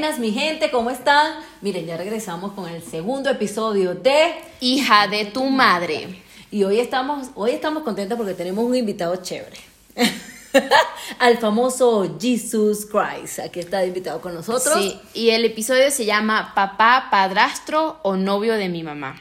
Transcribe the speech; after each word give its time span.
Buenas, 0.00 0.18
mi 0.18 0.32
gente, 0.32 0.70
¿cómo 0.70 0.88
están? 0.88 1.34
Miren, 1.60 1.84
ya 1.84 1.98
regresamos 1.98 2.52
con 2.52 2.66
el 2.66 2.82
segundo 2.82 3.28
episodio 3.28 3.94
de 3.94 4.32
Hija 4.60 5.06
de 5.08 5.26
tu 5.26 5.44
madre. 5.44 6.22
y 6.50 6.64
hoy 6.64 6.80
estamos, 6.80 7.28
hoy 7.34 7.50
estamos 7.50 7.82
contentos 7.82 8.16
porque 8.16 8.32
tenemos 8.32 8.64
un 8.64 8.74
invitado 8.74 9.14
chévere. 9.16 9.58
Al 11.18 11.36
famoso 11.36 12.16
Jesus 12.18 12.86
Christ. 12.86 13.40
Aquí 13.40 13.60
está 13.60 13.84
invitado 13.84 14.22
con 14.22 14.32
nosotros. 14.32 14.72
Sí, 14.72 14.98
y 15.12 15.30
el 15.30 15.44
episodio 15.44 15.90
se 15.90 16.06
llama 16.06 16.52
Papá, 16.54 17.08
padrastro 17.10 17.98
o 18.02 18.16
novio 18.16 18.54
de 18.54 18.70
mi 18.70 18.82
mamá. 18.82 19.20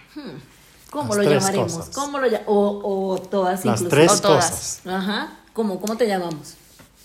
¿Cómo 0.92 1.14
Las 1.14 1.26
lo 1.26 1.32
llamaremos? 1.34 1.90
¿Cómo 1.90 2.20
lo 2.20 2.30
o, 2.46 3.10
o 3.12 3.18
todas 3.20 3.66
Las 3.66 3.82
inclusive. 3.82 3.90
tres 4.08 4.20
O 4.20 4.22
todas. 4.22 4.50
cosas. 4.50 4.82
Ajá. 4.88 5.34
¿Cómo, 5.52 5.82
¿Cómo 5.82 5.98
te 5.98 6.08
llamamos? 6.08 6.56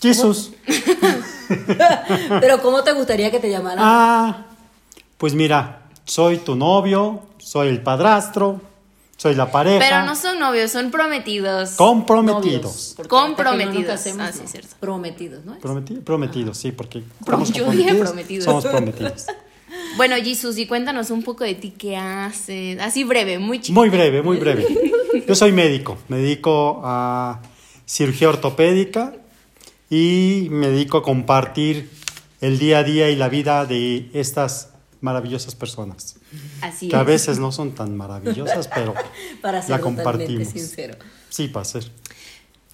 Jesús. 0.01 0.51
Pero 2.41 2.61
¿cómo 2.61 2.83
te 2.83 2.93
gustaría 2.93 3.31
que 3.31 3.39
te 3.39 3.49
llamaran? 3.49 3.79
Ah, 3.81 4.45
pues 5.17 5.33
mira, 5.33 5.83
soy 6.05 6.37
tu 6.37 6.55
novio, 6.55 7.21
soy 7.37 7.69
el 7.69 7.81
padrastro, 7.81 8.61
soy 9.17 9.35
la 9.35 9.51
pareja. 9.51 9.79
Pero 9.79 10.05
no 10.05 10.15
son 10.15 10.39
novios, 10.39 10.71
son 10.71 10.91
prometidos. 10.91 11.71
comprometidos. 11.71 12.95
Novios, 12.97 13.07
Comprometidos. 13.07 13.91
Ah, 14.19 14.31
sí, 14.31 14.39
no. 14.41 14.47
cierto. 14.47 14.75
Prometidos, 14.79 15.45
¿no? 15.45 15.57
Prometi- 15.59 16.01
prometidos, 16.03 16.57
sí, 16.57 16.71
porque 16.71 17.03
Prom- 17.23 17.45
yo 17.45 17.69
dije 17.71 17.95
comprometidos, 17.97 17.99
prometidos. 18.07 18.45
Somos 18.45 18.65
prometidos. 18.65 19.25
Bueno, 19.97 20.15
Jesus, 20.17 20.57
y 20.57 20.67
cuéntanos 20.67 21.09
un 21.09 21.23
poco 21.23 21.43
de 21.43 21.55
ti, 21.55 21.71
¿qué 21.71 21.97
haces? 21.97 22.79
Así 22.79 23.03
breve, 23.03 23.39
muy 23.39 23.59
chiquito. 23.59 23.79
Muy 23.79 23.89
breve, 23.89 24.21
muy 24.21 24.37
breve. 24.37 24.65
Yo 25.27 25.35
soy 25.35 25.51
médico, 25.53 25.97
me 26.07 26.17
dedico 26.17 26.81
a 26.83 27.41
cirugía 27.85 28.29
ortopédica 28.29 29.13
y 29.95 30.49
me 30.49 30.67
dedico 30.67 30.97
a 30.97 31.03
compartir 31.03 31.89
el 32.41 32.59
día 32.59 32.79
a 32.79 32.83
día 32.83 33.09
y 33.09 33.15
la 33.15 33.29
vida 33.29 33.65
de 33.65 34.09
estas 34.13 34.69
maravillosas 34.99 35.55
personas. 35.55 36.17
Así 36.61 36.89
Que 36.89 36.95
a 36.97 37.01
es. 37.01 37.05
veces 37.07 37.39
no 37.39 37.51
son 37.53 37.73
tan 37.73 37.95
maravillosas, 37.95 38.67
pero 38.67 38.93
Para 39.41 39.61
ser 39.61 39.71
la 39.71 39.79
compartimos. 39.79 40.49
sincero. 40.49 40.95
Sí, 41.29 41.47
para 41.47 41.63
ser. 41.63 41.89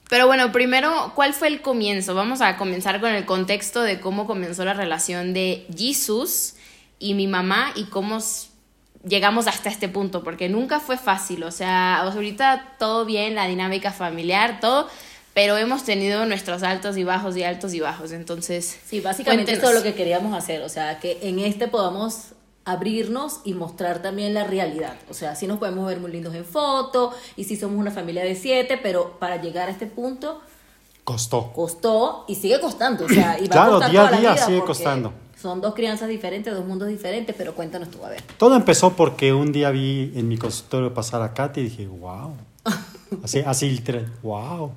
Pero 0.10 0.26
bueno, 0.28 0.52
primero, 0.52 1.12
¿cuál 1.16 1.34
fue 1.34 1.48
el 1.48 1.62
comienzo? 1.62 2.16
Vamos 2.16 2.42
a 2.42 2.58
comenzar 2.58 3.00
con 3.00 3.12
el 3.12 3.26
contexto 3.26 3.82
de 3.82 4.00
cómo 4.00 4.26
comenzó 4.26 4.66
la 4.66 4.74
relación 4.74 5.34
de 5.34 5.68
Jesus 5.78 6.56
y 7.00 7.14
mi 7.14 7.28
mamá 7.28 7.72
y 7.76 7.86
cómo 7.86 8.20
llegamos 9.08 9.48
hasta 9.48 9.70
este 9.70 9.90
punto, 9.90 10.24
porque 10.24 10.50
nunca 10.50 10.80
fue 10.80 10.98
fácil, 10.98 11.44
o 11.44 11.52
sea, 11.52 11.98
ahorita 12.02 12.76
todo 12.78 13.06
bien, 13.06 13.34
la 13.36 13.48
dinámica 13.48 13.92
familiar, 13.92 14.60
todo, 14.60 14.88
pero 15.34 15.58
hemos 15.58 15.84
tenido 15.84 16.26
nuestros 16.26 16.64
altos 16.64 16.98
y 16.98 17.04
bajos 17.04 17.38
y 17.38 17.44
altos 17.44 17.74
y 17.74 17.80
bajos, 17.80 18.12
entonces... 18.12 18.80
Sí, 18.86 19.00
básicamente 19.00 19.52
cuéntenos. 19.54 19.64
eso 19.64 19.70
es 19.70 19.78
lo 19.78 19.84
que 19.84 19.96
queríamos 19.96 20.38
hacer, 20.38 20.62
o 20.62 20.70
sea, 20.70 21.00
que 21.00 21.20
en 21.22 21.40
este 21.40 21.68
podamos 21.68 22.34
abrirnos 22.66 23.40
y 23.44 23.54
mostrar 23.54 24.02
también 24.02 24.34
la 24.34 24.44
realidad. 24.44 24.96
O 25.10 25.14
sea, 25.14 25.36
sí 25.36 25.48
nos 25.48 25.58
podemos 25.58 25.88
ver 25.88 26.00
muy 26.00 26.12
lindos 26.12 26.36
en 26.36 26.46
foto 26.46 27.14
y 27.36 27.46
sí 27.46 27.56
somos 27.56 27.78
una 27.80 27.92
familia 27.92 28.24
de 28.24 28.36
siete, 28.36 28.78
pero 28.82 29.18
para 29.20 29.42
llegar 29.42 29.68
a 29.70 29.72
este 29.72 29.88
punto 29.88 30.42
Costó. 31.04 31.52
costó 31.54 32.26
y 32.28 32.36
sigue 32.36 32.60
costando. 32.60 33.06
O 33.06 33.10
sea, 33.10 33.40
y 33.40 33.48
va 33.48 33.54
Claro, 33.54 33.72
a 33.78 33.80
costar 33.80 33.92
día 33.92 34.08
a 34.08 34.20
día 34.20 34.38
sigue 34.38 34.62
costando. 34.62 35.12
Son 35.42 35.60
dos 35.60 35.74
crianzas 35.74 36.08
diferentes, 36.08 36.54
dos 36.54 36.64
mundos 36.66 36.88
diferentes, 36.88 37.36
pero 37.36 37.56
cuéntanos 37.56 37.90
tú, 37.90 38.06
a 38.06 38.10
ver. 38.10 38.22
Todo 38.38 38.56
empezó 38.56 38.92
porque 38.92 39.34
un 39.34 39.52
día 39.52 39.72
vi 39.72 40.12
en 40.16 40.28
mi 40.28 40.38
consultorio 40.38 40.94
pasar 40.94 41.24
a 41.24 41.34
Katy 41.34 41.62
y 41.62 41.64
dije, 41.64 41.88
wow. 41.88 42.36
Así, 43.24 43.40
así 43.40 43.70
literal, 43.72 44.10
wow. 44.22 44.72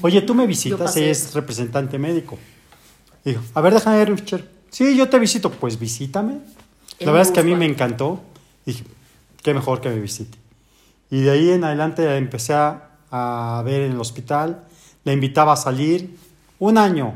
Oye, 0.00 0.22
tú 0.22 0.34
me 0.34 0.46
visitas, 0.46 0.96
ella 0.96 1.10
es 1.10 1.34
representante 1.34 1.98
médico. 1.98 2.38
Dijo, 3.24 3.42
a 3.54 3.60
ver, 3.60 3.74
déjame 3.74 3.98
ver, 3.98 4.10
Richard. 4.10 4.44
Sí, 4.70 4.96
yo 4.96 5.08
te 5.08 5.18
visito. 5.18 5.50
Pues 5.50 5.78
visítame. 5.78 6.38
La 7.00 7.12
verdad 7.12 7.22
es 7.22 7.30
que 7.30 7.40
a 7.40 7.42
mí 7.42 7.54
me 7.54 7.66
encantó. 7.66 8.22
Dije, 8.64 8.84
qué 9.42 9.54
mejor 9.54 9.80
que 9.80 9.90
me 9.90 9.98
visite. 10.00 10.38
Y 11.10 11.20
de 11.20 11.30
ahí 11.30 11.50
en 11.50 11.64
adelante 11.64 12.04
la 12.04 12.16
empecé 12.16 12.54
a, 12.54 12.90
a 13.10 13.62
ver 13.64 13.82
en 13.82 13.92
el 13.92 14.00
hospital. 14.00 14.64
La 15.04 15.12
invitaba 15.12 15.52
a 15.52 15.56
salir. 15.56 16.16
Un 16.58 16.78
año. 16.78 17.14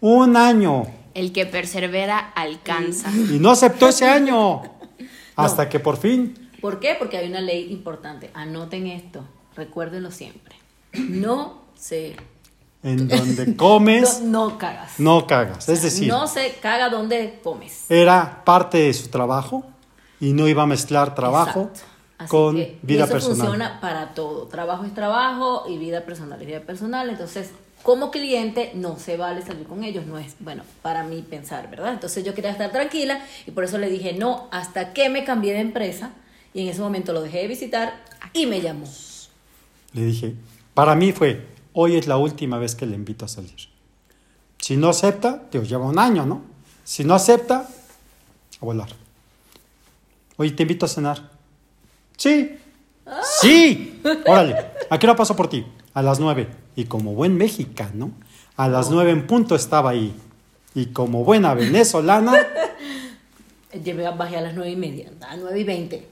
Un 0.00 0.36
año. 0.36 0.86
El 1.14 1.32
que 1.32 1.46
persevera 1.46 2.18
alcanza. 2.18 3.10
Y 3.10 3.38
no 3.38 3.50
aceptó 3.50 3.88
ese 3.88 4.08
año. 4.08 4.62
Hasta 5.36 5.68
que 5.68 5.80
por 5.80 5.96
fin 5.96 6.42
¿Por 6.62 6.78
qué? 6.78 6.94
Porque 6.96 7.16
hay 7.18 7.28
una 7.28 7.40
ley 7.40 7.72
importante. 7.72 8.30
Anoten 8.34 8.86
esto, 8.86 9.24
recuérdenlo 9.56 10.12
siempre. 10.12 10.54
No 10.92 11.61
se... 11.82 12.16
en 12.84 13.08
donde 13.08 13.56
comes, 13.56 14.20
No, 14.22 14.50
no 14.50 14.58
cagas. 14.58 14.98
no 14.98 15.26
cagas. 15.26 15.68
Es 15.68 15.82
decir, 15.82 16.08
no 16.08 16.26
se 16.28 16.54
caga 16.60 16.88
donde 16.88 17.40
comes. 17.42 17.86
era 17.90 18.42
parte 18.44 18.78
de 18.78 18.94
su 18.94 19.08
trabajo 19.08 19.64
y 20.20 20.32
no 20.32 20.46
iba 20.46 20.62
a 20.62 20.66
mezclar 20.66 21.14
trabajo 21.14 21.70
con 22.28 22.54
que- 22.56 22.78
vida 22.82 23.04
eso 23.04 23.12
personal. 23.14 23.38
funciona 23.38 23.80
para 23.80 24.14
todo. 24.14 24.46
Trabajo 24.46 24.84
es 24.84 24.94
trabajo 24.94 25.64
y 25.68 25.78
vida 25.78 26.02
personal 26.02 26.40
es 26.40 26.46
vida 26.46 26.60
personal. 26.60 27.10
Entonces, 27.10 27.50
como 27.82 28.12
cliente, 28.12 28.70
no 28.74 28.96
se 28.96 29.16
vale 29.16 29.42
salir 29.42 29.66
con 29.66 29.82
ellos. 29.82 30.06
No 30.06 30.18
es, 30.18 30.36
bueno, 30.38 30.62
para 30.82 31.02
mí 31.02 31.24
pensar, 31.28 31.68
¿verdad? 31.68 31.92
Entonces, 31.92 32.24
yo 32.24 32.32
quería 32.34 32.52
estar 32.52 32.70
tranquila 32.70 33.18
y 33.44 33.50
por 33.50 33.64
eso 33.64 33.76
le 33.78 33.90
dije 33.90 34.12
no 34.12 34.46
hasta 34.52 34.92
que 34.92 35.08
me 35.08 35.24
cambié 35.24 35.52
de 35.54 35.60
empresa. 35.60 36.10
Y 36.54 36.62
en 36.62 36.68
ese 36.68 36.80
momento 36.80 37.12
lo 37.12 37.22
dejé 37.22 37.38
de 37.38 37.48
visitar 37.48 37.94
y 38.32 38.46
me 38.46 38.60
llamó. 38.60 38.86
Le 39.94 40.04
dije, 40.04 40.34
para 40.74 40.94
mí 40.94 41.10
fue, 41.12 41.44
hoy 41.72 41.96
es 41.96 42.06
la 42.06 42.16
última 42.16 42.58
vez 42.58 42.74
que 42.74 42.86
le 42.86 42.94
invito 42.94 43.24
a 43.24 43.28
salir. 43.28 43.54
Si 44.58 44.76
no 44.76 44.88
acepta, 44.88 45.42
te 45.50 45.60
lleva 45.60 45.86
un 45.86 45.98
año, 45.98 46.24
¿no? 46.26 46.42
Si 46.84 47.04
no 47.04 47.14
acepta, 47.14 47.68
a 48.60 48.64
volar. 48.64 48.88
Oye, 50.36 50.50
te 50.52 50.62
invito 50.62 50.86
a 50.86 50.88
cenar. 50.88 51.30
Sí. 52.16 52.58
Sí. 53.40 54.00
Órale, 54.26 54.56
¿a 54.88 54.98
qué 54.98 55.06
hora 55.06 55.16
paso 55.16 55.34
por 55.34 55.48
ti? 55.48 55.66
A 55.94 56.02
las 56.02 56.20
nueve. 56.20 56.48
Y 56.76 56.84
como 56.84 57.14
buen 57.14 57.36
mexicano, 57.36 58.12
a 58.56 58.68
las 58.68 58.90
nueve 58.90 59.10
en 59.10 59.26
punto 59.26 59.54
estaba 59.54 59.90
ahí. 59.90 60.14
Y 60.74 60.86
como 60.86 61.24
buena 61.24 61.54
venezolana, 61.54 62.32
Llevé, 63.84 64.08
bajé 64.10 64.36
a 64.36 64.42
las 64.42 64.54
nueve 64.54 64.70
y 64.70 64.76
media, 64.76 65.10
a 65.28 65.36
nueve 65.36 65.60
y 65.60 65.64
veinte. 65.64 66.06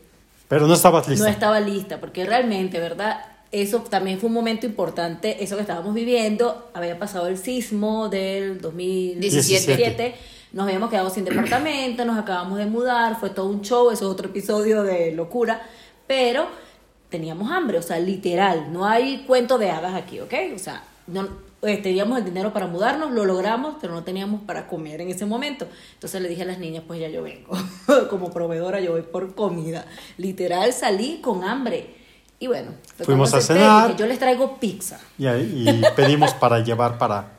pero 0.48 0.66
no 0.66 0.72
estabas 0.74 1.06
lista. 1.08 1.26
No 1.26 1.30
estaba 1.30 1.60
lista, 1.60 2.00
porque 2.00 2.24
realmente, 2.24 2.80
¿verdad? 2.80 3.20
Eso 3.52 3.80
también 3.80 4.20
fue 4.20 4.28
un 4.28 4.34
momento 4.34 4.64
importante, 4.64 5.42
eso 5.42 5.56
que 5.56 5.62
estábamos 5.62 5.92
viviendo, 5.92 6.70
había 6.72 6.98
pasado 7.00 7.26
el 7.26 7.36
sismo 7.36 8.08
del 8.08 8.60
2017, 8.60 9.76
17. 9.76 10.14
nos 10.52 10.66
habíamos 10.66 10.88
quedado 10.88 11.10
sin 11.10 11.24
departamento, 11.24 12.04
nos 12.04 12.16
acabamos 12.16 12.58
de 12.58 12.66
mudar, 12.66 13.18
fue 13.18 13.30
todo 13.30 13.48
un 13.48 13.62
show, 13.62 13.90
eso 13.90 14.06
es 14.06 14.12
otro 14.12 14.28
episodio 14.28 14.84
de 14.84 15.10
locura, 15.10 15.62
pero 16.06 16.46
teníamos 17.08 17.50
hambre, 17.50 17.78
o 17.78 17.82
sea, 17.82 17.98
literal, 17.98 18.72
no 18.72 18.86
hay 18.86 19.24
cuento 19.26 19.58
de 19.58 19.70
hadas 19.70 19.94
aquí, 19.94 20.20
¿ok? 20.20 20.32
O 20.54 20.58
sea, 20.58 20.84
no, 21.08 21.28
eh, 21.62 21.76
teníamos 21.76 22.18
el 22.18 22.24
dinero 22.24 22.52
para 22.52 22.68
mudarnos, 22.68 23.10
lo 23.10 23.24
logramos, 23.24 23.74
pero 23.80 23.92
no 23.92 24.02
teníamos 24.04 24.42
para 24.42 24.66
comer 24.66 25.00
en 25.00 25.10
ese 25.10 25.26
momento. 25.26 25.66
Entonces 25.94 26.22
le 26.22 26.28
dije 26.28 26.42
a 26.42 26.46
las 26.46 26.58
niñas, 26.58 26.84
pues 26.86 27.00
ya 27.00 27.08
yo 27.08 27.22
vengo, 27.22 27.50
como 28.10 28.30
proveedora 28.30 28.80
yo 28.80 28.92
voy 28.92 29.02
por 29.02 29.34
comida. 29.34 29.84
Literal 30.16 30.72
salí 30.72 31.18
con 31.20 31.44
hambre. 31.44 31.99
Y 32.40 32.46
bueno, 32.46 32.72
Fuimos 33.02 33.34
a 33.34 33.40
cenar. 33.42 33.88
dije, 33.88 34.00
yo 34.00 34.06
les 34.06 34.18
traigo 34.18 34.58
pizza. 34.58 34.98
Y, 35.18 35.26
pedimos 35.96 36.32
para 36.32 36.60
llevar 36.60 36.96
para 36.96 37.32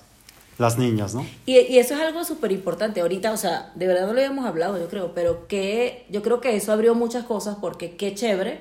las 0.59 0.77
niñas, 0.77 1.15
¿no? 1.15 1.25
Y, 1.47 1.57
y 1.57 1.79
eso 1.79 1.95
es 1.95 2.01
algo 2.01 2.23
súper 2.23 2.51
importante. 2.51 3.01
Ahorita, 3.01 3.31
o 3.31 3.37
sea, 3.37 3.71
de 3.73 3.87
verdad 3.87 4.05
no 4.05 4.13
lo 4.13 4.19
habíamos 4.19 4.45
hablado, 4.45 4.77
yo 4.77 4.87
creo, 4.87 5.13
pero 5.15 5.47
que 5.47 6.05
yo 6.09 6.21
creo 6.21 6.39
que 6.39 6.55
eso 6.55 6.71
abrió 6.71 6.93
muchas 6.93 7.25
cosas 7.25 7.57
porque 7.59 7.95
qué 7.95 8.13
chévere, 8.13 8.59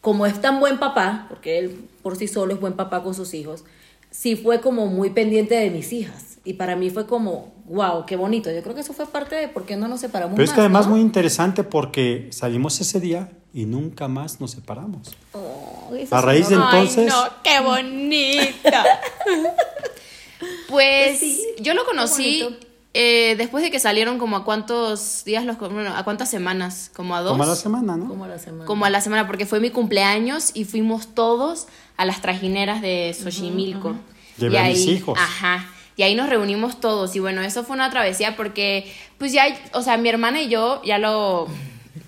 como 0.00 0.24
es 0.24 0.40
tan 0.40 0.60
buen 0.60 0.78
papá, 0.78 1.26
porque 1.28 1.58
él 1.58 1.88
por 2.00 2.16
sí 2.16 2.28
solo 2.28 2.54
es 2.54 2.60
buen 2.60 2.74
papá 2.74 3.02
con 3.02 3.14
sus 3.14 3.34
hijos, 3.34 3.64
sí 4.12 4.36
fue 4.36 4.60
como 4.60 4.86
muy 4.86 5.10
pendiente 5.10 5.56
de 5.56 5.70
mis 5.70 5.92
hijas. 5.92 6.35
Y 6.46 6.52
para 6.54 6.76
mí 6.76 6.90
fue 6.90 7.06
como, 7.06 7.52
wow, 7.66 8.06
qué 8.06 8.14
bonito. 8.14 8.52
Yo 8.52 8.62
creo 8.62 8.72
que 8.74 8.80
eso 8.80 8.92
fue 8.92 9.04
parte 9.06 9.34
de 9.34 9.48
por 9.48 9.66
qué 9.66 9.76
no 9.76 9.88
nos 9.88 10.00
separamos 10.00 10.36
Pero 10.36 10.44
es 10.44 10.50
más, 10.50 10.54
que 10.54 10.60
además 10.60 10.86
¿no? 10.86 10.92
muy 10.92 11.00
interesante 11.00 11.64
porque 11.64 12.28
salimos 12.30 12.80
ese 12.80 13.00
día 13.00 13.32
y 13.52 13.64
nunca 13.66 14.06
más 14.06 14.40
nos 14.40 14.52
separamos. 14.52 15.16
Oh, 15.32 15.90
A 16.10 16.20
raíz 16.20 16.48
¿no? 16.48 16.58
de 16.58 16.64
entonces- 16.64 17.12
Ay, 17.12 17.30
no, 17.30 17.42
qué 17.42 17.60
bonita. 17.60 18.84
pues 19.26 19.54
Pues 20.68 21.18
sí, 21.18 21.42
yo 21.60 21.74
lo 21.74 21.84
conocí 21.84 22.46
eh, 22.94 23.34
después 23.36 23.64
de 23.64 23.70
que 23.70 23.80
salieron 23.80 24.18
como 24.18 24.36
a 24.36 24.44
cuántos 24.44 25.24
días 25.24 25.44
los 25.44 25.58
bueno, 25.58 25.94
a 25.96 26.04
cuántas 26.04 26.30
semanas, 26.30 26.90
como 26.94 27.16
a 27.16 27.22
dos. 27.22 27.32
Como 27.32 27.42
a 27.42 27.46
la 27.46 27.56
semana, 27.56 27.96
¿no? 27.96 28.08
Como 28.08 28.24
a 28.24 28.28
la 28.28 28.38
semana. 28.38 28.64
Como 28.64 28.84
a 28.84 28.90
la 28.90 29.00
semana, 29.00 29.26
porque 29.26 29.46
fue 29.46 29.58
mi 29.60 29.70
cumpleaños 29.70 30.52
y 30.54 30.64
fuimos 30.64 31.08
todos 31.14 31.66
a 31.96 32.04
las 32.04 32.22
trajineras 32.22 32.82
de 32.82 33.14
Xochimilco. 33.20 33.96
Llevé 34.38 34.54
y 34.54 34.56
a 34.58 34.62
ahí, 34.62 34.74
mis 34.74 34.86
hijos. 34.86 35.18
Ajá. 35.20 35.72
Y 35.96 36.02
ahí 36.02 36.14
nos 36.14 36.28
reunimos 36.28 36.78
todos. 36.78 37.16
Y 37.16 37.20
bueno, 37.20 37.40
eso 37.40 37.64
fue 37.64 37.74
una 37.74 37.90
travesía 37.90 38.36
porque, 38.36 38.92
pues 39.18 39.32
ya, 39.32 39.46
o 39.72 39.80
sea, 39.82 39.96
mi 39.96 40.10
hermana 40.10 40.42
y 40.42 40.48
yo 40.48 40.82
ya 40.84 40.98
lo. 40.98 41.48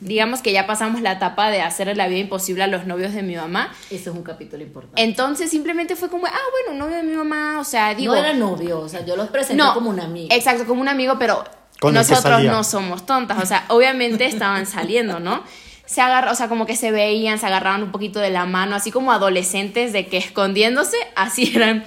Digamos 0.01 0.43
que 0.43 0.53
ya 0.53 0.67
pasamos 0.67 1.01
la 1.01 1.13
etapa 1.13 1.51
de 1.51 1.61
hacer 1.61 1.97
la 1.97 2.07
vida 2.07 2.21
imposible 2.21 2.63
a 2.63 2.67
los 2.67 2.87
novios 2.87 3.15
de 3.15 3.23
mi 3.23 3.35
mamá. 3.35 3.73
Ese 3.91 4.11
es 4.11 4.17
un 4.17 4.23
capítulo 4.23 4.63
importante. 4.63 5.03
Entonces 5.03 5.51
simplemente 5.51 5.97
fue 5.97 6.09
como, 6.09 6.27
ah, 6.27 6.31
bueno, 6.67 6.85
novio 6.85 6.99
de 6.99 7.03
mi 7.03 7.17
mamá, 7.17 7.59
o 7.59 7.65
sea, 7.65 7.95
digo. 7.95 8.13
no 8.15 8.21
era 8.21 8.33
novio, 8.33 8.81
o 8.81 8.89
sea, 8.89 9.05
yo 9.05 9.17
los 9.17 9.29
presenté 9.29 9.61
No, 9.61 9.75
como 9.75 9.91
un 9.91 9.99
amigo. 9.99 10.29
Exacto, 10.31 10.67
como 10.67 10.83
un 10.83 10.89
amigo, 10.89 11.19
pero 11.19 11.43
Con 11.81 11.95
nosotros 11.95 12.45
no 12.45 12.63
somos 12.63 13.07
tontas, 13.07 13.43
o 13.43 13.47
sea, 13.47 13.65
obviamente 13.69 14.27
estaban 14.27 14.67
saliendo, 14.67 15.19
¿no? 15.19 15.43
Se 15.87 16.01
agarra, 16.01 16.31
o 16.31 16.35
sea, 16.35 16.49
como 16.49 16.67
que 16.67 16.77
se 16.77 16.93
veían, 16.93 17.39
se 17.39 17.47
agarraban 17.47 17.83
un 17.83 17.91
poquito 17.91 18.21
de 18.21 18.31
la 18.31 18.45
mano, 18.45 18.77
así 18.77 18.93
como 18.93 19.11
adolescentes 19.11 19.93
de 19.93 20.07
que 20.07 20.19
escondiéndose, 20.19 20.99
así 21.17 21.51
eran. 21.57 21.83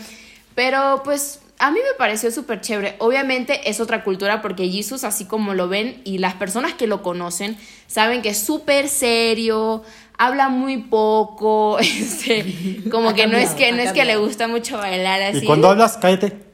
Pero 0.55 1.01
pues 1.05 1.39
a 1.61 1.69
mí 1.69 1.79
me 1.79 1.95
pareció 1.97 2.31
súper 2.31 2.59
chévere. 2.59 2.95
Obviamente 2.97 3.69
es 3.69 3.79
otra 3.79 4.03
cultura 4.03 4.41
porque 4.41 4.67
Jesus, 4.67 5.03
así 5.03 5.25
como 5.25 5.53
lo 5.53 5.69
ven, 5.69 6.01
y 6.03 6.17
las 6.17 6.33
personas 6.33 6.73
que 6.73 6.87
lo 6.87 7.03
conocen, 7.03 7.55
saben 7.85 8.23
que 8.23 8.29
es 8.29 8.39
súper 8.39 8.89
serio, 8.89 9.83
habla 10.17 10.49
muy 10.49 10.77
poco, 10.77 11.77
este, 11.79 12.81
como 12.89 13.09
Ha 13.09 13.13
que 13.13 13.27
no 13.27 13.37
es 13.37 13.51
que 13.51 13.71
no 13.71 13.77
es 13.77 13.93
que 13.93 14.05
le 14.05 14.17
gusta 14.17 14.47
mucho 14.47 14.77
bailar 14.77 15.21
así. 15.21 15.43
Y 15.43 15.45
cuando 15.45 15.69
hablas, 15.69 15.97
cállate. 15.97 16.50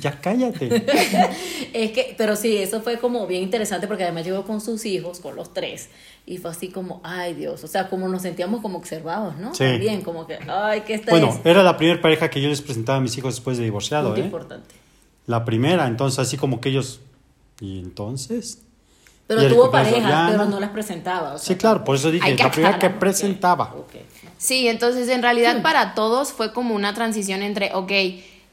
Ya 0.00 0.20
cállate. 0.20 0.68
Es 1.72 1.92
que, 1.92 2.14
pero 2.16 2.36
sí, 2.36 2.56
eso 2.56 2.82
fue 2.82 2.98
como 2.98 3.26
bien 3.26 3.42
interesante 3.42 3.86
porque 3.86 4.04
además 4.04 4.24
llegó 4.24 4.44
con 4.44 4.60
sus 4.60 4.84
hijos, 4.84 5.20
con 5.20 5.34
los 5.36 5.52
tres, 5.52 5.88
y 6.26 6.38
fue 6.38 6.50
así 6.50 6.68
como, 6.68 7.00
ay 7.02 7.34
Dios, 7.34 7.64
o 7.64 7.66
sea, 7.66 7.88
como 7.88 8.08
nos 8.08 8.22
sentíamos 8.22 8.60
como 8.60 8.78
observados, 8.78 9.36
¿no? 9.36 9.54
Sí. 9.54 9.64
También, 9.64 10.02
como 10.02 10.26
que, 10.26 10.38
ay, 10.48 10.82
¿qué 10.82 10.94
está 10.94 11.10
Bueno, 11.10 11.40
era 11.44 11.62
la 11.62 11.76
primera 11.76 12.00
pareja 12.00 12.30
que 12.30 12.40
yo 12.40 12.48
les 12.48 12.62
presentaba 12.62 12.98
a 12.98 13.00
mis 13.00 13.16
hijos 13.18 13.34
después 13.34 13.58
de 13.58 13.64
divorciado, 13.64 14.10
Muy 14.10 14.20
¿eh? 14.20 14.24
importante. 14.24 14.74
La 15.26 15.44
primera, 15.44 15.86
entonces 15.86 16.18
así 16.18 16.36
como 16.36 16.60
que 16.60 16.68
ellos... 16.68 17.00
¿Y 17.60 17.78
entonces? 17.78 18.62
Pero 19.26 19.48
tuvo 19.48 19.70
parejas, 19.70 19.98
Oriana. 20.02 20.28
pero 20.30 20.44
no 20.46 20.60
las 20.60 20.70
presentaba. 20.70 21.34
o 21.34 21.38
sea, 21.38 21.46
Sí, 21.46 21.54
claro, 21.56 21.82
por 21.82 21.96
eso 21.96 22.10
dije, 22.10 22.26
Hay 22.26 22.36
que 22.36 22.42
la 22.42 22.50
primera 22.50 22.78
que 22.78 22.90
presentaba. 22.90 23.74
Sí, 24.36 24.68
entonces 24.68 25.08
en 25.08 25.22
realidad 25.22 25.62
para 25.62 25.94
todos 25.94 26.32
fue 26.32 26.52
como 26.52 26.74
una 26.74 26.92
transición 26.92 27.42
entre, 27.42 27.72
ok, 27.74 27.90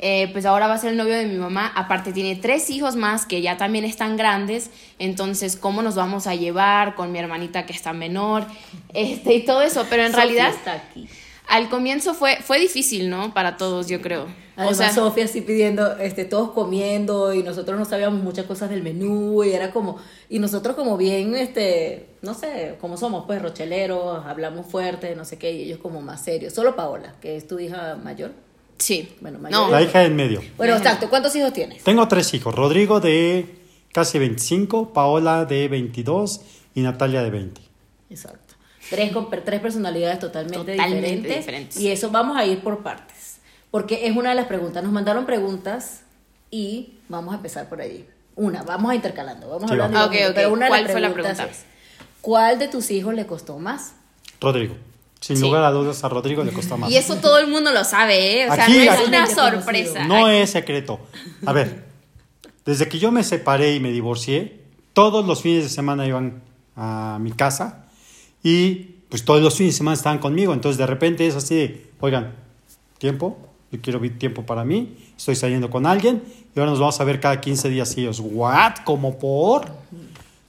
eh, 0.04 0.30
pues 0.32 0.48
ahora 0.48 0.66
va 0.66 0.74
a 0.74 0.78
ser 0.80 0.92
el 0.92 0.98
novio 0.98 1.14
de 1.14 1.28
mi 1.28 1.38
mamá, 1.38 1.72
aparte 1.76 2.12
tiene 2.12 2.36
tres 2.36 2.72
hijos 2.72 2.96
más 2.96 3.28
que 3.28 3.44
ya 3.44 3.58
también 3.58 3.86
están 3.86 4.18
grandes, 4.18 4.72
entonces 4.98 5.56
cómo 5.56 5.84
nos 5.84 5.94
vamos 5.94 6.26
a 6.26 6.34
llevar 6.34 6.96
con 6.96 7.12
mi 7.12 7.20
hermanita 7.20 7.68
que 7.68 7.74
está 7.74 7.94
menor, 7.94 8.48
este 8.96 9.36
y 9.36 9.46
todo 9.46 9.62
eso, 9.62 9.86
pero 9.92 10.02
en 10.02 10.12
Sofía 10.12 10.24
realidad 10.24 10.50
está 10.50 10.74
aquí. 10.74 11.08
al 11.48 11.70
comienzo 11.70 12.16
fue, 12.16 12.38
fue 12.42 12.60
difícil, 12.60 13.12
¿no? 13.12 13.32
Para 13.36 13.58
todos, 13.58 13.88
yo 13.88 14.02
creo. 14.02 14.26
Además, 14.56 14.74
o 14.74 14.76
sea, 14.76 14.92
Sofía 14.92 15.26
así 15.26 15.42
pidiendo, 15.42 15.96
este, 15.98 16.26
todos 16.26 16.50
comiendo 16.50 17.36
y 17.36 17.44
nosotros 17.44 17.78
no 17.78 17.86
sabíamos 17.86 18.24
muchas 18.24 18.48
cosas 18.48 18.72
del 18.72 18.82
menú 18.82 19.44
y 19.44 19.52
era 19.52 19.70
como, 19.70 19.98
y 20.30 20.40
nosotros 20.40 20.76
como 20.76 20.98
bien, 20.98 21.36
este, 21.36 22.08
no 22.24 22.34
sé, 22.34 22.76
como 22.82 22.98
somos, 22.98 23.26
pues 23.28 23.40
rocheleros, 23.40 24.26
hablamos 24.26 24.66
fuerte, 24.66 25.16
no 25.16 25.26
sé 25.26 25.38
qué, 25.38 25.52
y 25.52 25.62
ellos 25.62 25.78
como 25.78 26.02
más 26.02 26.24
serios. 26.24 26.54
Solo 26.54 26.76
Paola, 26.76 27.14
que 27.22 27.38
es 27.38 27.48
tu 27.48 27.60
hija 27.60 28.00
mayor. 28.04 28.32
Sí. 28.78 29.16
Bueno, 29.22 29.40
no. 29.50 29.70
La 29.70 29.82
hija 29.82 30.04
en 30.04 30.16
medio. 30.16 30.42
Bueno, 30.58 30.76
exacto, 30.76 31.10
¿cuántos 31.10 31.36
hijos 31.36 31.54
tienes? 31.54 31.84
Tengo 31.84 32.08
tres 32.08 32.34
hijos, 32.34 32.54
Rodrigo 32.56 33.00
de 33.00 33.60
casi 33.94 34.20
25, 34.20 34.94
Paola 34.94 35.46
de 35.46 35.68
22 35.68 36.42
y 36.76 36.82
Natalia 36.82 37.22
de 37.24 37.30
20. 37.30 37.62
Exacto. 38.10 38.56
Tres, 38.90 39.12
con- 39.14 39.30
tres 39.30 39.62
personalidades 39.62 40.20
totalmente, 40.20 40.58
Totalmente 40.74 40.98
diferentes, 41.08 41.38
diferentes. 41.38 41.80
Y 41.80 41.90
eso 41.92 42.10
vamos 42.12 42.36
a 42.38 42.46
ir 42.46 42.60
por 42.62 42.84
partes. 42.84 43.38
Porque 43.70 44.06
es 44.08 44.16
una 44.18 44.30
de 44.30 44.36
las 44.36 44.48
preguntas. 44.48 44.84
Nos 44.84 44.92
mandaron 44.92 45.26
preguntas 45.26 46.02
y 46.50 46.96
vamos 47.08 47.32
a 47.34 47.38
empezar 47.38 47.70
por 47.70 47.80
ahí. 47.80 48.06
Una, 48.36 48.64
vamos 48.64 48.92
a 48.92 48.96
intercalando. 48.96 49.48
Vamos 49.48 49.70
Sí, 49.70 49.74
hablando. 49.74 49.98
vamos. 49.98 50.14
y 50.16 50.18
vamos- 50.20 50.28
Ok, 50.28 50.32
ok. 50.32 50.36
Pero 50.36 50.54
una 50.54 50.66
de 50.66 50.70
¿Cuál 50.70 50.84
las 50.84 50.92
fue 50.92 51.02
la 51.02 51.14
pregunta? 51.14 51.44
es, 51.46 51.64
¿cuál 52.20 52.60
de 52.60 52.68
tus 52.68 52.92
hijos 52.92 53.14
le 53.14 53.26
costó 53.26 53.58
más? 53.60 53.94
Rodrigo. 54.42 54.76
Sin 55.22 55.38
Sí. 55.38 55.44
lugar 55.44 55.64
a 55.64 55.72
dudas, 55.72 56.04
a 56.04 56.10
Rodrigo 56.10 56.44
le 56.44 56.52
costó 56.52 56.78
más. 56.78 56.92
Y 56.92 56.98
eso 56.98 57.16
todo 57.18 57.38
el 57.40 57.48
mundo 57.48 57.72
lo 57.72 57.84
sabe, 57.84 58.42
¿eh? 58.44 58.50
O 58.50 58.56
sea, 58.56 58.68
no 58.68 58.74
es 58.74 58.90
aquí- 58.90 59.04
una 59.08 59.28
sorpresa. 59.28 60.04
No 60.06 60.26
Aquí- 60.26 60.36
es 60.38 60.50
secreto. 60.50 61.00
A 61.46 61.54
ver, 61.54 61.86
desde 62.66 62.88
que 62.90 62.98
yo 63.00 63.12
me 63.12 63.24
separé 63.24 63.76
y 63.76 63.80
me 63.80 63.92
divorcié, 63.92 64.60
todos 64.94 65.26
los 65.26 65.42
fines 65.42 65.64
de 65.64 65.70
semana 65.70 66.06
iban 66.08 66.42
a 66.76 67.18
mi 67.22 67.32
casa 67.32 67.86
y 68.44 68.96
pues 69.10 69.24
todos 69.24 69.42
los 69.42 69.56
fines 69.56 69.74
de 69.76 69.78
semana 69.78 69.96
estaban 69.96 70.18
conmigo. 70.20 70.54
Entonces 70.54 70.78
de 70.80 70.88
repente 70.88 71.28
es 71.28 71.36
así 71.36 71.56
de, 71.56 71.92
oigan, 72.00 72.34
tiempo, 72.98 73.38
yo 73.72 73.80
quiero 73.82 74.02
tiempo 74.18 74.44
para 74.46 74.64
mí, 74.66 74.98
estoy 75.18 75.36
saliendo 75.36 75.70
con 75.70 75.86
alguien 75.86 76.24
y 76.56 76.60
ahora 76.60 76.72
nos 76.72 76.80
vamos 76.80 77.00
a 77.00 77.04
ver 77.04 77.20
cada 77.20 77.40
15 77.42 77.70
días 77.70 77.96
y 77.98 78.02
ellos, 78.02 78.20
¿what? 78.22 78.78
¿Como 78.86 79.20
por? 79.20 79.68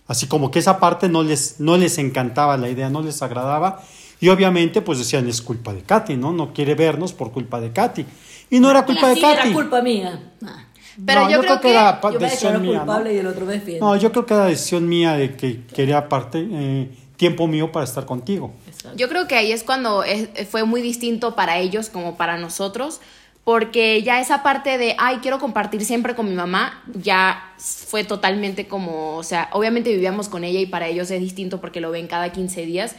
Así 0.07 0.27
como 0.27 0.51
que 0.51 0.59
esa 0.61 0.81
parte 0.81 1.09
no 1.09 1.23
les, 1.23 1.61
no 1.61 1.77
les 1.77 1.99
encantaba 1.99 2.57
la 2.57 2.69
idea, 2.71 2.89
no 2.89 3.03
les 3.03 3.21
agradaba. 3.23 3.83
Y 4.23 4.29
obviamente, 4.29 4.81
pues 4.83 4.99
decían, 5.01 5.29
es 5.29 5.43
culpa 5.43 5.75
de 5.75 5.83
Katy, 5.83 6.17
¿no? 6.17 6.33
No 6.33 6.55
quiere 6.55 6.75
vernos 6.75 7.13
por 7.13 7.33
culpa 7.33 7.61
de 7.61 7.73
Katy. 7.73 8.07
Y 8.51 8.61
no 8.61 8.71
era 8.71 8.87
culpa 8.87 9.09
de 9.09 9.17
sí, 9.17 9.21
Katy. 9.21 9.41
era 9.49 9.53
culpa 9.53 9.83
mía. 9.83 10.33
Ah, 10.47 10.65
Pero 11.05 11.23
No, 11.23 11.31
yo, 11.31 11.41
creo, 11.41 11.61
que, 11.61 11.71
era 11.71 12.01
pa- 12.01 12.13
yo 12.13 12.19
decisión 12.21 12.63
mía, 12.63 12.79
culpable 12.79 13.11
¿no? 13.11 13.17
y 13.17 13.19
el 13.19 13.27
otro. 13.27 13.47
No, 13.81 13.97
yo 13.97 14.13
creo 14.13 14.25
que 14.25 14.35
era 14.35 14.45
decisión 14.45 14.89
mía 14.89 15.15
de 15.15 15.35
que 15.37 15.65
quería 15.67 15.99
aparte 15.99 16.47
eh, 16.51 16.91
tiempo 17.17 17.47
mío 17.49 17.73
para 17.73 17.85
estar 17.85 18.07
contigo. 18.07 18.53
Exacto. 18.69 18.97
yo 18.97 19.09
creo 19.09 19.27
que 19.27 19.35
ahí 19.35 19.51
es 19.53 19.65
cuando 19.65 20.05
es- 20.05 20.29
fue 20.49 20.65
muy 20.65 20.83
distinto 20.83 21.35
para 21.35 21.59
ellos 21.59 21.89
como 21.91 22.17
para 22.17 22.37
nosotros, 22.39 23.01
porque 23.45 24.03
ya 24.05 24.21
esa 24.21 24.45
parte 24.45 24.79
de, 24.79 24.95
ay, 24.99 25.17
quiero 25.21 25.41
compartir 25.41 25.85
siempre 25.85 26.15
con 26.15 26.29
mi 26.29 26.35
mamá, 26.37 26.81
ya 26.95 27.55
fue 27.59 28.05
totalmente 28.05 28.69
como, 28.69 29.17
o 29.17 29.25
sea, 29.25 29.49
obviamente 29.53 29.91
vivíamos 29.91 30.29
con 30.29 30.45
ella 30.45 30.61
y 30.61 30.67
para 30.67 30.87
ellos 30.87 31.11
es 31.11 31.21
distinto 31.21 31.61
porque 31.61 31.81
lo 31.81 31.91
ven 31.91 32.07
cada 32.07 32.31
15 32.31 32.65
días, 32.67 32.95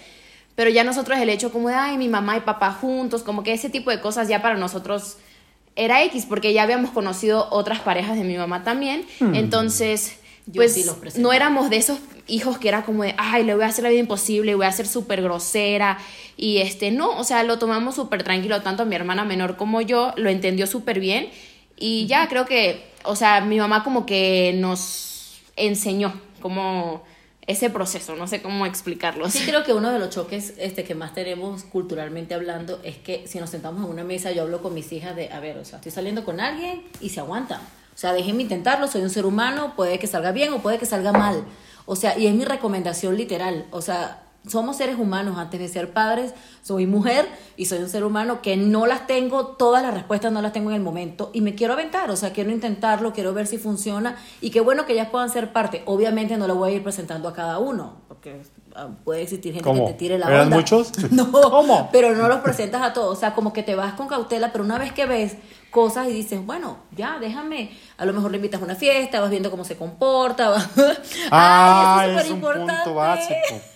pero 0.55 0.69
ya 0.69 0.83
nosotros 0.83 1.19
el 1.19 1.29
hecho 1.29 1.51
como 1.51 1.69
de, 1.69 1.75
ay, 1.75 1.97
mi 1.97 2.07
mamá 2.07 2.38
y 2.38 2.41
papá 2.41 2.71
juntos, 2.71 3.23
como 3.23 3.44
que 3.44 3.53
ese 3.53 3.69
tipo 3.69 3.89
de 3.89 4.00
cosas 4.01 4.27
ya 4.27 4.41
para 4.41 4.55
nosotros 4.55 5.17
era 5.75 6.03
X, 6.03 6.25
porque 6.27 6.53
ya 6.53 6.63
habíamos 6.63 6.91
conocido 6.91 7.47
otras 7.50 7.79
parejas 7.79 8.15
de 8.17 8.23
mi 8.23 8.38
mamá 8.38 8.63
también, 8.63 9.05
entonces, 9.33 10.19
Yo 10.45 10.59
pues 10.59 10.73
sí 10.73 10.83
los 10.83 10.97
presentaba. 10.97 11.23
no 11.23 11.33
éramos 11.33 11.69
de 11.71 11.77
esos 11.77 12.00
hijos 12.27 12.59
que 12.59 12.67
era 12.67 12.83
como 12.83 13.03
de, 13.03 13.15
ay, 13.17 13.44
le 13.44 13.55
voy 13.55 13.63
a 13.63 13.67
hacer 13.67 13.83
la 13.83 13.89
vida 13.89 14.00
imposible, 14.00 14.53
voy 14.55 14.67
a 14.67 14.71
ser 14.71 14.88
súper 14.88 15.21
grosera, 15.23 15.97
y 16.38 16.59
este, 16.59 16.91
no, 16.91 17.17
o 17.17 17.23
sea, 17.23 17.44
lo 17.44 17.57
tomamos 17.57 17.95
súper 17.95 18.23
tranquilo, 18.23 18.61
tanto 18.61 18.85
mi 18.85 18.95
hermana 18.95 19.25
menor 19.25 19.57
como 19.57 19.81
yo, 19.81 20.13
lo 20.15 20.29
entendió 20.29 20.67
súper 20.67 21.00
bien, 21.00 21.29
y 21.75 22.05
ya 22.05 22.27
creo 22.27 22.45
que, 22.45 22.85
o 23.03 23.15
sea, 23.15 23.41
mi 23.41 23.57
mamá 23.57 23.83
como 23.83 24.05
que 24.05 24.53
nos 24.55 25.41
enseñó 25.55 26.13
como 26.39 27.03
ese 27.45 27.69
proceso, 27.69 28.16
no 28.16 28.28
sé 28.28 28.42
cómo 28.42 28.66
explicarlo. 28.66 29.30
Sí 29.30 29.45
creo 29.45 29.63
que 29.63 29.74
uno 29.74 29.92
de 29.92 30.00
los 30.00 30.10
choques 30.10 30.54
este, 30.57 30.84
que 30.84 30.95
más 30.95 31.13
tenemos 31.13 31.63
culturalmente 31.63 32.34
hablando 32.34 32.80
es 32.84 32.98
que 32.98 33.28
si 33.28 33.40
nos 33.40 33.50
sentamos 33.50 33.84
en 33.84 33.90
una 33.90 34.04
mesa, 34.04 34.31
yo 34.31 34.44
hablo 34.44 34.62
con 34.62 34.74
mis 34.74 34.92
hijas 34.92 35.16
de, 35.16 35.31
a 35.31 35.40
ver, 35.40 35.57
o 35.57 35.66
sea, 35.66 35.78
estoy 35.78 35.92
saliendo 35.92 36.24
con 36.24 36.40
alguien 36.40 36.84
y 37.01 37.10
se 37.10 37.19
aguantan. 37.19 37.60
O 37.62 37.98
sea, 37.98 38.13
déjenme 38.13 38.44
intentarlo, 38.44 38.88
soy 38.88 39.01
un 39.01 39.10
ser 39.10 39.25
humano, 39.25 39.74
puede 39.75 40.00
que 40.00 40.07
salga 40.07 40.31
bien 40.31 40.54
o 40.54 40.62
puede 40.62 40.80
que 40.80 40.86
salga 40.86 41.12
mal. 41.12 41.44
O 41.86 41.95
sea, 41.95 42.18
y 42.18 42.28
es 42.28 42.34
mi 42.34 42.45
recomendación 42.45 43.18
literal. 43.18 43.65
O 43.72 43.82
sea, 43.82 44.23
somos 44.47 44.77
seres 44.77 44.97
humanos 44.97 45.38
antes 45.38 45.59
de 45.59 45.67
ser 45.67 45.93
padres, 45.93 46.33
soy 46.62 46.85
mujer 46.85 47.27
y 47.55 47.65
soy 47.65 47.79
un 47.79 47.89
ser 47.89 48.03
humano 48.03 48.41
que 48.41 48.57
no 48.57 48.85
las 48.85 49.07
tengo, 49.07 49.47
todas 49.47 49.81
las 49.81 49.93
respuestas 49.93 50.31
no 50.31 50.41
las 50.41 50.51
tengo 50.53 50.69
en 50.69 50.75
el 50.75 50.81
momento 50.81 51.29
y 51.33 51.41
me 51.41 51.55
quiero 51.55 51.73
aventar, 51.73 52.12
o 52.12 52.15
sea, 52.15 52.33
quiero 52.33 52.51
intentarlo, 52.51 53.13
quiero 53.13 53.33
ver 53.33 53.47
si 53.47 53.57
funciona 53.57 54.17
y 54.41 54.50
qué 54.50 54.59
bueno 54.59 54.85
que 54.85 54.93
ellas 54.93 55.09
puedan 55.09 55.29
ser 55.29 55.53
parte. 55.53 55.81
Obviamente 55.85 56.38
no 56.38 56.47
lo 56.47 56.55
voy 56.55 56.71
a 56.71 56.75
ir 56.75 56.83
presentando 56.83 57.29
a 57.29 57.33
cada 57.33 57.59
uno, 57.59 57.93
porque 58.07 58.41
ah, 58.75 58.89
puede 59.03 59.21
existir 59.21 59.53
gente 59.53 59.63
¿Cómo? 59.67 59.85
que 59.85 59.93
te 59.93 59.97
tire 59.97 60.17
la 60.17 60.27
¿Eran 60.27 60.41
onda. 60.45 60.57
muchos? 60.57 60.91
No, 61.12 61.31
¿Cómo? 61.31 61.89
pero 61.91 62.13
no 62.15 62.27
los 62.27 62.39
presentas 62.39 62.81
a 62.81 62.91
todos, 62.93 63.17
o 63.17 63.19
sea, 63.19 63.33
como 63.33 63.53
que 63.53 63.63
te 63.63 63.75
vas 63.75 63.93
con 63.93 64.07
cautela, 64.07 64.51
pero 64.51 64.63
una 64.63 64.77
vez 64.77 64.91
que 64.91 65.05
ves 65.05 65.38
cosas 65.71 66.07
y 66.07 66.13
dices, 66.13 66.45
bueno, 66.45 66.77
ya, 66.95 67.17
déjame, 67.19 67.71
a 67.97 68.05
lo 68.05 68.13
mejor 68.13 68.29
le 68.31 68.38
invitas 68.38 68.62
a 68.62 68.65
una 68.65 68.75
fiesta, 68.75 69.19
vas 69.21 69.29
viendo 69.31 69.50
cómo 69.50 69.63
se 69.63 69.75
comporta, 69.77 70.50
vas... 70.50 70.69
Ah, 71.31 72.00
Ay, 72.01 72.09
eso 72.12 72.19
es 72.19 72.25
un 72.31 72.35
superimportante. 72.41 72.83
punto 72.83 72.95
básico. 72.95 73.73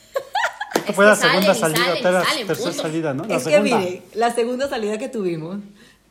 Esta 0.88 0.92
Es 0.92 0.96
fue 0.96 1.06
la 1.06 1.12
que 1.16 1.18
salen 1.22 1.44
segunda 1.44 1.52
y 1.52 1.60
salida, 1.60 2.02
salen, 2.02 2.24
salen, 2.24 2.48
tercera 2.48 2.70
punto. 2.70 2.82
salida, 2.84 3.14
¿no? 3.14 3.24
La 3.26 3.36
es 3.36 3.44
segunda. 3.44 3.80
que 3.80 3.86
mire, 3.86 4.02
la 4.16 4.32
segunda 4.34 4.70
salida 4.70 4.98
que 4.98 5.10
tuvimos, 5.10 5.58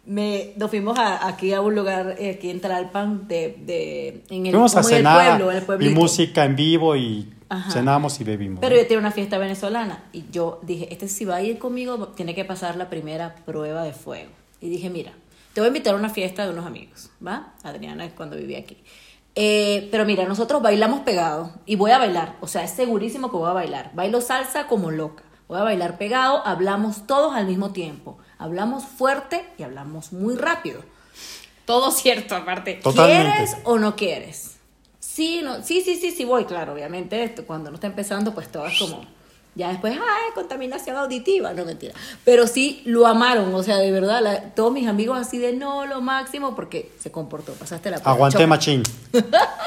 me, 0.05 0.53
nos 0.57 0.71
fuimos 0.71 0.99
a- 0.99 1.27
aquí 1.27 1.53
a 1.53 1.61
un 1.61 1.75
lugar, 1.75 2.15
eh, 2.19 2.37
aquí 2.39 2.51
en 2.51 2.61
Tlalpan, 2.61 3.27
de, 3.29 3.57
de, 3.65 4.23
en 4.31 4.47
el, 4.47 4.53
Fuimos 4.53 4.77
a 4.77 4.81
en 4.81 4.85
el 4.85 4.91
cenar 4.91 5.39
pueblo, 5.39 5.51
el 5.53 5.59
y 5.63 5.67
pueblito. 5.67 6.01
música 6.01 6.45
en 6.45 6.55
vivo 6.57 6.95
y 6.97 7.33
Ajá. 7.49 7.71
cenamos 7.73 8.21
y 8.21 8.25
bebimos. 8.25 8.61
Pero 8.61 8.75
¿no? 8.77 8.81
yo 8.83 8.87
tenía 8.87 8.99
una 9.01 9.11
fiesta 9.13 9.39
venezolana 9.39 10.05
y 10.13 10.25
yo 10.31 10.61
dije, 10.63 10.89
este 10.93 11.09
si 11.09 11.25
va 11.25 11.37
a 11.37 11.43
ir 11.43 11.59
conmigo, 11.59 12.09
tiene 12.09 12.35
que 12.35 12.45
pasar 12.45 12.77
la 12.77 12.89
primera 12.89 13.35
prueba 13.45 13.83
de 13.83 13.93
fuego. 13.93 14.31
Y 14.61 14.69
dije, 14.69 14.91
mira, 14.91 15.13
te 15.55 15.61
voy 15.61 15.67
a 15.67 15.69
invitar 15.69 15.95
a 15.95 15.99
una 15.99 16.09
fiesta 16.11 16.45
de 16.45 16.53
unos 16.53 16.67
amigos, 16.67 17.11
¿va? 17.27 17.55
Adriana 17.65 18.05
es 18.05 18.13
cuando 18.13 18.37
vivía 18.37 18.59
aquí. 18.59 18.77
Eh, 19.39 19.89
pero 19.91 20.07
mira, 20.07 20.25
nosotros 20.25 20.63
bailamos 20.63 21.01
pegados 21.01 21.51
y 21.67 21.77
voy 21.77 21.91
a 21.91 21.99
bailar, 21.99 22.37
o 22.41 22.47
sea, 22.47 22.65
es 22.65 22.71
segurísimo 22.71 23.31
que 23.31 23.37
voy 23.37 23.51
a 23.51 23.53
bailar. 23.53 23.91
Bailo 23.95 24.23
salsa 24.23 24.67
como 24.67 24.91
loca. 24.91 25.23
Voy 25.47 25.59
a 25.59 25.63
bailar 25.63 25.99
pegado, 25.99 26.45
hablamos 26.45 27.07
todos 27.07 27.35
al 27.35 27.47
mismo 27.47 27.71
tiempo. 27.71 28.19
Hablamos 28.39 28.85
fuerte 28.85 29.47
y 29.59 29.63
hablamos 29.63 30.13
muy 30.13 30.37
rápido. 30.37 30.83
Todo 31.67 31.91
cierto, 31.91 32.35
aparte. 32.35 32.75
Totalmente. 32.83 33.33
¿Quieres 33.33 33.57
o 33.65 33.79
no 33.79 33.95
quieres? 33.95 34.57
Sí, 34.99 35.41
no, 35.43 35.63
sí, 35.63 35.83
sí, 35.83 35.97
sí, 35.97 36.11
sí 36.11 36.25
voy, 36.25 36.47
claro, 36.47 36.73
obviamente, 36.73 37.23
esto, 37.23 37.47
cuando 37.47 37.69
uno 37.69 37.77
está 37.77 37.87
empezando, 37.87 38.35
pues 38.35 38.51
todo 38.51 38.67
es 38.67 38.79
como, 38.79 39.03
Ya 39.57 39.71
después, 39.71 39.95
ay, 39.95 40.33
contaminación 40.35 40.97
auditiva, 40.97 41.53
no 41.55 41.65
mentira. 41.65 41.95
Pero 42.25 42.47
sí 42.47 42.83
lo 42.85 43.07
amaron, 43.07 43.55
o 43.55 43.63
sea, 43.63 43.79
de 43.79 43.91
verdad, 43.91 44.21
la- 44.23 44.41
todos 44.55 44.71
mis 44.71 44.87
amigos 44.87 45.19
así 45.19 45.39
de 45.39 45.55
no, 45.55 45.87
lo 45.87 46.03
máximo, 46.03 46.55
porque 46.55 46.93
se 47.01 47.11
comportó, 47.11 47.53
pasaste 47.55 47.91
la. 47.91 47.97
Aguanté 48.05 48.37
Choca. 48.39 48.47
machín. 48.47 48.83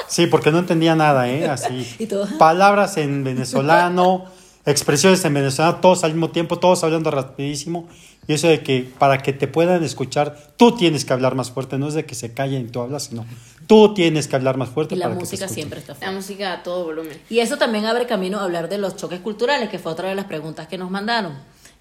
Sí, 0.07 0.27
porque 0.27 0.51
no 0.51 0.59
entendía 0.59 0.95
nada, 0.95 1.29
¿eh? 1.29 1.47
Así. 1.49 1.87
Y 1.99 2.05
todo. 2.07 2.27
Palabras 2.37 2.97
en 2.97 3.23
venezolano, 3.23 4.25
expresiones 4.65 5.23
en 5.25 5.33
venezolano, 5.33 5.77
todos 5.81 6.03
al 6.03 6.11
mismo 6.13 6.29
tiempo, 6.31 6.57
todos 6.59 6.83
hablando 6.83 7.11
rapidísimo. 7.11 7.87
Y 8.29 8.33
eso 8.33 8.47
de 8.47 8.61
que 8.61 8.87
para 8.99 9.23
que 9.23 9.33
te 9.33 9.47
puedan 9.47 9.83
escuchar, 9.83 10.37
tú 10.55 10.75
tienes 10.77 11.03
que 11.03 11.13
hablar 11.13 11.33
más 11.33 11.49
fuerte. 11.49 11.79
No 11.79 11.87
es 11.87 11.95
de 11.95 12.05
que 12.05 12.13
se 12.13 12.31
callen 12.31 12.67
y 12.67 12.69
tú 12.69 12.79
hablas, 12.79 13.05
sino 13.05 13.25
tú 13.65 13.95
tienes 13.95 14.27
que 14.27 14.35
hablar 14.35 14.55
más 14.55 14.69
fuerte 14.69 14.93
Y 14.93 14.99
la 14.99 15.05
para 15.05 15.15
que 15.15 15.25
te 15.25 15.31
música 15.31 15.47
siempre 15.47 15.79
está 15.79 15.93
La 15.93 15.97
fuerte. 15.97 16.15
música 16.15 16.53
a 16.53 16.61
todo 16.61 16.83
volumen. 16.83 17.17
Y 17.27 17.39
eso 17.39 17.57
también 17.57 17.85
abre 17.85 18.05
camino 18.05 18.37
a 18.39 18.43
hablar 18.43 18.69
de 18.69 18.77
los 18.77 18.95
choques 18.97 19.19
culturales, 19.21 19.69
que 19.69 19.79
fue 19.79 19.91
otra 19.91 20.09
de 20.09 20.15
las 20.15 20.25
preguntas 20.25 20.67
que 20.67 20.77
nos 20.77 20.91
mandaron. 20.91 21.33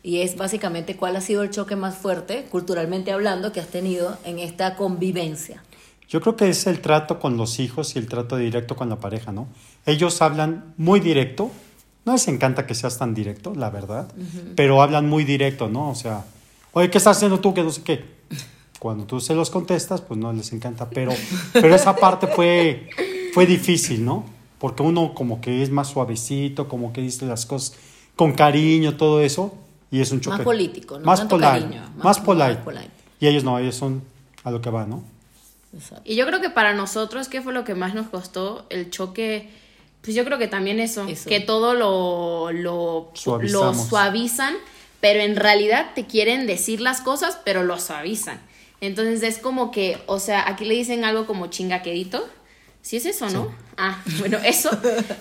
Y 0.03 0.23
es 0.23 0.37
básicamente 0.39 0.97
cuál 0.97 1.17
ha 1.17 1.21
sido 1.21 1.43
el 1.43 1.51
choque 1.51 1.77
más 1.77 1.97
fuerte, 1.99 2.47
culturalmente 2.51 3.13
hablando, 3.13 3.53
que 3.53 3.61
has 3.61 3.69
tenido 3.69 4.17
en 4.25 4.39
esta 4.39 4.75
convivencia. 4.75 5.63
Yo 6.09 6.23
creo 6.23 6.35
que 6.35 6.49
es 6.49 6.67
el 6.67 6.81
trato 6.81 7.19
con 7.21 7.37
los 7.37 7.59
hijos 7.61 7.95
y 7.95 7.99
el 7.99 8.07
trato 8.07 8.39
directo 8.39 8.75
con 8.75 8.89
la 8.89 8.97
pareja, 8.97 9.33
¿no? 9.33 9.49
Ellos 9.85 10.23
hablan 10.23 10.73
muy 10.79 11.01
directo. 11.01 11.51
No 12.07 12.15
les 12.15 12.27
encanta 12.29 12.65
que 12.67 12.75
seas 12.75 12.97
tan 12.97 13.13
directo, 13.13 13.53
la 13.55 13.69
verdad, 13.69 14.09
pero 14.57 14.81
hablan 14.81 15.07
muy 15.11 15.25
directo, 15.25 15.69
¿no? 15.69 15.91
O 15.91 15.95
sea, 15.95 16.25
oye, 16.79 16.91
¿qué 16.91 16.99
estás 16.99 17.17
haciendo 17.17 17.41
tú? 17.41 17.53
Que 17.55 17.63
no 17.63 17.71
sé 17.71 17.83
qué. 17.83 18.05
Cuando 18.79 19.05
tú 19.05 19.21
se 19.21 19.35
los 19.35 19.51
contestas, 19.51 20.01
pues 20.01 20.19
no 20.19 20.33
les 20.33 20.53
encanta, 20.53 20.89
pero, 20.89 21.13
pero 21.53 21.75
esa 21.75 21.97
parte 21.97 22.29
fue, 22.29 22.89
fue 23.35 23.45
difícil, 23.47 24.05
¿no? 24.05 24.25
Porque 24.61 24.83
uno 24.83 25.15
como 25.15 25.41
que 25.41 25.63
es 25.63 25.71
más 25.71 25.89
suavecito, 25.89 26.69
como 26.69 26.93
que 26.93 27.01
dice 27.01 27.27
las 27.27 27.45
cosas 27.47 27.77
con 28.15 28.33
cariño, 28.33 28.97
todo 28.97 29.21
eso, 29.21 29.55
y 29.91 30.01
es 30.01 30.13
un 30.13 30.21
choque. 30.21 30.39
Más 30.39 30.45
político, 30.45 30.99
no 30.99 31.05
más 31.05 31.19
tanto 31.21 31.37
polite, 31.37 31.51
cariño, 31.51 31.81
más, 31.97 32.05
más- 32.05 32.21
polite. 32.21 32.55
más 32.55 32.57
polite. 32.59 32.91
Y 33.21 33.27
ellos 33.27 33.43
no, 33.43 33.59
ellos 33.59 33.75
son 33.75 34.03
a 34.45 34.51
lo 34.53 34.61
que 34.61 34.71
va, 34.71 34.87
¿no? 34.87 35.03
Exacto. 35.75 36.03
Y 36.05 36.15
yo 36.15 36.25
creo 36.27 36.41
que 36.41 36.51
para 36.51 36.73
nosotros, 36.75 37.29
¿qué 37.29 37.43
fue 37.43 37.53
lo 37.53 37.65
que 37.65 37.75
más 37.75 37.95
nos 37.95 38.07
costó? 38.09 38.65
El 38.71 38.91
choque, 38.91 39.51
pues 40.03 40.15
yo 40.17 40.25
creo 40.25 40.39
que 40.39 40.47
también 40.49 40.79
eso, 40.79 41.05
Eso. 41.07 41.29
que 41.29 41.41
todo 41.41 41.75
lo, 41.75 42.53
lo, 42.53 43.13
lo 43.43 43.75
suavizan, 43.75 44.55
pero 45.01 45.21
en 45.21 45.37
realidad 45.37 45.91
te 45.95 46.07
quieren 46.07 46.47
decir 46.47 46.81
las 46.81 47.01
cosas, 47.01 47.39
pero 47.45 47.63
lo 47.63 47.79
suavizan. 47.79 48.41
Entonces 48.81 49.23
es 49.23 49.39
como 49.39 49.71
que, 49.71 49.99
o 50.07 50.21
sea, 50.21 50.49
aquí 50.49 50.65
le 50.65 50.75
dicen 50.75 51.05
algo 51.05 51.27
como 51.27 51.49
chingaquedito. 51.49 52.29
¿Sí 52.83 52.97
es 52.97 53.07
eso, 53.07 53.29
no? 53.29 53.53
Ah, 53.77 54.01
bueno, 54.19 54.39
eso, 54.45 54.71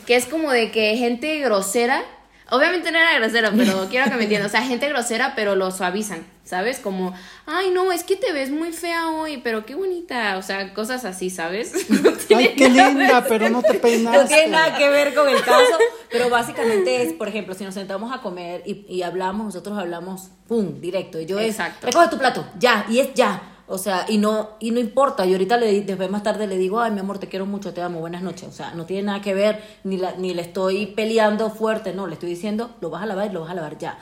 que 0.05 0.15
es 0.15 0.25
como 0.25 0.51
de 0.51 0.71
que 0.71 0.95
gente 0.95 1.39
grosera, 1.39 2.03
obviamente 2.49 2.91
no 2.91 2.97
era 2.97 3.17
grosera, 3.19 3.51
pero 3.55 3.87
quiero 3.89 4.09
que 4.09 4.15
me 4.15 4.23
entiendan, 4.23 4.47
o 4.47 4.51
sea, 4.51 4.61
gente 4.61 4.87
grosera, 4.89 5.33
pero 5.35 5.55
lo 5.55 5.71
suavizan, 5.71 6.25
¿sabes? 6.43 6.79
Como, 6.79 7.13
ay, 7.45 7.71
no, 7.71 7.91
es 7.91 8.03
que 8.03 8.15
te 8.15 8.31
ves 8.31 8.51
muy 8.51 8.71
fea 8.71 9.09
hoy, 9.09 9.37
pero 9.37 9.65
qué 9.65 9.75
bonita, 9.75 10.37
o 10.37 10.43
sea, 10.43 10.73
cosas 10.73 11.03
así, 11.03 11.29
¿sabes? 11.29 11.73
Ay, 12.35 12.53
qué 12.55 12.69
linda, 12.69 13.25
pero 13.27 13.49
no 13.49 13.61
te 13.61 13.75
peinaste. 13.75 14.17
No 14.21 14.27
tiene 14.27 14.47
nada 14.49 14.77
que 14.77 14.89
ver 14.89 15.13
con 15.13 15.27
el 15.27 15.41
caso, 15.41 15.77
pero 16.11 16.29
básicamente 16.29 17.03
es, 17.03 17.13
por 17.13 17.27
ejemplo, 17.27 17.53
si 17.53 17.63
nos 17.63 17.73
sentamos 17.73 18.11
a 18.13 18.21
comer 18.21 18.63
y, 18.65 18.85
y 18.87 19.01
hablamos, 19.01 19.45
nosotros 19.45 19.77
hablamos, 19.77 20.29
pum, 20.47 20.79
directo. 20.79 21.19
Y 21.19 21.25
yo 21.25 21.39
Exacto. 21.39 21.87
es, 21.87 21.93
recoge 21.93 22.09
tu 22.09 22.17
plato, 22.17 22.45
ya, 22.59 22.85
y 22.89 22.99
es 22.99 23.13
ya. 23.13 23.41
O 23.69 23.77
sea, 23.77 24.05
y 24.07 24.17
no, 24.17 24.51
y 24.61 24.71
no 24.71 24.79
importa. 24.79 25.25
Y 25.25 25.33
ahorita 25.33 25.57
le, 25.57 25.81
después 25.81 26.09
más 26.09 26.23
tarde 26.23 26.47
le 26.47 26.57
digo, 26.57 26.79
ay, 26.79 26.91
mi 26.91 27.01
amor, 27.01 27.19
te 27.19 27.27
quiero 27.27 27.45
mucho, 27.45 27.73
te 27.73 27.81
amo, 27.81 27.99
buenas 27.99 28.21
noches. 28.21 28.47
O 28.47 28.51
sea, 28.53 28.71
no 28.73 28.85
tiene 28.85 29.03
nada 29.03 29.21
que 29.21 29.33
ver, 29.33 29.61
ni, 29.83 29.97
la, 29.97 30.13
ni 30.15 30.33
le 30.33 30.41
estoy 30.41 30.85
peleando 30.87 31.49
fuerte, 31.49 31.93
no, 31.93 32.07
le 32.07 32.13
estoy 32.13 32.29
diciendo, 32.29 32.71
lo 32.79 32.89
vas 32.89 33.03
a 33.03 33.05
lavar 33.05 33.29
y 33.29 33.33
lo 33.33 33.41
vas 33.41 33.51
a 33.51 33.55
lavar 33.55 33.77
ya. 33.77 33.97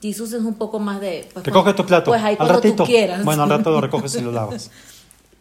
Jesus 0.00 0.32
es 0.32 0.40
un 0.40 0.54
poco 0.54 0.78
más 0.78 1.02
de... 1.02 1.28
Pues, 1.34 1.44
Recoge 1.44 1.64
cuando- 1.64 1.82
tu 1.82 1.86
plato. 1.86 2.10
Pues 2.10 2.22
ahí 2.22 2.34
al 2.38 2.48
ratito. 2.48 2.76
tú 2.76 2.84
quieras. 2.84 3.22
Bueno, 3.22 3.42
al 3.42 3.50
rato 3.50 3.70
lo 3.70 3.82
recoges 3.82 4.14
y 4.14 4.22
lo 4.22 4.32
lavas. 4.32 4.70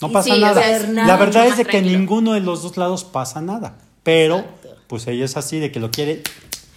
No 0.01 0.11
pasa 0.11 0.33
sí, 0.33 0.41
nada. 0.41 0.59
o 0.59 0.63
sea, 0.63 0.87
nada, 0.89 1.07
La 1.07 1.15
verdad 1.17 1.47
es 1.47 1.55
de 1.55 1.63
que 1.63 1.81
ninguno 1.81 2.33
de 2.33 2.41
los 2.41 2.63
dos 2.63 2.75
lados 2.75 3.05
pasa 3.05 3.39
nada. 3.39 3.77
Pero, 4.03 4.39
Exacto. 4.39 4.75
Pues 4.89 5.07
ella 5.07 5.23
es 5.23 5.37
así, 5.37 5.59
de 5.59 5.71
que 5.71 5.79
lo 5.79 5.91
quiere 5.91 6.23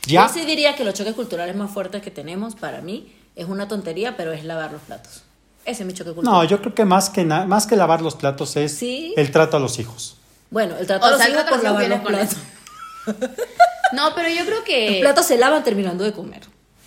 ya. 0.06 0.26
Yo 0.28 0.32
sí 0.32 0.44
diría 0.44 0.76
que 0.76 0.84
los 0.84 0.94
choques 0.94 1.14
culturales 1.14 1.56
más 1.56 1.70
fuertes 1.70 2.02
que 2.02 2.10
tenemos, 2.10 2.54
para 2.54 2.80
mí, 2.82 3.12
es 3.34 3.46
una 3.46 3.66
tontería, 3.66 4.16
pero 4.16 4.32
es 4.32 4.44
lavar 4.44 4.70
los 4.72 4.82
platos. 4.82 5.22
Ese 5.64 5.82
es 5.82 5.86
mi 5.86 5.94
choque 5.94 6.12
cultural. 6.12 6.40
No, 6.40 6.44
yo 6.44 6.60
creo 6.60 6.74
que 6.74 6.84
más 6.84 7.08
que, 7.08 7.24
más 7.24 7.66
que 7.66 7.76
lavar 7.76 8.02
los 8.02 8.14
platos 8.16 8.56
es 8.56 8.76
Sí. 8.76 9.14
el 9.16 9.30
trato 9.30 9.56
a 9.56 9.60
los 9.60 9.78
hijos. 9.78 10.16
Bueno, 10.50 10.76
el 10.76 10.86
trato 10.86 11.04
O 11.06 11.08
a 11.08 11.10
los 11.12 11.20
sea, 11.20 11.30
hijos 11.30 11.44
por 11.44 11.62
lavar 11.62 11.88
los 11.88 12.00
platos. 12.00 12.36
No, 13.92 14.14
pero 14.14 14.28
yo 14.30 14.46
creo 14.46 14.64
que... 14.64 14.90
Los 14.92 15.00
platos 15.00 15.26
se 15.26 15.36
lavan 15.36 15.62
terminando 15.64 16.02
de 16.02 16.12
comer. 16.12 16.40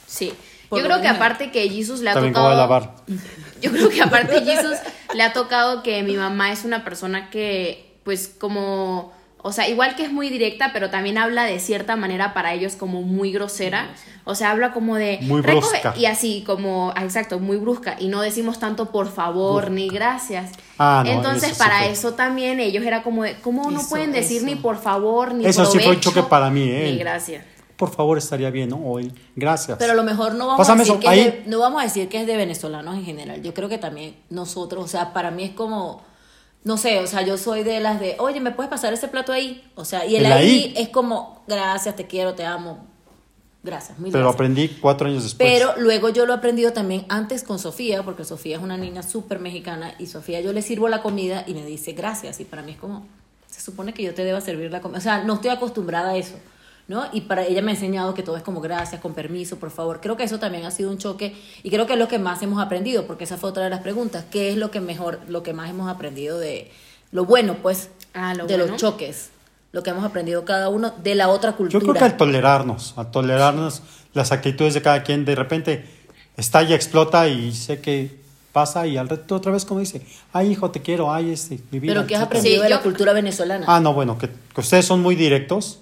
Sí. 0.08 0.34
Por 0.70 0.80
Yo 0.80 0.86
creo 0.86 1.02
que 1.02 1.08
aparte 1.08 1.52
que 1.52 1.70
Jesus 1.70 2.00
le 2.00 2.10
ha 2.10 2.14
También 2.14 2.34
tocado... 2.34 2.50
a 2.50 2.56
lavar. 2.56 2.96
Yo 3.62 3.72
creo 3.72 3.90
que 3.90 4.02
aparte 4.02 4.42
Jesus 4.44 4.78
le 5.14 5.22
ha 5.22 5.32
tocado 5.32 5.84
que 5.84 6.02
mi 6.02 6.16
mamá 6.18 6.52
es 6.52 6.66
una 6.66 6.84
persona 6.84 7.30
que, 7.30 7.96
pues, 8.04 8.28
como... 8.28 9.14
O 9.48 9.52
sea, 9.52 9.70
igual 9.70 9.96
que 9.96 10.02
es 10.02 10.12
muy 10.12 10.32
directa, 10.32 10.72
pero 10.74 10.90
también 10.90 11.20
habla 11.20 11.44
de 11.44 11.60
cierta 11.60 11.96
manera 11.96 12.34
para 12.34 12.54
ellos 12.54 12.76
como 12.76 13.04
muy 13.04 13.32
grosera. 13.32 13.90
O 14.24 14.34
sea, 14.34 14.50
habla 14.50 14.74
como 14.74 14.96
de... 14.96 15.20
Muy 15.22 15.42
brusca. 15.42 15.94
Y 15.96 16.08
así, 16.08 16.44
como... 16.48 16.92
ah, 16.96 17.04
Exacto, 17.04 17.38
muy 17.38 17.58
brusca. 17.58 17.96
Y 18.00 18.08
no 18.08 18.22
decimos 18.22 18.58
tanto 18.58 18.92
por 18.92 19.08
favor 19.08 19.70
ni 19.70 19.88
gracias. 19.88 20.52
Ah, 20.80 21.04
no, 21.06 21.12
Entonces, 21.12 21.52
eso 21.52 21.60
para 21.60 21.86
eso 21.86 22.16
también 22.16 22.60
ellos 22.60 22.84
era 22.84 23.04
como 23.04 23.22
de... 23.22 23.36
¿Cómo 23.36 23.70
no 23.70 23.82
Eso, 23.82 23.90
pueden 23.90 24.12
decir 24.12 24.38
eso. 24.38 24.48
ni 24.48 24.56
por 24.56 24.80
favor, 24.82 25.36
ni 25.36 25.46
Eso 25.46 25.64
sí 25.68 25.78
fue 25.78 25.92
un 25.92 26.00
choque 26.00 26.24
para 26.24 26.50
mí, 26.50 26.64
¿eh? 26.68 26.90
Ni 26.92 26.98
gracias. 26.98 27.46
Por 27.78 27.92
favor, 27.94 28.18
estaría 28.18 28.50
bien, 28.50 28.70
¿no? 28.70 28.78
O 28.78 28.98
el 28.98 29.14
gracias. 29.36 29.78
Pero 29.78 29.92
a 29.92 29.96
lo 29.96 30.04
mejor 30.04 30.34
no 30.34 30.48
vamos, 30.48 30.58
Pásame 30.58 30.82
a 30.82 30.86
decir 30.86 30.94
eso, 30.94 31.02
que 31.02 31.08
ahí. 31.08 31.20
es 31.20 31.26
de, 31.26 31.44
no 31.46 31.60
vamos 31.60 31.82
a 31.82 31.84
decir 31.84 32.10
que 32.10 32.20
es 32.20 32.26
de 32.26 32.36
venezolanos 32.36 32.96
en 32.96 33.06
general. 33.06 33.44
Yo 33.44 33.54
creo 33.54 33.70
que 33.70 33.78
también 33.78 34.16
nosotros, 34.32 34.84
o 34.84 34.88
sea, 34.88 35.14
para 35.14 35.30
mí 35.30 35.44
es 35.44 35.52
como, 35.52 36.02
no 36.66 36.78
sé, 36.78 37.00
o 37.00 37.08
sea, 37.08 37.22
yo 37.22 37.38
soy 37.38 37.64
de 37.64 37.80
las 37.80 38.00
de, 38.00 38.16
oye, 38.20 38.42
¿me 38.42 38.52
puedes 38.52 38.70
pasar 38.72 38.92
ese 38.92 39.08
plato 39.08 39.32
ahí? 39.32 39.64
O 39.76 39.86
sea, 39.86 40.06
y 40.06 40.16
el, 40.16 40.26
El 40.26 40.32
ahí, 40.32 40.50
ahí. 40.50 40.74
es 40.76 40.90
como, 40.90 41.44
gracias, 41.48 41.96
te 41.96 42.08
quiero, 42.08 42.34
te 42.34 42.44
amo. 42.44 42.88
Gracias, 43.64 43.98
mil 44.00 44.12
Pero 44.12 44.26
gracias. 44.26 44.36
aprendí 44.36 44.68
cuatro 44.82 45.08
años 45.08 45.24
después. 45.24 45.48
Pero 45.48 45.74
luego 45.78 46.10
yo 46.10 46.26
lo 46.26 46.34
he 46.34 46.38
aprendido 46.38 46.74
también 46.74 47.06
antes 47.08 47.44
con 47.44 47.60
Sofía, 47.60 48.04
porque 48.04 48.24
Sofía 48.24 48.58
es 48.58 48.64
una 48.64 48.78
niña 48.78 49.04
súper 49.04 49.40
mexicana 49.40 49.94
y 50.00 50.08
Sofía 50.08 50.42
yo 50.42 50.54
le 50.54 50.62
sirvo 50.64 50.88
la 50.88 51.02
comida 51.04 51.44
y 51.48 51.54
me 51.54 51.64
dice 51.66 51.94
gracias 51.94 52.40
y 52.40 52.46
para 52.46 52.64
mí 52.64 52.72
es 52.74 52.78
como, 52.78 53.06
se 53.48 53.62
supone 53.62 53.94
que 53.94 54.02
yo 54.04 54.14
te 54.16 54.24
deba 54.24 54.42
servir 54.42 54.72
la 54.72 54.82
comida. 54.82 54.98
O 54.98 55.02
sea, 55.02 55.24
no 55.24 55.36
estoy 55.36 55.52
acostumbrada 55.52 56.12
a 56.12 56.18
eso, 56.18 56.36
¿no? 56.88 57.06
Y 57.12 57.22
para 57.22 57.46
ella 57.46 57.62
me 57.62 57.72
ha 57.72 57.74
enseñado 57.76 58.14
que 58.14 58.22
todo 58.24 58.38
es 58.38 58.44
como 58.44 58.62
gracias, 58.62 59.02
con 59.02 59.14
permiso, 59.14 59.58
por 59.58 59.72
favor. 59.72 60.00
Creo 60.02 60.16
que 60.18 60.24
eso 60.24 60.40
también 60.40 60.66
ha 60.66 60.72
sido 60.72 60.90
un 60.92 60.98
choque 60.98 61.36
y 61.64 61.70
creo 61.70 61.88
que 61.88 61.94
es 61.94 62.00
lo 62.00 62.08
que 62.08 62.20
más 62.20 62.42
hemos 62.44 62.62
aprendido, 62.62 63.06
porque 63.08 63.24
esa 63.24 63.38
fue 63.38 63.50
otra 63.50 63.64
de 63.64 63.70
las 63.70 63.82
preguntas. 63.82 64.26
¿Qué 64.30 64.52
es 64.52 64.58
lo 64.58 64.70
que 64.72 64.82
mejor, 64.82 65.20
lo 65.28 65.42
que 65.44 65.54
más 65.54 65.70
hemos 65.70 65.90
aprendido 65.90 66.38
de 66.40 66.72
lo 67.12 67.26
bueno, 67.26 67.58
pues, 67.62 67.90
Ah, 68.14 68.34
lo 68.34 68.46
de 68.48 68.56
bueno. 68.58 68.72
los 68.74 68.82
choques? 68.82 69.30
Lo 69.72 69.84
que 69.84 69.90
hemos 69.90 70.06
aprendido 70.06 70.46
cada 70.46 70.70
uno 70.70 70.94
de 71.04 71.16
la 71.16 71.28
otra 71.30 71.54
cultura. 71.54 71.80
Yo 71.82 71.92
creo 71.92 71.94
que 72.00 72.06
al 72.06 72.18
tolerarnos, 72.18 72.94
al 72.98 73.12
tolerarnos 73.12 73.82
las 74.14 74.32
actitudes 74.32 74.74
de 74.74 74.82
cada 74.82 75.04
quien, 75.04 75.26
de 75.26 75.36
repente 75.36 75.86
estalla, 76.38 76.76
explota 76.76 77.28
y 77.28 77.54
sé 77.54 77.82
que 77.82 78.24
pasa 78.54 78.88
y 78.88 78.96
al 78.96 79.10
rato 79.10 79.36
otra 79.36 79.52
vez 79.52 79.66
como 79.66 79.82
dice, 79.82 80.02
ay 80.32 80.52
hijo, 80.52 80.72
te 80.72 80.82
quiero, 80.82 81.12
ay 81.12 81.32
este, 81.32 81.60
mi 81.72 81.80
vida. 81.80 81.94
Pero 81.94 82.08
¿qué 82.08 82.16
has 82.16 82.22
etcétera". 82.22 82.26
aprendido 82.40 82.56
Sí, 82.56 82.64
de 82.64 82.70
la 82.70 82.78
yo- 82.78 82.84
cultura 82.84 83.12
venezolana? 83.12 83.66
Ah, 83.68 83.82
no, 83.82 83.94
bueno, 83.94 84.18
que, 84.18 84.30
que 84.30 84.62
ustedes 84.62 84.86
son 84.86 85.02
muy 85.02 85.16
directos, 85.16 85.80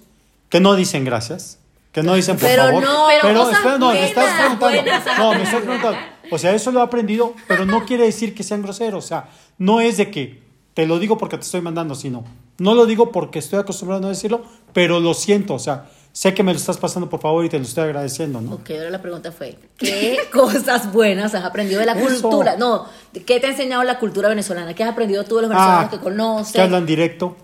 que 0.53 0.59
no 0.59 0.75
dicen 0.75 1.03
gracias, 1.03 1.57
que 1.91 2.03
no 2.03 2.13
dicen 2.13 2.37
por 2.37 2.47
Pero 2.47 2.63
favor. 2.65 2.83
no, 2.83 3.07
pero 3.23 3.39
cosas 3.39 3.55
espera, 3.57 3.77
no, 3.79 3.91
me 3.91 4.05
estás 4.05 4.23
buenas, 4.23 4.39
preguntando. 4.59 4.81
buenas. 4.83 5.17
No, 5.17 5.33
me 5.33 5.41
estás 5.43 5.61
preguntando. 5.61 5.99
O 6.29 6.37
sea, 6.37 6.53
eso 6.53 6.71
lo 6.71 6.79
he 6.79 6.83
aprendido, 6.83 7.33
pero 7.47 7.65
no 7.65 7.85
quiere 7.85 8.03
decir 8.05 8.35
que 8.35 8.43
sean 8.43 8.61
groseros. 8.61 9.03
O 9.03 9.07
sea, 9.07 9.29
no 9.57 9.81
es 9.81 9.97
de 9.97 10.11
que 10.11 10.43
te 10.75 10.85
lo 10.85 10.99
digo 10.99 11.17
porque 11.17 11.37
te 11.37 11.43
estoy 11.43 11.61
mandando, 11.61 11.95
sino 11.95 12.23
no 12.59 12.75
lo 12.75 12.85
digo 12.85 13.11
porque 13.11 13.39
estoy 13.39 13.57
acostumbrado 13.57 13.97
a 13.97 14.01
no 14.03 14.09
decirlo, 14.09 14.43
pero 14.73 14.99
lo 14.99 15.15
siento. 15.15 15.55
O 15.55 15.59
sea, 15.59 15.85
sé 16.11 16.35
que 16.35 16.43
me 16.43 16.53
lo 16.53 16.59
estás 16.59 16.77
pasando 16.77 17.09
por 17.09 17.19
favor 17.19 17.43
y 17.45 17.49
te 17.49 17.57
lo 17.57 17.63
estoy 17.65 17.85
agradeciendo, 17.85 18.39
¿no? 18.41 18.53
Ok, 18.53 18.69
ahora 18.77 18.91
la 18.91 19.01
pregunta 19.01 19.31
fue, 19.31 19.57
¿qué 19.77 20.19
cosas 20.31 20.93
buenas 20.93 21.33
has 21.33 21.43
aprendido 21.43 21.79
de 21.79 21.87
la 21.87 21.93
Eso. 21.93 22.21
cultura? 22.29 22.57
No, 22.57 22.85
¿qué 23.25 23.39
te 23.39 23.47
ha 23.47 23.49
enseñado 23.49 23.83
la 23.83 23.97
cultura 23.97 24.29
venezolana? 24.29 24.75
¿Qué 24.75 24.83
has 24.83 24.91
aprendido 24.91 25.23
tú 25.23 25.37
de 25.37 25.41
los 25.43 25.49
venezolanos 25.49 25.89
que 25.89 25.99
conoces? 25.99 26.49
Ah, 26.49 26.53
que 26.53 26.61
hablan 26.61 26.85
directo, 26.85 27.35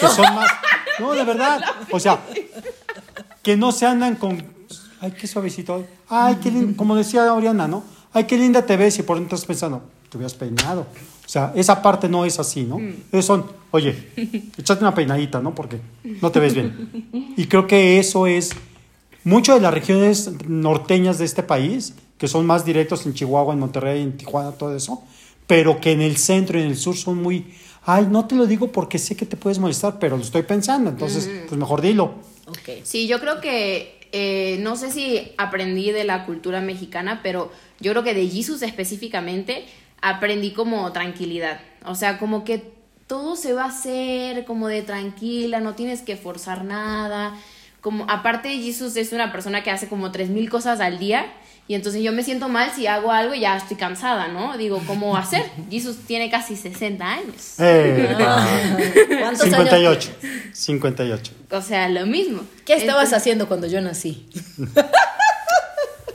que 0.00 0.08
son 0.08 0.34
más... 0.34 0.50
No, 0.98 1.12
de 1.12 1.24
verdad. 1.24 1.60
O 1.90 2.00
sea, 2.00 2.20
que 3.42 3.56
no 3.56 3.72
se 3.72 3.86
andan 3.86 4.16
con... 4.16 4.44
Ay, 5.00 5.12
qué 5.12 5.26
suavecito. 5.26 5.74
hoy. 5.74 5.84
Ay, 6.08 6.38
qué 6.42 6.50
lindo. 6.50 6.76
Como 6.76 6.96
decía 6.96 7.32
Oriana, 7.32 7.68
¿no? 7.68 7.84
Ay, 8.12 8.24
qué 8.24 8.36
linda 8.36 8.64
te 8.64 8.76
ves 8.76 8.98
y 8.98 9.02
por 9.02 9.18
dentro 9.18 9.34
estás 9.34 9.46
pensando, 9.46 9.82
te 10.08 10.16
hubieras 10.16 10.34
peinado. 10.34 10.86
O 11.24 11.28
sea, 11.28 11.52
esa 11.54 11.82
parte 11.82 12.08
no 12.08 12.24
es 12.24 12.38
así, 12.38 12.64
¿no? 12.64 12.78
Ellos 13.12 13.24
son, 13.24 13.44
oye, 13.70 14.10
échate 14.58 14.82
una 14.82 14.94
peinadita, 14.94 15.40
¿no? 15.40 15.54
Porque 15.54 15.80
no 16.20 16.30
te 16.30 16.38
ves 16.38 16.54
bien. 16.54 17.34
Y 17.36 17.46
creo 17.46 17.66
que 17.66 17.98
eso 17.98 18.26
es 18.26 18.50
mucho 19.24 19.54
de 19.54 19.60
las 19.60 19.72
regiones 19.72 20.30
norteñas 20.46 21.18
de 21.18 21.24
este 21.24 21.42
país, 21.42 21.94
que 22.18 22.28
son 22.28 22.46
más 22.46 22.64
directos 22.64 23.06
en 23.06 23.14
Chihuahua, 23.14 23.54
en 23.54 23.60
Monterrey, 23.60 24.02
en 24.02 24.16
Tijuana, 24.16 24.52
todo 24.52 24.76
eso, 24.76 25.02
pero 25.46 25.80
que 25.80 25.92
en 25.92 26.02
el 26.02 26.16
centro 26.18 26.58
y 26.58 26.62
en 26.62 26.68
el 26.68 26.76
sur 26.76 26.96
son 26.96 27.22
muy, 27.22 27.54
ay, 27.84 28.06
no 28.10 28.26
te 28.26 28.34
lo 28.34 28.46
digo 28.46 28.72
porque 28.72 28.98
sé 28.98 29.16
que 29.16 29.26
te 29.26 29.36
puedes 29.36 29.58
molestar, 29.58 29.98
pero 29.98 30.16
lo 30.16 30.22
estoy 30.22 30.42
pensando, 30.42 30.90
entonces, 30.90 31.28
pues 31.48 31.58
mejor 31.58 31.80
dilo. 31.80 32.14
Ok. 32.46 32.82
Sí, 32.82 33.06
yo 33.06 33.20
creo 33.20 33.40
que 33.40 34.08
eh, 34.12 34.58
no 34.60 34.76
sé 34.76 34.90
si 34.90 35.32
aprendí 35.38 35.90
de 35.90 36.04
la 36.04 36.24
cultura 36.24 36.60
mexicana, 36.60 37.20
pero 37.22 37.50
yo 37.80 37.92
creo 37.92 38.04
que 38.04 38.14
de 38.14 38.28
Jesus 38.28 38.62
específicamente 38.62 39.66
aprendí 40.00 40.52
como 40.52 40.92
tranquilidad. 40.92 41.60
O 41.84 41.94
sea, 41.94 42.18
como 42.18 42.44
que 42.44 42.74
todo 43.06 43.36
se 43.36 43.52
va 43.52 43.64
a 43.64 43.68
hacer 43.68 44.44
como 44.44 44.68
de 44.68 44.82
tranquila, 44.82 45.60
no 45.60 45.74
tienes 45.74 46.02
que 46.02 46.16
forzar 46.16 46.64
nada. 46.64 47.36
Como, 47.80 48.06
aparte, 48.08 48.50
Jesus 48.58 48.96
es 48.96 49.12
una 49.12 49.32
persona 49.32 49.62
que 49.62 49.70
hace 49.70 49.88
como 49.88 50.10
tres 50.12 50.30
mil 50.30 50.48
cosas 50.48 50.80
al 50.80 50.98
día. 50.98 51.26
Y 51.66 51.74
entonces 51.74 52.02
yo 52.02 52.12
me 52.12 52.22
siento 52.22 52.48
mal 52.50 52.70
si 52.74 52.86
hago 52.86 53.10
algo 53.10 53.32
y 53.34 53.40
ya 53.40 53.56
estoy 53.56 53.76
cansada, 53.78 54.28
¿no? 54.28 54.58
Digo, 54.58 54.82
¿cómo 54.86 55.16
hacer? 55.16 55.44
Jesus 55.70 55.96
tiene 56.06 56.30
casi 56.30 56.56
60 56.56 57.04
años. 57.10 57.54
Eh, 57.58 58.14
¿Cuántos 59.18 59.44
58. 59.44 60.10
58. 60.52 61.32
O 61.50 61.62
sea, 61.62 61.88
lo 61.88 62.04
mismo. 62.06 62.42
¿Qué 62.66 62.74
estabas 62.74 63.04
Entonces- 63.04 63.12
haciendo 63.18 63.48
cuando 63.48 63.66
yo 63.66 63.80
nací? 63.80 64.28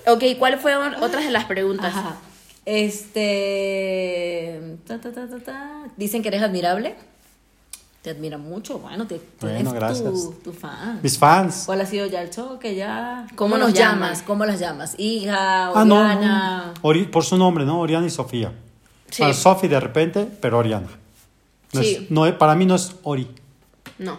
Ok, 0.05 0.23
¿cuáles 0.39 0.59
fueron 0.59 0.95
otras 1.03 1.23
de 1.23 1.29
las 1.29 1.45
preguntas? 1.45 1.93
Ajá. 1.95 2.15
Este. 2.65 4.59
ta, 4.87 4.99
ta, 4.99 5.11
ta, 5.11 5.27
ta, 5.29 5.37
ta. 5.39 5.83
Dicen 5.97 6.21
que 6.23 6.29
eres 6.29 6.41
admirable. 6.41 6.95
Te 8.01 8.11
admira 8.11 8.37
mucho. 8.37 8.79
Bueno, 8.79 9.05
te, 9.07 9.19
Bueno, 9.41 9.73
tienes. 9.73 10.01
Tu, 10.03 10.31
tu 10.43 10.53
fan. 10.53 10.99
Mis 11.03 11.17
fans. 11.17 11.63
¿Cuál 11.65 11.81
ha 11.81 11.85
sido 11.85 12.05
ya 12.07 12.21
el 12.21 12.29
choque? 12.29 12.73
Ya. 12.73 13.27
¿Cómo 13.35 13.57
nos 13.57 13.73
llamas? 13.73 14.21
¿Cómo 14.21 14.45
las 14.45 14.59
llamas? 14.59 14.95
Hija, 14.97 15.67
Ah, 15.67 15.83
no, 15.85 15.95
Oriana. 15.99 16.73
no. 16.75 16.89
Ori- 16.89 17.09
por 17.11 17.25
su 17.25 17.35
nombre, 17.37 17.65
¿no? 17.65 17.79
Oriana 17.81 18.07
y 18.07 18.09
Sofía. 18.09 18.53
Sí. 19.09 19.23
Bueno, 19.23 19.33
Sofi 19.33 19.67
de 19.67 19.79
repente, 19.81 20.27
pero 20.39 20.59
Oriana. 20.59 20.87
No 21.73 21.81
Sí. 21.81 21.95
es- 22.03 22.11
no 22.11 22.25
es- 22.25 22.33
para 22.35 22.55
mí 22.55 22.65
no 22.65 22.75
es 22.75 22.95
Ori. 23.03 23.27
No. 23.97 24.17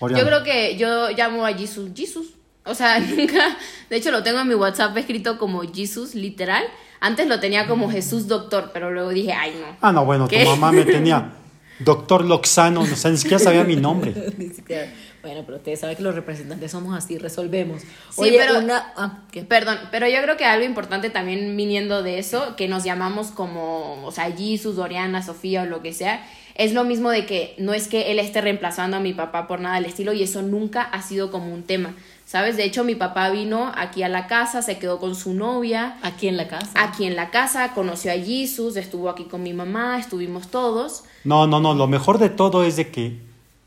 Oriana. 0.00 0.20
Yo 0.22 0.26
creo 0.26 0.42
que 0.42 0.76
yo 0.76 1.10
llamo 1.10 1.46
a 1.46 1.52
Jesus 1.52 1.90
Jesus. 1.94 2.26
O 2.64 2.74
sea, 2.74 2.98
nunca. 3.00 3.56
De 3.88 3.96
hecho, 3.96 4.10
lo 4.10 4.24
tengo 4.24 4.40
en 4.40 4.48
mi 4.48 4.54
WhatsApp 4.56 4.96
escrito 4.96 5.38
como 5.38 5.62
Jesus, 5.62 6.14
literal. 6.16 6.64
Antes 7.00 7.28
lo 7.28 7.38
tenía 7.40 7.66
como 7.68 7.90
Jesús 7.90 8.26
Doctor, 8.26 8.70
pero 8.74 8.90
luego 8.90 9.10
dije, 9.10 9.32
ay, 9.32 9.52
no. 9.60 9.76
Ah, 9.80 9.92
no, 9.92 10.04
bueno, 10.04 10.26
¿Qué? 10.28 10.42
tu 10.44 10.50
mamá 10.50 10.72
me 10.72 10.84
tenía 10.84 11.32
Doctor 11.80 12.24
Loxano, 12.24 12.82
o 12.82 12.86
sea, 12.86 13.10
ni 13.10 13.16
siquiera 13.16 13.38
sabía 13.38 13.64
mi 13.64 13.76
nombre. 13.76 14.14
Ni 14.38 14.48
siquiera- 14.48 14.92
Bueno, 15.22 15.42
pero 15.44 15.58
ustedes 15.58 15.80
saben 15.80 15.96
que 15.96 16.02
los 16.02 16.14
representantes 16.14 16.70
somos 16.70 16.96
así, 16.96 17.18
resolvemos. 17.18 17.82
Sí, 17.82 17.86
Oye, 18.22 18.38
pero- 18.38 18.58
una. 18.60 18.92
Ah, 18.96 19.18
¿qué? 19.30 19.42
Perdón, 19.42 19.78
pero 19.90 20.08
yo 20.08 20.22
creo 20.22 20.36
que 20.36 20.44
algo 20.46 20.64
importante 20.64 21.10
también 21.10 21.56
viniendo 21.56 22.02
de 22.02 22.18
eso, 22.18 22.56
que 22.56 22.68
nos 22.68 22.84
llamamos 22.84 23.28
como, 23.28 24.02
o 24.06 24.12
sea, 24.12 24.30
Jesus, 24.32 24.78
Oriana, 24.78 25.22
Sofía 25.22 25.62
o 25.62 25.66
lo 25.66 25.82
que 25.82 25.92
sea, 25.92 26.26
es 26.54 26.72
lo 26.72 26.84
mismo 26.84 27.10
de 27.10 27.26
que 27.26 27.54
no 27.58 27.72
es 27.74 27.88
que 27.88 28.10
él 28.12 28.18
esté 28.18 28.40
reemplazando 28.40 28.96
a 28.96 29.00
mi 29.00 29.12
papá 29.14 29.46
por 29.46 29.60
nada 29.60 29.76
del 29.76 29.84
estilo 29.86 30.12
y 30.12 30.22
eso 30.22 30.42
nunca 30.42 30.82
ha 30.82 31.02
sido 31.02 31.30
como 31.30 31.52
un 31.54 31.62
tema, 31.64 31.94
¿sabes? 32.30 32.56
De 32.56 32.62
hecho, 32.64 32.84
mi 32.84 32.94
papá 32.94 33.28
vino 33.30 33.72
aquí 33.74 34.04
a 34.04 34.08
la 34.08 34.28
casa, 34.28 34.62
se 34.62 34.78
quedó 34.78 35.00
con 35.00 35.16
su 35.16 35.34
novia, 35.34 35.98
Aquí 36.02 36.28
en 36.28 36.36
la 36.36 36.46
casa. 36.46 36.70
aquí 36.76 37.04
en 37.04 37.16
la 37.16 37.30
casa, 37.30 37.72
conoció 37.74 38.12
a 38.12 38.14
Jesus, 38.14 38.76
estuvo 38.76 39.10
aquí 39.10 39.24
con 39.24 39.42
mi 39.42 39.52
mamá, 39.52 39.98
estuvimos 39.98 40.46
todos. 40.46 41.02
No, 41.24 41.48
no, 41.48 41.58
no, 41.58 41.74
lo 41.74 41.88
mejor 41.88 42.18
de 42.18 42.28
todo 42.28 42.62
es 42.62 42.76
de 42.76 42.88
que 42.92 43.18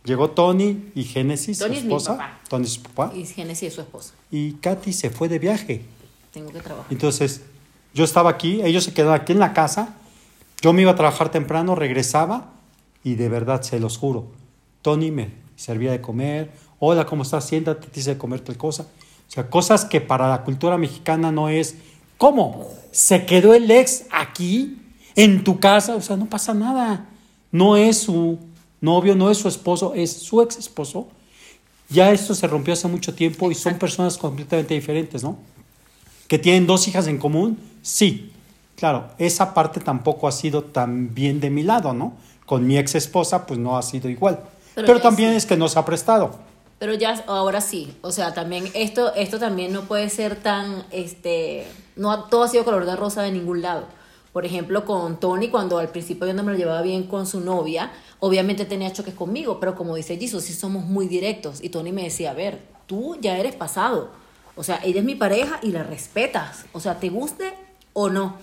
llegó 0.06 0.30
Tony 0.30 0.92
y 0.96 1.04
Génesis, 1.04 1.60
Tony 1.60 1.74
su 1.74 1.80
es 1.80 1.84
mi 1.84 1.94
esposa. 1.94 2.12
papá. 2.18 2.40
Tony 2.48 2.64
es 2.64 2.74
su 2.76 2.84
papá. 2.84 3.12
Y 3.14 3.26
Genesis 3.26 3.68
es 3.68 3.74
su 3.74 3.82
esposa. 3.82 4.14
Y 4.32 4.54
Katy 4.54 4.94
se 4.94 5.10
fue 5.10 5.28
de 5.28 5.40
viaje. 5.40 5.84
Tengo 6.32 6.50
que 6.54 6.62
trabajar. 6.62 6.90
Entonces, 6.90 7.42
yo 7.94 8.06
estaba 8.06 8.30
aquí, 8.30 8.62
ellos 8.64 8.86
se 8.86 8.94
quedaron 8.94 9.20
aquí 9.20 9.34
en 9.34 9.40
la 9.40 9.52
casa. 9.52 9.96
Yo 10.62 10.72
me 10.72 10.84
iba 10.84 10.92
a 10.92 10.96
trabajar 10.96 11.30
temprano, 11.32 11.76
regresaba 11.76 12.54
y 13.04 13.16
de 13.16 13.28
verdad, 13.28 13.62
se 13.62 13.82
los 13.82 13.98
juro, 13.98 14.28
Tony 14.82 15.12
me 15.12 15.43
servía 15.56 15.92
de 15.92 16.02
comer. 16.02 16.52
Hola, 16.80 17.06
¿cómo 17.06 17.24
estás? 17.24 17.46
Siéntate, 17.46 17.88
te 17.88 18.00
hice 18.00 18.12
de 18.12 18.18
comer 18.18 18.42
tal 18.42 18.58
cosa. 18.58 18.84
O 18.84 19.32
sea, 19.32 19.50
cosas 19.50 19.86
que 19.86 20.02
para 20.02 20.30
la 20.30 20.44
cultura 20.44 20.78
mexicana 20.78 21.32
no 21.32 21.50
es. 21.50 21.76
¿Cómo? 22.18 22.68
¿Se 22.92 23.26
quedó 23.26 23.54
el 23.54 23.70
ex 23.72 24.06
aquí, 24.12 24.80
en 25.16 25.44
tu 25.44 25.60
casa? 25.60 25.96
O 25.96 26.02
sea, 26.02 26.18
no 26.18 26.28
pasa 26.28 26.54
nada. 26.54 27.10
No 27.52 27.78
es 27.78 27.98
su 28.00 28.40
novio, 28.82 29.16
no 29.16 29.30
es 29.32 29.38
su 29.38 29.48
esposo, 29.48 29.94
es 29.96 30.12
su 30.12 30.42
ex 30.42 30.58
esposo. 30.58 31.08
Ya 31.90 32.12
esto 32.12 32.34
se 32.34 32.48
rompió 32.48 32.74
hace 32.74 32.88
mucho 32.88 33.14
tiempo 33.14 33.52
y 33.52 33.56
son 33.56 33.78
personas 33.78 34.18
completamente 34.18 34.74
diferentes, 34.74 35.24
¿no? 35.24 35.38
que 36.34 36.40
tienen 36.40 36.66
dos 36.66 36.88
hijas 36.88 37.06
en 37.06 37.20
común, 37.20 37.60
sí. 37.84 38.32
Claro, 38.76 39.10
esa 39.20 39.54
parte 39.54 39.80
tampoco 39.80 40.28
ha 40.28 40.32
sido 40.32 40.64
tan 40.64 41.14
bien 41.14 41.40
de 41.40 41.52
mi 41.52 41.62
lado, 41.62 41.94
¿no? 41.94 42.14
Con 42.48 42.66
mi 42.66 42.78
ex 42.78 42.96
esposa, 42.96 43.46
pues 43.46 43.60
no 43.60 43.78
ha 43.78 43.84
sido 43.84 44.10
igual. 44.10 44.40
Pero 44.76 44.88
Pero, 44.88 45.02
también 45.02 45.32
sí. 45.32 45.38
es 45.38 45.46
que 45.46 45.58
no 45.58 45.68
se 45.68 45.80
ha 45.80 45.86
prestado. 45.86 46.40
Pero 46.80 46.94
ya 46.96 47.24
ahora 47.28 47.62
sí, 47.62 47.96
o 48.02 48.12
sea, 48.12 48.34
también 48.34 48.70
esto 48.74 49.14
esto 49.16 49.40
también 49.40 49.72
no 49.72 49.84
puede 49.84 50.10
ser 50.10 50.36
tan 50.36 50.84
este 50.92 51.66
no 51.96 52.26
todo 52.26 52.44
ha 52.44 52.48
sido 52.48 52.66
color 52.66 52.86
de 52.86 52.96
rosa 52.96 53.22
de 53.22 53.32
ningún 53.32 53.62
lado. 53.62 53.86
Por 54.34 54.46
ejemplo, 54.46 54.84
con 54.84 55.20
Tony 55.20 55.50
cuando 55.50 55.78
al 55.78 55.90
principio 55.90 56.28
yo 56.28 56.34
no 56.34 56.44
me 56.44 56.52
lo 56.52 56.58
llevaba 56.58 56.82
bien 56.82 57.04
con 57.04 57.28
su 57.28 57.40
novia, 57.40 57.92
obviamente 58.20 58.66
tenía 58.66 58.92
choques 58.92 59.14
conmigo, 59.14 59.60
pero 59.60 59.76
como 59.76 59.96
dice 59.96 60.18
Jesus, 60.18 60.44
sí 60.44 60.54
somos 60.54 60.84
muy 60.84 61.08
directos 61.08 61.64
y 61.64 61.70
Tony 61.70 61.92
me 61.92 62.04
decía, 62.04 62.32
"A 62.32 62.34
ver, 62.34 62.60
tú 62.88 63.16
ya 63.22 63.38
eres 63.38 63.56
pasado. 63.56 64.10
O 64.56 64.64
sea, 64.64 64.80
ella 64.84 65.00
es 65.00 65.06
mi 65.06 65.16
pareja 65.16 65.60
y 65.62 65.72
la 65.72 65.84
respetas. 65.84 66.66
O 66.74 66.80
sea, 66.80 67.00
te 67.00 67.10
guste 67.10 67.54
o 67.94 68.10
no." 68.10 68.38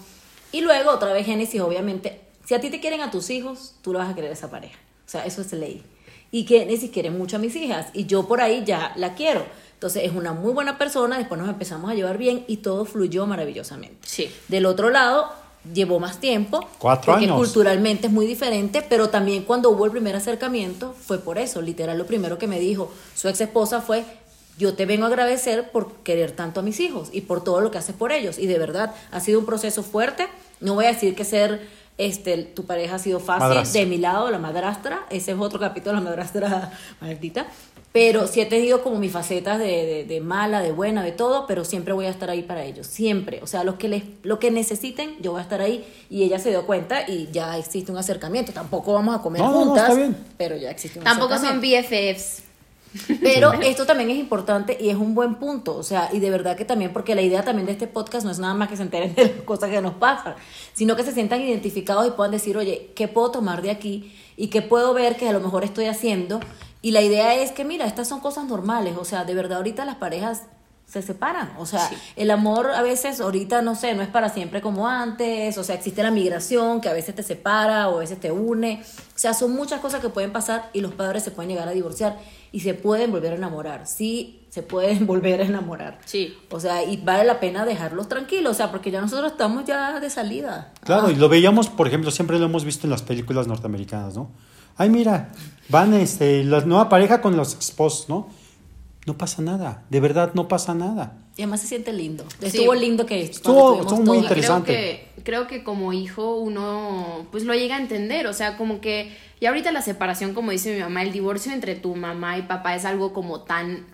Y 0.52 0.62
luego 0.62 0.92
otra 0.92 1.12
vez 1.12 1.26
Génesis, 1.26 1.60
obviamente, 1.60 2.20
si 2.46 2.54
a 2.54 2.60
ti 2.60 2.70
te 2.70 2.80
quieren 2.80 3.00
a 3.02 3.10
tus 3.10 3.28
hijos, 3.30 3.74
tú 3.82 3.92
le 3.92 3.98
vas 3.98 4.08
a 4.08 4.14
querer 4.14 4.30
a 4.30 4.34
esa 4.34 4.50
pareja. 4.50 4.78
O 5.06 5.10
sea, 5.10 5.26
eso 5.26 5.42
es 5.42 5.52
ley. 5.52 5.84
Y 6.32 6.44
Génesis 6.44 6.90
quiere 6.90 7.10
mucho 7.10 7.36
a 7.36 7.38
mis 7.38 7.56
hijas 7.56 7.88
y 7.92 8.06
yo 8.06 8.26
por 8.26 8.40
ahí 8.40 8.62
ya 8.64 8.92
la 8.96 9.14
quiero. 9.14 9.44
Entonces 9.74 10.04
es 10.04 10.12
una 10.12 10.32
muy 10.32 10.52
buena 10.52 10.76
persona, 10.76 11.16
después 11.16 11.40
nos 11.40 11.48
empezamos 11.48 11.90
a 11.90 11.94
llevar 11.94 12.18
bien 12.18 12.44
y 12.46 12.58
todo 12.58 12.84
fluyó 12.84 13.26
maravillosamente. 13.26 13.96
Sí. 14.06 14.30
Del 14.48 14.66
otro 14.66 14.90
lado, 14.90 15.32
llevó 15.72 15.98
más 15.98 16.20
tiempo. 16.20 16.68
Cuatro 16.78 17.12
porque 17.12 17.26
años. 17.26 17.38
culturalmente 17.38 18.06
es 18.06 18.12
muy 18.12 18.26
diferente, 18.26 18.82
pero 18.82 19.08
también 19.08 19.44
cuando 19.44 19.70
hubo 19.70 19.84
el 19.86 19.90
primer 19.90 20.16
acercamiento 20.16 20.94
fue 20.98 21.18
por 21.18 21.38
eso. 21.38 21.62
Literal, 21.62 21.96
lo 21.98 22.06
primero 22.06 22.38
que 22.38 22.46
me 22.46 22.60
dijo 22.60 22.92
su 23.14 23.28
ex 23.28 23.40
esposa 23.40 23.80
fue, 23.80 24.04
yo 24.58 24.74
te 24.74 24.84
vengo 24.84 25.04
a 25.04 25.08
agradecer 25.08 25.70
por 25.70 25.94
querer 26.02 26.32
tanto 26.32 26.60
a 26.60 26.62
mis 26.62 26.80
hijos 26.80 27.08
y 27.12 27.22
por 27.22 27.42
todo 27.42 27.60
lo 27.60 27.70
que 27.70 27.78
haces 27.78 27.94
por 27.94 28.12
ellos. 28.12 28.38
Y 28.38 28.46
de 28.46 28.58
verdad, 28.58 28.94
ha 29.10 29.20
sido 29.20 29.40
un 29.40 29.46
proceso 29.46 29.82
fuerte. 29.82 30.28
No 30.60 30.74
voy 30.74 30.84
a 30.84 30.88
decir 30.92 31.14
que 31.14 31.24
ser 31.24 31.66
este, 32.06 32.36
tu 32.38 32.64
pareja 32.66 32.96
ha 32.96 32.98
sido 32.98 33.20
fácil. 33.20 33.48
Madrastra. 33.48 33.80
De 33.80 33.86
mi 33.86 33.98
lado, 33.98 34.30
la 34.30 34.38
madrastra. 34.38 35.06
Ese 35.10 35.32
es 35.32 35.38
otro 35.38 35.58
capítulo, 35.60 35.94
la 35.94 36.00
madrastra 36.00 36.72
maldita. 37.00 37.46
Pero 37.92 38.28
sí 38.28 38.40
he 38.40 38.46
tenido 38.46 38.82
como 38.84 39.00
mis 39.00 39.10
facetas 39.10 39.58
de, 39.58 39.64
de- 39.66 40.04
de 40.04 40.20
mala, 40.20 40.60
de 40.62 40.70
buena, 40.70 41.02
de 41.02 41.10
todo, 41.10 41.46
pero 41.48 41.64
siempre 41.64 41.92
voy 41.92 42.06
a 42.06 42.10
estar 42.10 42.30
ahí 42.30 42.42
para 42.42 42.62
ellos. 42.64 42.86
Siempre. 42.86 43.40
O 43.42 43.48
sea, 43.48 43.64
lo 43.64 43.78
que, 43.78 43.88
les, 43.88 44.04
lo 44.22 44.38
que 44.38 44.52
necesiten, 44.52 45.16
yo 45.20 45.32
voy 45.32 45.40
a 45.40 45.42
estar 45.42 45.60
ahí. 45.60 45.84
Y 46.08 46.22
ella 46.22 46.38
se 46.38 46.50
dio 46.50 46.66
cuenta 46.66 47.02
y 47.08 47.28
ya 47.32 47.58
existe 47.58 47.90
un 47.90 47.98
acercamiento. 47.98 48.52
Tampoco 48.52 48.92
vamos 48.92 49.18
a 49.18 49.20
comer 49.22 49.42
No, 49.42 49.50
no, 49.50 49.58
no, 49.58 49.64
juntas, 49.66 49.88
está 49.88 49.94
bien. 49.96 50.16
pero 50.36 50.56
ya 50.56 50.70
existe 50.70 51.00
un 51.00 51.04
Tampoco 51.04 51.34
acercamiento. 51.34 51.80
son 51.88 51.90
BFFs. 52.14 52.42
Pero 53.22 53.52
esto 53.52 53.86
también 53.86 54.10
es 54.10 54.18
importante 54.18 54.76
y 54.80 54.88
es 54.88 54.96
un 54.96 55.14
buen 55.14 55.36
punto, 55.36 55.76
o 55.76 55.82
sea, 55.82 56.08
y 56.12 56.18
de 56.18 56.30
verdad 56.30 56.56
que 56.56 56.64
también, 56.64 56.92
porque 56.92 57.14
la 57.14 57.22
idea 57.22 57.42
también 57.42 57.66
de 57.66 57.72
este 57.72 57.86
podcast 57.86 58.24
no 58.24 58.32
es 58.32 58.38
nada 58.38 58.54
más 58.54 58.68
que 58.68 58.76
se 58.76 58.82
enteren 58.82 59.14
de 59.14 59.24
las 59.26 59.42
cosas 59.44 59.70
que 59.70 59.80
nos 59.80 59.94
pasan, 59.94 60.34
sino 60.72 60.96
que 60.96 61.04
se 61.04 61.12
sientan 61.12 61.40
identificados 61.40 62.06
y 62.06 62.10
puedan 62.10 62.32
decir, 62.32 62.56
oye, 62.56 62.90
¿qué 62.96 63.06
puedo 63.06 63.30
tomar 63.30 63.62
de 63.62 63.70
aquí? 63.70 64.12
Y 64.36 64.48
qué 64.48 64.62
puedo 64.62 64.92
ver 64.92 65.16
que 65.16 65.28
a 65.28 65.32
lo 65.32 65.40
mejor 65.40 65.64
estoy 65.64 65.86
haciendo. 65.86 66.40
Y 66.82 66.92
la 66.92 67.02
idea 67.02 67.34
es 67.34 67.52
que, 67.52 67.64
mira, 67.64 67.86
estas 67.86 68.08
son 68.08 68.20
cosas 68.20 68.46
normales, 68.46 68.96
o 68.98 69.04
sea, 69.04 69.24
de 69.24 69.34
verdad 69.34 69.58
ahorita 69.58 69.84
las 69.84 69.96
parejas 69.96 70.44
se 70.90 71.02
separan, 71.02 71.52
o 71.56 71.66
sea, 71.66 71.88
Sí. 71.88 71.94
el 72.16 72.32
amor 72.32 72.72
a 72.72 72.82
veces 72.82 73.20
ahorita, 73.20 73.62
no 73.62 73.76
sé, 73.76 73.94
no 73.94 74.02
es 74.02 74.08
para 74.08 74.28
siempre 74.28 74.60
como 74.60 74.88
antes, 74.88 75.56
o 75.56 75.62
sea, 75.62 75.76
existe 75.76 76.02
la 76.02 76.10
migración 76.10 76.80
que 76.80 76.88
a 76.88 76.92
veces 76.92 77.14
te 77.14 77.22
separa 77.22 77.88
o 77.88 77.96
a 77.96 78.00
veces 78.00 78.18
te 78.18 78.32
une, 78.32 78.82
o 78.82 79.18
sea, 79.18 79.32
son 79.32 79.52
muchas 79.54 79.80
cosas 79.80 80.00
que 80.00 80.08
pueden 80.08 80.32
pasar 80.32 80.68
y 80.72 80.80
los 80.80 80.92
padres 80.92 81.22
se 81.22 81.30
pueden 81.30 81.50
llegar 81.50 81.68
a 81.68 81.70
divorciar 81.70 82.18
y 82.50 82.58
se 82.60 82.74
pueden 82.74 83.12
volver 83.12 83.32
a 83.34 83.36
enamorar, 83.36 83.86
sí, 83.86 84.44
se 84.50 84.62
pueden 84.64 85.06
volver 85.06 85.40
a 85.42 85.44
enamorar. 85.44 85.98
Sí. 86.06 86.36
O 86.50 86.58
sea, 86.58 86.82
y 86.82 86.96
vale 86.96 87.22
la 87.24 87.38
pena 87.38 87.64
dejarlos 87.64 88.08
tranquilos, 88.08 88.50
o 88.50 88.54
sea, 88.54 88.72
porque 88.72 88.90
ya 88.90 89.00
nosotros 89.00 89.30
estamos 89.30 89.64
ya 89.64 90.00
de 90.00 90.10
salida. 90.10 90.72
Claro, 90.82 91.06
Ah, 91.06 91.12
y 91.12 91.14
lo 91.14 91.28
veíamos, 91.28 91.68
por 91.68 91.86
ejemplo, 91.86 92.10
siempre 92.10 92.36
lo 92.40 92.46
hemos 92.46 92.64
visto 92.64 92.88
en 92.88 92.90
las 92.90 93.02
películas 93.02 93.46
norteamericanas, 93.46 94.16
¿no? 94.16 94.30
Ay, 94.76 94.90
mira, 94.90 95.30
van 95.68 95.94
este, 95.94 96.42
la 96.42 96.62
nueva 96.62 96.88
pareja 96.88 97.20
con 97.20 97.36
los 97.36 97.54
esposos, 97.56 98.08
¿no? 98.08 98.28
No 99.06 99.16
pasa 99.16 99.40
nada, 99.42 99.84
de 99.90 99.98
verdad 100.00 100.32
no 100.34 100.46
pasa 100.48 100.74
nada. 100.74 101.16
Y 101.36 101.42
además 101.42 101.60
se 101.62 101.68
siente 101.68 101.92
lindo. 101.92 102.24
Sí. 102.40 102.46
Estuvo 102.46 102.74
lindo 102.74 103.06
que 103.06 103.22
Estuvo- 103.22 103.80
estuvo 103.80 104.02
muy 104.02 104.18
interesante. 104.18 104.72
Creo 104.72 105.14
que, 105.16 105.22
creo 105.22 105.46
que 105.46 105.64
como 105.64 105.92
hijo 105.92 106.36
uno 106.36 107.26
pues 107.30 107.44
lo 107.44 107.54
llega 107.54 107.76
a 107.76 107.80
entender, 107.80 108.26
o 108.26 108.32
sea, 108.34 108.56
como 108.58 108.80
que 108.80 109.10
y 109.40 109.46
ahorita 109.46 109.72
la 109.72 109.80
separación, 109.80 110.34
como 110.34 110.50
dice 110.50 110.74
mi 110.74 110.80
mamá, 110.80 111.02
el 111.02 111.12
divorcio 111.12 111.50
entre 111.52 111.74
tu 111.76 111.96
mamá 111.96 112.36
y 112.36 112.42
papá 112.42 112.74
es 112.74 112.84
algo 112.84 113.12
como 113.14 113.40
tan 113.40 113.86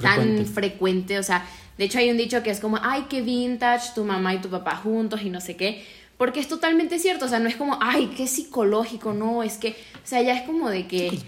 tan 0.00 0.14
Frecuente. 0.14 0.44
frecuente, 0.44 1.18
o 1.18 1.22
sea, 1.22 1.46
de 1.78 1.84
hecho 1.84 1.98
hay 1.98 2.10
un 2.10 2.16
dicho 2.18 2.42
que 2.42 2.50
es 2.50 2.60
como, 2.60 2.78
ay, 2.82 3.06
qué 3.08 3.20
vintage, 3.22 3.92
tu 3.94 4.04
mamá 4.04 4.34
y 4.34 4.38
tu 4.42 4.48
papá 4.50 4.76
juntos 4.76 5.22
y 5.22 5.30
no 5.30 5.40
sé 5.40 5.56
qué, 5.56 5.84
Porque 6.16 6.40
es 6.40 6.48
totalmente 6.48 6.98
cierto, 6.98 7.26
o 7.26 7.28
sea, 7.28 7.38
no 7.40 7.48
es 7.48 7.56
como, 7.56 7.78
ay, 7.80 8.12
qué 8.16 8.26
psicológico, 8.26 9.12
no, 9.12 9.42
es 9.42 9.58
que, 9.58 9.70
o 9.70 10.06
sea, 10.06 10.22
ya 10.22 10.34
es 10.34 10.42
como 10.42 10.70
de 10.70 10.86
que... 10.86 11.18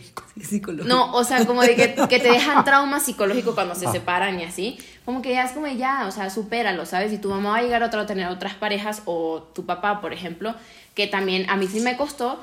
Psicológico. 0.41 0.89
No, 0.89 1.13
o 1.15 1.25
sea, 1.25 1.45
como 1.45 1.63
de 1.63 1.75
que, 1.75 1.95
que 2.09 2.19
te 2.19 2.31
dejan 2.31 2.65
trauma 2.65 2.99
psicológico 3.01 3.55
cuando 3.55 3.75
se 3.75 3.87
separan 3.89 4.41
y 4.41 4.45
así. 4.45 4.79
Como 5.05 5.21
que 5.21 5.33
ya 5.33 5.45
es 5.45 5.53
como 5.53 5.67
ya, 5.67 6.07
o 6.07 6.11
sea, 6.11 6.31
supéralo, 6.31 6.87
¿sabes? 6.87 7.13
Y 7.13 7.19
tu 7.19 7.29
mamá 7.29 7.51
va 7.51 7.57
a 7.59 7.63
llegar 7.63 7.83
a 7.83 7.87
otra, 7.87 8.03
a 8.03 8.07
tener 8.07 8.29
otras 8.29 8.55
parejas 8.55 9.03
o 9.05 9.43
tu 9.55 9.67
papá, 9.67 10.01
por 10.01 10.13
ejemplo, 10.15 10.55
que 10.95 11.07
también 11.07 11.51
a 11.51 11.57
mí 11.57 11.67
sí 11.67 11.81
me 11.81 11.97
costó, 11.97 12.41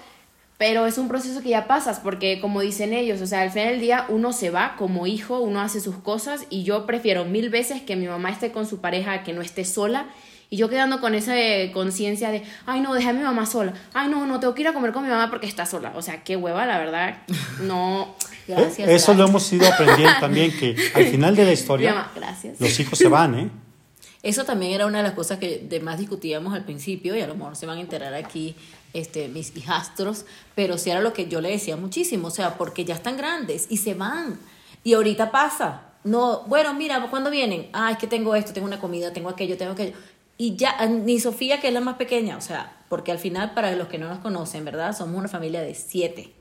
pero 0.57 0.85
es 0.85 0.97
un 0.97 1.07
proceso 1.07 1.41
que 1.41 1.49
ya 1.49 1.67
pasas, 1.67 1.99
porque 1.99 2.39
como 2.39 2.61
dicen 2.61 2.93
ellos, 2.93 3.21
o 3.21 3.27
sea, 3.27 3.41
al 3.41 3.51
final 3.51 3.69
del 3.69 3.81
día 3.81 4.05
uno 4.07 4.33
se 4.33 4.51
va 4.51 4.75
como 4.77 5.05
hijo, 5.05 5.39
uno 5.39 5.61
hace 5.61 5.81
sus 5.81 5.97
cosas 5.97 6.45
y 6.49 6.63
yo 6.63 6.85
prefiero 6.85 7.25
mil 7.25 7.49
veces 7.49 7.81
que 7.81 7.95
mi 7.95 8.07
mamá 8.07 8.29
esté 8.29 8.51
con 8.51 8.65
su 8.65 8.79
pareja, 8.79 9.23
que 9.23 9.33
no 9.33 9.41
esté 9.41 9.65
sola. 9.65 10.05
Y 10.49 10.57
yo 10.57 10.69
quedando 10.69 11.01
con 11.01 11.15
esa 11.15 11.33
conciencia 11.73 12.29
de, 12.29 12.43
ay 12.65 12.81
no, 12.81 12.93
dejé 12.93 13.09
a 13.09 13.13
mi 13.13 13.23
mamá 13.23 13.45
sola. 13.45 13.73
Ay 13.93 14.09
no, 14.09 14.25
no 14.27 14.39
tengo 14.39 14.53
que 14.53 14.61
ir 14.61 14.67
a 14.67 14.73
comer 14.73 14.91
con 14.91 15.03
mi 15.03 15.09
mamá 15.09 15.29
porque 15.29 15.47
está 15.47 15.65
sola. 15.65 15.93
O 15.95 16.01
sea, 16.01 16.23
qué 16.23 16.35
hueva, 16.35 16.65
la 16.65 16.77
verdad. 16.77 17.17
No. 17.61 18.15
Gracias, 18.47 18.87
Eh, 18.87 18.93
Eso 18.93 19.13
gracias. 19.13 19.17
lo 19.17 19.25
hemos 19.27 19.53
ido 19.53 19.67
aprendiendo 19.67 20.19
también, 20.19 20.51
que 20.57 20.75
al 20.93 21.05
final 21.05 21.35
de 21.35 21.45
la 21.45 21.51
historia 21.53 21.93
mamá, 21.95 22.11
gracias. 22.15 22.59
los 22.61 22.79
hijos 22.79 22.97
se 22.99 23.07
van, 23.07 23.39
¿eh? 23.39 23.49
Eso 24.21 24.43
también 24.43 24.71
era 24.73 24.85
una 24.87 24.99
de 24.99 25.03
las 25.03 25.13
cosas 25.13 25.37
que 25.39 25.59
de 25.69 25.79
más 25.79 25.97
discutíamos 25.99 26.53
al 26.53 26.63
principio 26.63 27.15
y 27.15 27.21
a 27.21 27.27
lo 27.27 27.35
mejor 27.35 27.55
se 27.55 27.65
van 27.67 27.77
a 27.77 27.81
enterar 27.81 28.13
aquí 28.15 28.55
este, 28.93 29.27
mis 29.27 29.55
hijastros, 29.55 30.25
pero 30.55 30.77
sí 30.79 30.89
era 30.89 30.99
lo 31.01 31.13
que 31.13 31.27
yo 31.27 31.41
le 31.41 31.49
decía 31.51 31.75
muchísimo, 31.75 32.27
o 32.29 32.31
sea, 32.31 32.55
porque 32.57 32.85
ya 32.85 32.95
están 32.95 33.17
grandes 33.17 33.67
y 33.69 33.77
se 33.77 33.93
van. 33.93 34.39
Y 34.83 34.93
ahorita 34.93 35.31
pasa. 35.31 35.81
No, 36.03 36.41
bueno, 36.47 36.73
mira, 36.75 37.01
¿cuándo 37.09 37.29
vienen? 37.31 37.67
Ah, 37.73 37.91
es 37.91 37.97
que 37.97 38.05
tengo 38.07 38.35
esto, 38.35 38.53
tengo 38.53 38.67
una 38.67 38.79
comida, 38.79 39.11
tengo 39.13 39.29
aquello, 39.29 39.57
tengo 39.57 39.71
aquello. 39.73 39.93
Y 40.37 40.55
ya, 40.57 40.85
ni 40.85 41.19
Sofía, 41.19 41.61
que 41.61 41.69
es 41.69 41.73
la 41.73 41.79
más 41.79 41.95
pequeña, 41.95 42.37
o 42.37 42.41
sea, 42.41 42.75
porque 42.89 43.11
al 43.11 43.19
final, 43.19 43.53
para 43.53 43.73
los 43.75 43.87
que 43.87 43.97
no 43.97 44.09
nos 44.09 44.19
conocen, 44.19 44.65
¿verdad? 44.65 44.95
Somos 44.95 45.17
una 45.17 45.29
familia 45.29 45.61
de 45.61 45.73
siete. 45.75 46.33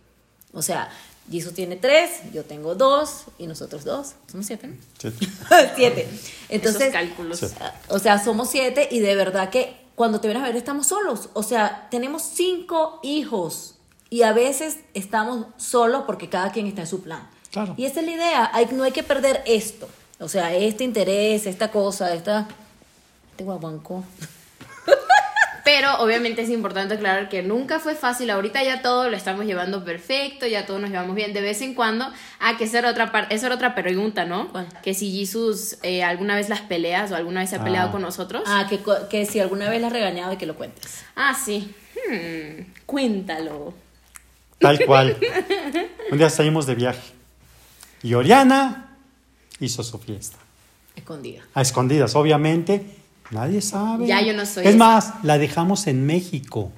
O 0.52 0.62
sea, 0.62 0.90
Jesus 1.30 1.54
tiene 1.54 1.76
tres, 1.76 2.20
yo 2.32 2.44
tengo 2.44 2.74
dos 2.74 3.24
y 3.38 3.46
nosotros 3.46 3.84
dos. 3.84 4.14
Somos 4.30 4.46
siete, 4.46 4.68
¿no? 4.68 4.74
Sí. 4.98 5.10
siete. 5.76 6.08
Entonces, 6.48 6.82
Esos 6.82 6.92
cálculos. 6.92 7.38
Sí. 7.38 7.46
o 7.88 7.98
sea, 7.98 8.22
somos 8.22 8.50
siete 8.50 8.88
y 8.90 9.00
de 9.00 9.14
verdad 9.14 9.50
que 9.50 9.76
cuando 9.94 10.20
te 10.20 10.28
vienes 10.28 10.42
a 10.42 10.46
ver 10.46 10.56
estamos 10.56 10.88
solos. 10.88 11.30
O 11.32 11.42
sea, 11.42 11.88
tenemos 11.90 12.22
cinco 12.22 13.00
hijos 13.02 13.76
y 14.10 14.22
a 14.22 14.32
veces 14.32 14.78
estamos 14.92 15.46
solos 15.56 16.02
porque 16.06 16.28
cada 16.28 16.52
quien 16.52 16.66
está 16.66 16.82
en 16.82 16.86
su 16.86 17.02
plan. 17.02 17.28
Claro. 17.50 17.74
Y 17.76 17.84
esa 17.86 18.00
es 18.00 18.06
la 18.06 18.12
idea. 18.12 18.50
Hay, 18.52 18.66
no 18.72 18.84
hay 18.84 18.92
que 18.92 19.02
perder 19.02 19.42
esto. 19.46 19.88
O 20.20 20.28
sea, 20.28 20.54
este 20.54 20.84
interés, 20.84 21.46
esta 21.46 21.70
cosa, 21.70 22.12
esta... 22.14 22.48
Este 23.34 23.42
guaguancó. 23.42 24.04
Pero 25.64 25.94
obviamente 25.98 26.42
es 26.42 26.50
importante 26.50 26.94
aclarar 26.94 27.28
que 27.28 27.42
nunca 27.42 27.80
fue 27.80 27.96
fácil. 27.96 28.30
Ahorita 28.30 28.62
ya 28.62 28.80
todo 28.80 29.08
lo 29.10 29.16
estamos 29.16 29.44
llevando 29.44 29.82
perfecto, 29.84 30.46
ya 30.46 30.66
todos 30.66 30.80
nos 30.80 30.90
llevamos 30.90 31.16
bien. 31.16 31.32
De 31.32 31.40
vez 31.40 31.60
en 31.62 31.74
cuando, 31.74 32.06
ah, 32.38 32.56
que 32.56 32.64
esa 32.64 32.78
era 32.78 32.90
otra 32.90 33.10
parte, 33.10 33.34
esa 33.34 33.46
era 33.46 33.56
otra 33.56 33.74
pregunta, 33.74 34.24
¿no? 34.24 34.52
¿Cuál? 34.52 34.68
Que 34.84 34.94
si 34.94 35.10
Jesus 35.10 35.78
eh, 35.82 36.04
alguna 36.04 36.36
vez 36.36 36.48
las 36.48 36.60
peleas 36.60 37.10
o 37.10 37.16
alguna 37.16 37.40
vez 37.40 37.50
se 37.50 37.56
ha 37.56 37.64
peleado 37.64 37.88
Ah. 37.88 37.92
con 37.92 38.02
nosotros. 38.02 38.44
Ah, 38.46 38.66
que, 38.70 38.78
que 39.10 39.26
si 39.26 39.40
alguna 39.40 39.68
vez 39.68 39.80
la 39.80 39.88
has 39.88 39.92
regañado 39.92 40.32
y 40.34 40.36
que 40.36 40.46
lo 40.46 40.54
cuentes. 40.54 41.02
Ah, 41.16 41.34
sí. 41.34 41.74
Hmm, 42.08 42.66
cuéntalo. 42.86 43.74
Tal 44.60 44.78
cual. 44.86 45.16
Un 46.12 46.18
día 46.18 46.30
salimos 46.30 46.66
de 46.66 46.74
viaje 46.76 47.10
y 48.02 48.14
Oriana 48.14 48.96
hizo 49.58 49.82
su 49.82 49.98
fiesta. 49.98 50.36
Escondida. 50.94 51.42
A 51.54 51.62
escondidas, 51.62 52.14
obviamente. 52.14 52.98
Nadie 53.34 53.60
sabe. 53.60 54.06
Ya 54.06 54.22
yo 54.22 54.32
no 54.32 54.46
soy 54.46 54.62
Es 54.64 54.70
esa. 54.70 54.78
más, 54.78 55.12
la 55.24 55.38
dejamos 55.38 55.86
en 55.86 56.06
México. 56.06 56.70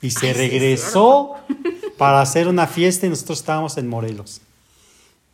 Y 0.00 0.10
se 0.10 0.28
Ay, 0.28 0.34
sí, 0.34 0.38
regresó 0.38 1.34
para 1.96 2.20
hacer 2.20 2.46
una 2.48 2.66
fiesta 2.66 3.06
y 3.06 3.08
nosotros 3.08 3.38
estábamos 3.38 3.76
en 3.78 3.88
Morelos. 3.88 4.40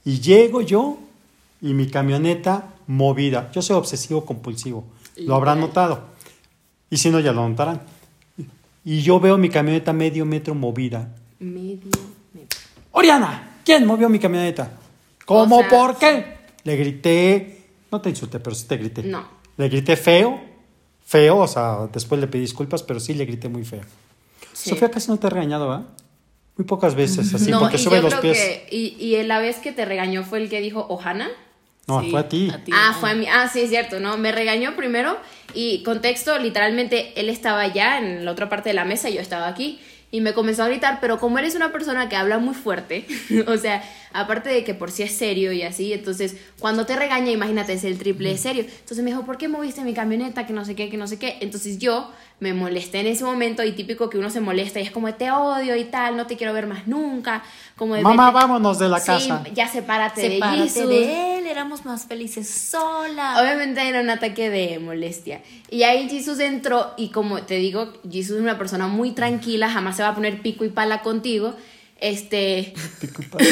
Y 0.04 0.20
llego 0.20 0.60
yo 0.62 0.98
y 1.60 1.74
mi 1.74 1.88
camioneta 1.88 2.68
movida. 2.86 3.50
Yo 3.52 3.62
soy 3.62 3.76
obsesivo 3.76 4.24
compulsivo. 4.24 4.84
Lo 5.16 5.34
habrán 5.34 5.60
notado. 5.60 6.02
Y 6.90 6.96
si 6.98 7.10
no, 7.10 7.18
ya 7.20 7.32
lo 7.32 7.46
notarán. 7.48 7.82
Y 8.84 9.02
yo 9.02 9.18
veo 9.20 9.36
mi 9.36 9.48
camioneta 9.50 9.92
medio 9.92 10.24
metro 10.24 10.54
movida. 10.54 11.08
Medio 11.40 11.90
metro. 12.32 12.58
Oriana, 12.92 13.56
¿quién 13.64 13.84
movió 13.86 14.08
mi 14.08 14.18
camioneta? 14.18 14.70
¿Cómo? 15.26 15.62
¿Por 15.68 15.96
qué? 15.98 16.38
Le 16.64 16.76
grité, 16.76 17.64
no 17.90 18.00
te 18.00 18.10
insulté, 18.10 18.38
pero 18.40 18.54
sí 18.54 18.66
te 18.66 18.76
grité. 18.76 19.02
No. 19.02 19.37
Le 19.58 19.68
grité 19.68 19.96
feo, 19.96 20.40
feo, 21.04 21.36
o 21.38 21.46
sea, 21.48 21.88
después 21.92 22.20
le 22.20 22.26
pedí 22.26 22.40
disculpas, 22.42 22.82
pero 22.82 22.98
sí 23.00 23.12
le 23.14 23.26
grité 23.26 23.48
muy 23.50 23.64
feo. 23.64 23.82
Sí. 24.54 24.70
Sofía 24.70 24.90
casi 24.90 25.08
no 25.10 25.18
te 25.18 25.26
ha 25.26 25.30
regañado, 25.30 25.68
¿verdad? 25.68 25.84
Muy 26.56 26.64
pocas 26.66 26.94
veces, 26.94 27.32
así, 27.34 27.50
no, 27.50 27.60
porque 27.60 27.78
sube 27.78 28.00
los 28.00 28.14
pies. 28.14 28.36
que. 28.38 28.66
Y, 28.70 28.96
y 29.04 29.22
la 29.24 29.38
vez 29.38 29.58
que 29.58 29.72
te 29.72 29.84
regañó 29.84 30.24
fue 30.24 30.38
el 30.38 30.48
que 30.48 30.60
dijo 30.60 30.86
Ohana. 30.88 31.28
No, 31.86 32.02
Sí, 32.02 32.10
fue 32.10 32.20
a 32.20 32.28
ti. 32.28 32.50
a 32.52 32.64
ti. 32.64 32.72
Ah, 32.74 32.96
fue 32.98 33.10
a 33.10 33.14
mí. 33.14 33.26
Ah, 33.30 33.48
sí, 33.52 33.60
es 33.60 33.70
cierto, 33.70 34.00
¿no? 34.00 34.18
Me 34.18 34.32
regañó 34.32 34.74
primero 34.76 35.16
y 35.54 35.82
contexto, 35.84 36.38
literalmente 36.38 37.18
él 37.18 37.28
estaba 37.28 37.60
allá 37.60 37.98
en 37.98 38.24
la 38.24 38.32
otra 38.32 38.48
parte 38.48 38.68
de 38.70 38.74
la 38.74 38.84
mesa 38.84 39.08
y 39.08 39.14
yo 39.14 39.20
estaba 39.20 39.48
aquí 39.48 39.80
y 40.10 40.20
me 40.20 40.32
comenzó 40.34 40.62
a 40.64 40.68
gritar, 40.68 40.98
pero 41.00 41.18
como 41.18 41.38
eres 41.38 41.54
una 41.54 41.70
persona 41.72 42.08
que 42.08 42.16
habla 42.16 42.38
muy 42.38 42.54
fuerte, 42.54 43.06
o 43.46 43.56
sea, 43.56 43.82
aparte 44.12 44.48
de 44.50 44.64
que 44.64 44.74
por 44.74 44.90
sí 44.90 45.02
es 45.02 45.12
serio 45.16 45.52
y 45.52 45.62
así, 45.62 45.92
entonces 45.92 46.36
cuando 46.58 46.86
te 46.86 46.96
regaña, 46.96 47.30
imagínate, 47.30 47.72
es 47.74 47.84
el 47.84 47.98
triple 47.98 48.30
de 48.30 48.38
serio. 48.38 48.64
Entonces 48.66 49.02
me 49.04 49.10
dijo, 49.10 49.24
¿por 49.24 49.38
qué 49.38 49.48
moviste 49.48 49.82
mi 49.82 49.94
camioneta? 49.94 50.46
Que 50.46 50.52
no 50.52 50.64
sé 50.64 50.74
qué, 50.74 50.88
que 50.90 50.96
no 50.96 51.06
sé 51.06 51.18
qué. 51.18 51.38
Entonces 51.40 51.78
yo 51.78 52.10
me 52.40 52.54
molesté 52.54 53.00
en 53.00 53.06
ese 53.08 53.24
momento 53.24 53.64
y 53.64 53.72
típico 53.72 54.08
que 54.10 54.18
uno 54.18 54.30
se 54.30 54.40
molesta 54.40 54.78
y 54.80 54.84
es 54.84 54.90
como, 54.90 55.12
te 55.14 55.30
odio 55.30 55.74
y 55.76 55.84
tal, 55.84 56.16
no 56.16 56.26
te 56.26 56.36
quiero 56.36 56.52
ver 56.52 56.66
más 56.66 56.86
nunca. 56.86 57.42
Como 57.76 57.94
de, 57.94 58.02
Mamá, 58.02 58.30
vámonos 58.30 58.78
de 58.78 58.88
la 58.88 58.98
Sí, 59.00 59.06
casa. 59.06 59.44
ya 59.54 59.68
sepárate, 59.68 60.20
Sepárate 60.20 60.58
de 60.58 60.68
Jesus. 60.68 60.88
de 60.88 61.38
él, 61.38 61.46
éramos 61.46 61.84
más 61.84 62.06
felices 62.06 62.48
sola. 62.48 63.40
Obviamente 63.40 63.80
era 63.86 64.00
un 64.00 64.10
ataque 64.10 64.50
de 64.50 64.78
molestia. 64.78 65.42
Y 65.70 65.82
ahí 65.82 66.08
Jesús 66.08 66.38
entró 66.40 66.92
y 66.96 67.08
como 67.10 67.42
te 67.42 67.54
digo, 67.56 67.92
Jesús 68.10 68.36
es 68.36 68.42
una 68.42 68.58
persona 68.58 68.86
muy 68.88 69.12
tranquila, 69.12 69.68
jamás 69.70 69.96
se 69.96 70.02
va 70.02 70.10
a 70.10 70.14
poner 70.14 70.40
pico 70.42 70.64
y 70.64 70.68
pala 70.70 71.02
contigo. 71.02 71.54
Este, 72.00 72.74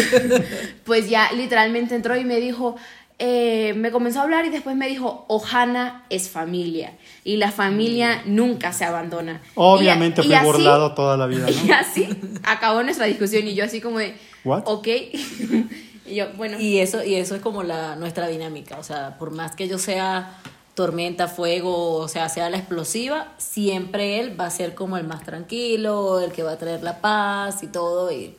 pues 0.85 1.09
ya 1.09 1.31
literalmente 1.33 1.95
entró 1.95 2.17
y 2.17 2.25
me 2.25 2.37
dijo, 2.41 2.77
eh, 3.19 3.73
me 3.77 3.91
comenzó 3.91 4.21
a 4.21 4.23
hablar 4.25 4.45
y 4.45 4.51
después 4.51 4.77
me 4.77 4.89
dijo, 4.89 5.25
Ohana 5.29 6.05
es 6.11 6.29
familia 6.29 6.93
y 7.25 7.37
la 7.39 7.51
familia 7.51 8.23
nunca 8.27 8.73
se 8.73 8.85
abandona. 8.85 9.41
Obviamente 9.55 10.21
Y- 10.23 10.25
y 10.25 10.27
fui 10.29 10.35
así- 10.37 10.47
burlado 10.47 10.95
toda 10.95 11.17
la 11.17 11.27
vida, 11.27 11.47
Y 11.67 11.71
así 11.71 12.09
acabó 12.45 12.83
nuestra 12.83 13.07
discusión 13.07 13.47
y 13.49 13.55
yo 13.55 13.65
así 13.65 13.81
como 13.81 13.99
de, 13.99 14.15
What? 14.45 14.63
ok. 14.67 14.87
y 16.07 16.15
yo, 16.15 16.27
bueno. 16.37 16.61
Y 16.61 16.79
eso, 16.79 17.03
y 17.03 17.15
eso 17.17 17.35
es 17.35 17.41
como 17.43 17.63
la, 17.65 17.97
nuestra 17.97 18.29
dinámica. 18.29 18.79
O 18.79 18.83
sea, 18.85 19.19
por 19.19 19.33
más 19.33 19.57
que 19.57 19.67
yo 19.67 19.79
sea 19.79 20.39
tormenta, 20.77 21.27
fuego, 21.27 21.95
o 21.95 22.07
sea, 22.07 22.29
sea 22.29 22.51
la 22.51 22.59
explosiva, 22.59 23.33
siempre 23.39 24.21
él 24.21 24.39
va 24.39 24.45
a 24.45 24.51
ser 24.51 24.75
como 24.75 24.99
el 24.99 25.05
más 25.05 25.25
tranquilo, 25.25 26.21
el 26.21 26.33
que 26.33 26.43
va 26.43 26.53
a 26.53 26.59
traer 26.59 26.83
la 26.83 27.01
paz 27.01 27.63
y 27.63 27.67
todo. 27.67 28.13
Y 28.13 28.37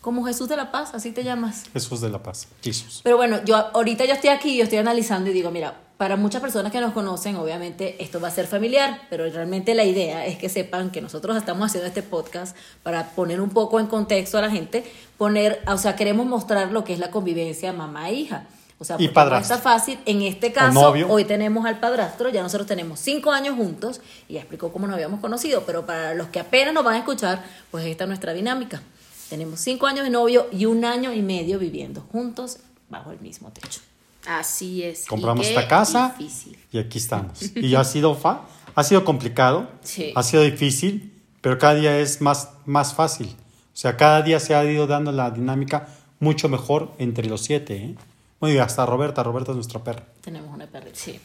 como 0.00 0.24
Jesús 0.24 0.48
de 0.48 0.56
la 0.56 0.70
paz, 0.70 0.94
así 0.94 1.10
te 1.10 1.24
llamas. 1.24 1.64
Jesús 1.72 2.00
de 2.00 2.08
la 2.08 2.22
paz, 2.22 2.46
Jesús. 2.62 3.00
Pero 3.02 3.16
bueno, 3.16 3.44
yo 3.44 3.56
ahorita 3.56 4.04
yo 4.04 4.14
estoy 4.14 4.30
aquí, 4.30 4.56
yo 4.56 4.62
estoy 4.62 4.78
analizando 4.78 5.28
y 5.28 5.32
digo, 5.32 5.50
mira, 5.50 5.76
para 5.96 6.16
muchas 6.16 6.40
personas 6.40 6.70
que 6.70 6.80
nos 6.80 6.92
conocen, 6.92 7.34
obviamente 7.34 8.00
esto 8.02 8.20
va 8.20 8.28
a 8.28 8.30
ser 8.30 8.46
familiar, 8.46 9.02
pero 9.10 9.28
realmente 9.28 9.74
la 9.74 9.84
idea 9.84 10.24
es 10.24 10.38
que 10.38 10.48
sepan 10.48 10.90
que 10.90 11.00
nosotros 11.00 11.36
estamos 11.36 11.66
haciendo 11.66 11.88
este 11.88 12.02
podcast 12.02 12.56
para 12.84 13.10
poner 13.10 13.40
un 13.40 13.50
poco 13.50 13.80
en 13.80 13.86
contexto 13.86 14.38
a 14.38 14.40
la 14.40 14.50
gente, 14.50 14.84
poner, 15.18 15.60
o 15.66 15.78
sea, 15.78 15.96
queremos 15.96 16.26
mostrar 16.26 16.70
lo 16.70 16.84
que 16.84 16.92
es 16.92 17.00
la 17.00 17.10
convivencia 17.10 17.72
mamá 17.72 18.08
e 18.10 18.14
hija. 18.14 18.46
O 18.82 18.84
sea, 18.84 18.96
Y 18.98 19.06
no 19.06 19.36
está 19.38 19.58
fácil. 19.58 20.00
En 20.06 20.22
este 20.22 20.52
caso, 20.52 20.90
hoy 21.08 21.24
tenemos 21.24 21.64
al 21.66 21.78
padrastro, 21.78 22.30
ya 22.30 22.42
nosotros 22.42 22.66
tenemos 22.66 22.98
cinco 22.98 23.30
años 23.30 23.54
juntos 23.54 24.00
y 24.28 24.34
ya 24.34 24.40
explicó 24.40 24.72
cómo 24.72 24.88
nos 24.88 24.94
habíamos 24.94 25.20
conocido, 25.20 25.62
pero 25.64 25.86
para 25.86 26.14
los 26.14 26.26
que 26.30 26.40
apenas 26.40 26.74
nos 26.74 26.82
van 26.82 26.94
a 26.94 26.98
escuchar, 26.98 27.44
pues 27.70 27.86
esta 27.86 28.02
es 28.02 28.08
nuestra 28.08 28.32
dinámica. 28.32 28.82
Tenemos 29.30 29.60
cinco 29.60 29.86
años 29.86 30.02
de 30.02 30.10
novio 30.10 30.48
y 30.50 30.64
un 30.66 30.84
año 30.84 31.12
y 31.12 31.22
medio 31.22 31.60
viviendo 31.60 32.00
juntos 32.10 32.58
bajo 32.90 33.12
el 33.12 33.20
mismo 33.20 33.52
techo. 33.52 33.80
Así 34.26 34.82
es. 34.82 35.06
Compramos 35.06 35.46
esta 35.46 35.68
casa 35.68 36.16
difícil. 36.18 36.58
y 36.72 36.78
aquí 36.78 36.98
estamos. 36.98 37.40
Y 37.54 37.76
ha 37.76 37.84
sido, 37.84 38.16
fa 38.16 38.46
ha 38.74 38.82
sido 38.82 39.04
complicado, 39.04 39.68
Sí. 39.84 40.12
ha 40.16 40.24
sido 40.24 40.42
difícil, 40.42 41.12
pero 41.40 41.56
cada 41.56 41.74
día 41.74 42.00
es 42.00 42.20
más, 42.20 42.48
más 42.66 42.94
fácil. 42.94 43.28
O 43.28 43.76
sea, 43.76 43.96
cada 43.96 44.22
día 44.22 44.40
se 44.40 44.56
ha 44.56 44.64
ido 44.64 44.88
dando 44.88 45.12
la 45.12 45.30
dinámica 45.30 45.86
mucho 46.18 46.48
mejor 46.48 46.92
entre 46.98 47.28
los 47.28 47.42
siete. 47.42 47.76
¿eh? 47.76 47.94
Bueno, 48.42 48.56
y 48.56 48.58
hasta 48.58 48.84
Roberta, 48.84 49.22
Roberta 49.22 49.52
es 49.52 49.54
nuestra 49.54 49.84
perra. 49.84 50.02
Tenemos 50.20 50.52
una 50.52 50.66
perrita. 50.66 50.98
Sí. 50.98 51.20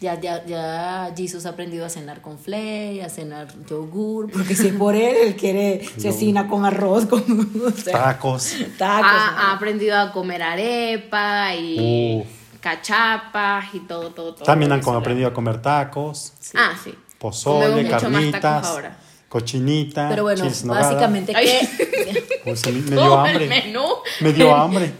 Ya, 0.00 0.20
ya, 0.20 0.44
ya 0.46 1.12
Jesus 1.16 1.44
ha 1.46 1.48
aprendido 1.50 1.84
a 1.84 1.88
cenar 1.88 2.22
con 2.22 2.38
flay, 2.38 3.00
a 3.00 3.08
cenar 3.08 3.48
yogur, 3.68 4.30
porque 4.30 4.54
si 4.54 4.68
es 4.68 4.74
por 4.74 4.94
él, 4.94 5.16
él 5.26 5.34
quiere 5.34 5.84
cecina 5.98 6.46
con 6.46 6.64
arroz, 6.64 7.06
con 7.06 7.20
o 7.66 7.70
sea, 7.72 7.92
Tacos. 7.92 8.54
tacos. 8.78 9.10
Ha, 9.10 9.50
ha 9.50 9.52
aprendido 9.56 9.98
a 9.98 10.12
comer 10.12 10.40
arepa 10.44 11.52
y 11.56 12.20
Uf. 12.20 12.26
cachapas 12.60 13.66
y 13.74 13.80
todo, 13.80 14.10
todo, 14.10 14.34
todo. 14.34 14.44
También 14.44 14.70
han 14.70 14.80
aprendido 14.88 15.28
a 15.28 15.32
comer 15.32 15.60
tacos. 15.60 16.32
Ah, 16.54 16.74
sí. 16.82 16.94
pozole, 17.18 17.88
carnitas, 17.88 18.66
ahora. 18.66 18.96
cochinita, 19.28 20.08
Pero 20.10 20.22
bueno, 20.22 20.44
básicamente 20.64 21.32
que... 21.32 22.40
Pues 22.44 22.60
se 22.60 22.70
me, 22.70 22.80
me 22.82 22.90
dio 22.90 23.00
Todo 23.00 23.24
el 23.26 23.30
hambre. 23.32 23.48
menú. 23.48 23.84
Me 24.20 24.32
dio 24.32 24.54
hambre. 24.54 24.92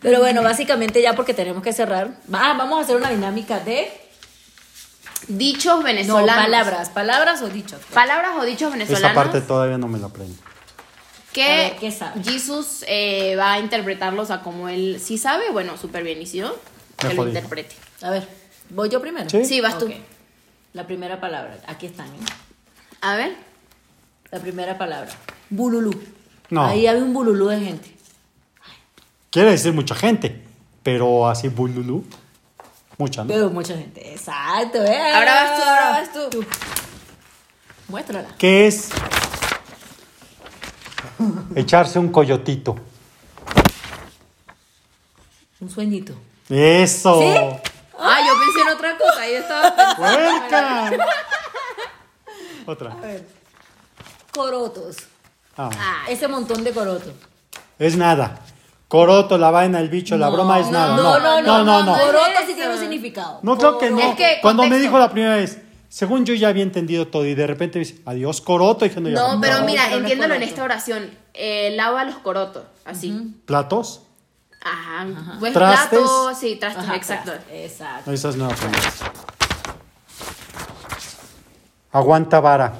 Pero 0.00 0.20
bueno, 0.20 0.42
básicamente 0.42 1.02
ya 1.02 1.14
porque 1.14 1.34
tenemos 1.34 1.62
que 1.62 1.72
cerrar. 1.72 2.16
Ah, 2.32 2.54
vamos 2.56 2.78
a 2.78 2.82
hacer 2.82 2.96
una 2.96 3.10
dinámica 3.10 3.60
de... 3.60 3.90
Dichos 5.26 5.78
No, 5.78 5.82
venezolanos. 5.84 6.44
palabras. 6.44 6.88
Palabras 6.90 7.42
o 7.42 7.48
dichos. 7.48 7.80
Palabras 7.92 8.32
o 8.38 8.44
dichos 8.44 8.70
venezolanos. 8.72 9.10
Esa 9.10 9.14
parte 9.14 9.40
todavía 9.40 9.76
no 9.76 9.88
me 9.88 9.98
la 9.98 10.06
aprendo. 10.06 10.34
A 10.34 11.32
que 11.32 11.46
ver, 11.46 11.76
¿qué 11.76 11.90
sabe? 11.92 12.22
Jesus 12.24 12.84
eh, 12.88 13.36
va 13.36 13.54
a 13.54 13.58
interpretarlos 13.58 14.30
a 14.30 14.40
como 14.40 14.68
él 14.68 15.00
sí 15.02 15.18
sabe, 15.18 15.50
bueno, 15.50 15.76
súper 15.76 16.02
bien, 16.02 16.20
y 16.20 16.26
si 16.26 16.40
no, 16.40 16.52
que 16.96 17.14
lo 17.14 17.28
interprete. 17.28 17.76
A 18.02 18.10
ver, 18.10 18.26
¿voy 18.70 18.88
yo 18.88 19.00
primero? 19.00 19.28
Sí. 19.28 19.44
Sí, 19.44 19.60
vas 19.60 19.78
tú. 19.78 19.86
Ok. 19.86 19.92
La 20.72 20.86
primera 20.86 21.20
palabra. 21.20 21.58
Aquí 21.66 21.86
están. 21.86 22.06
¿eh? 22.08 22.18
A 23.00 23.16
ver. 23.16 23.36
La 24.30 24.40
primera 24.40 24.78
palabra. 24.78 25.10
Bululú. 25.50 25.92
No. 26.50 26.64
Ahí 26.64 26.86
había 26.86 27.02
un 27.02 27.12
bululú 27.12 27.48
de 27.48 27.60
gente. 27.60 27.97
Quiere 29.38 29.52
decir 29.52 29.72
mucha 29.72 29.94
gente, 29.94 30.42
pero 30.82 31.28
así 31.28 31.46
bululú, 31.46 32.04
mucha, 32.96 33.22
¿no? 33.22 33.28
Pero 33.28 33.48
mucha 33.50 33.72
gente. 33.76 34.12
Exacto, 34.12 34.82
¿eh? 34.82 35.12
Ahora 35.14 35.32
vas 35.44 35.56
tú, 35.56 35.62
ahora 35.62 35.90
vas 35.90 36.12
tú. 36.30 36.44
Muéstrala. 37.86 38.28
¿Qué 38.36 38.66
es 38.66 38.88
echarse 41.54 42.00
un 42.00 42.08
coyotito? 42.08 42.74
Un 45.60 45.70
sueñito. 45.70 46.14
Eso. 46.48 47.20
¿Sí? 47.20 47.28
Ah, 47.96 48.18
yo 48.26 48.34
pensé 48.40 48.60
en 48.62 48.68
otra 48.76 48.98
cosa, 48.98 49.24
yo 49.28 49.38
estaba 49.38 49.76
pensando. 49.76 49.96
¡Puerca! 50.48 50.90
Otra. 52.66 52.92
A 52.92 52.96
ver. 52.96 53.28
Corotos. 54.34 54.96
Ah, 55.56 55.70
Ah, 55.78 56.04
Ese 56.08 56.26
montón 56.26 56.64
de 56.64 56.72
corotos. 56.72 57.12
es 57.78 57.96
nada. 57.96 58.40
Coroto, 58.88 59.36
la 59.36 59.50
vaina, 59.50 59.80
el 59.80 59.90
bicho, 59.90 60.16
la 60.16 60.30
broma 60.30 60.58
es 60.60 60.70
nada. 60.70 60.96
No, 60.96 61.18
no, 61.20 61.42
no. 61.42 61.62
no, 61.64 61.82
no. 61.82 61.92
Coroto 61.92 62.40
sí 62.46 62.54
tiene 62.54 62.72
un 62.72 62.78
significado. 62.78 63.38
No, 63.42 63.58
creo 63.58 63.78
que 63.78 63.90
no. 63.90 64.00
Es 64.00 64.16
que, 64.16 64.38
Cuando 64.40 64.64
me 64.64 64.78
dijo 64.78 64.98
la 64.98 65.10
primera 65.10 65.36
vez, 65.36 65.58
según 65.90 66.24
yo 66.24 66.32
ya 66.32 66.48
había 66.48 66.62
entendido 66.62 67.06
todo 67.06 67.26
y 67.26 67.34
de 67.34 67.46
repente 67.46 67.78
me 67.78 67.84
dice, 67.84 68.00
adiós, 68.06 68.40
coroto, 68.40 68.86
y 68.86 68.88
no, 68.88 69.08
ya. 69.10 69.14
No, 69.14 69.40
pero 69.42 69.58
No, 69.60 69.66
mira, 69.66 69.92
entiéndelo 69.92 70.34
en 70.34 70.42
esta 70.42 70.62
oración. 70.64 71.10
Eh, 71.34 71.72
lava 71.76 72.04
los 72.04 72.16
corotos, 72.16 72.64
así. 72.86 73.34
¿Platos? 73.44 74.00
Ajá. 74.62 75.06
Pues 75.38 75.52
Trastes. 75.52 75.98
plato, 75.98 76.34
sí, 76.34 76.56
trastes, 76.56 76.84
Ajá, 76.84 76.96
exacto. 76.96 77.32
Exacto. 77.52 78.10
Esas 78.10 78.36
no. 78.36 78.48
Aguanta 81.92 82.40
vara. 82.40 82.72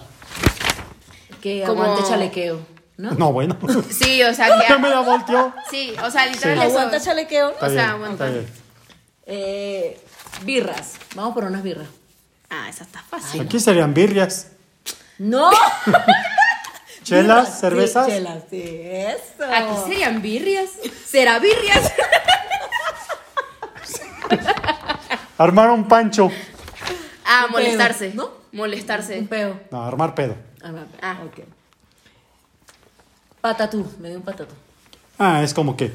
Que 1.42 1.64
Como- 1.66 1.82
aguante 1.82 2.08
chalequeo. 2.08 2.77
¿No? 2.98 3.12
No, 3.12 3.32
bueno. 3.32 3.56
Sí, 3.90 4.22
o 4.24 4.34
sea, 4.34 4.48
Ya 4.68 4.76
me 4.78 4.88
que. 4.88 4.94
la 4.94 5.00
volteó. 5.00 5.54
Sí, 5.70 5.94
o 6.04 6.10
sea, 6.10 6.26
literal 6.26 6.58
Sí. 6.58 6.64
Aguanta 6.64 7.00
chalequeo. 7.00 7.50
Está 7.50 7.66
O 7.66 7.70
sea, 7.70 7.82
bien, 7.82 7.90
aguanta. 7.94 8.26
está 8.26 8.38
bien. 8.38 8.46
Eh, 9.26 10.00
birras. 10.44 10.94
Vamos 11.14 11.32
por 11.34 11.44
unas 11.44 11.62
birras. 11.62 11.86
Ah, 12.50 12.68
esa 12.68 12.84
está 12.84 13.00
fácil. 13.02 13.40
Aquí 13.40 13.58
serían 13.60 13.94
birrias. 13.94 14.48
¡No! 15.18 15.50
Chelas, 17.04 17.44
Birras, 17.46 17.60
cervezas. 17.60 18.06
Sí, 18.06 18.12
chelas, 18.12 18.42
sí. 18.50 18.62
Eso. 18.84 19.44
Aquí 19.50 19.74
serían 19.86 20.20
birrias. 20.20 20.70
¿Será 21.06 21.38
birrias? 21.38 21.90
Armar 25.38 25.70
un 25.70 25.86
pancho. 25.86 26.30
Ah, 27.24 27.44
Un 27.46 27.52
molestarse. 27.52 28.10
pedo, 28.10 28.24
¿no? 28.24 28.30
Molestarse. 28.58 29.18
Un 29.18 29.28
peo. 29.28 29.60
No, 29.70 29.84
armar 29.84 30.14
pedo. 30.14 30.34
Ah, 30.62 30.68
no, 30.70 30.86
Ah. 31.00 31.18
ok. 31.24 31.44
Patatú. 33.40 33.86
Me 34.00 34.08
dio 34.08 34.18
un 34.18 34.24
patatú. 34.24 34.54
Ah, 35.18 35.42
es 35.42 35.52
como 35.54 35.76
que 35.76 35.90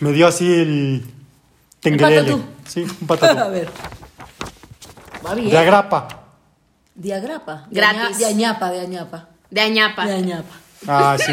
me 0.00 0.12
dio 0.12 0.26
así 0.26 0.52
el 0.52 1.04
tengrele. 1.80 2.20
patatú. 2.22 2.44
Sí, 2.68 2.82
un 2.82 2.90
A 3.04 3.06
patatú. 3.06 3.50
ver. 3.50 3.68
Va 5.26 5.34
bien. 5.34 5.50
De 5.50 5.58
agrapa. 5.58 6.08
De 6.94 7.10
Gratis. 7.80 8.16
aña- 8.16 8.18
De 8.18 8.26
añapa, 8.26 8.70
de 8.70 8.80
añapa. 8.80 9.28
De 9.50 9.60
añapa. 9.60 10.06
De 10.06 10.14
añapa. 10.14 10.54
Ah, 10.86 11.16
sí. 11.18 11.32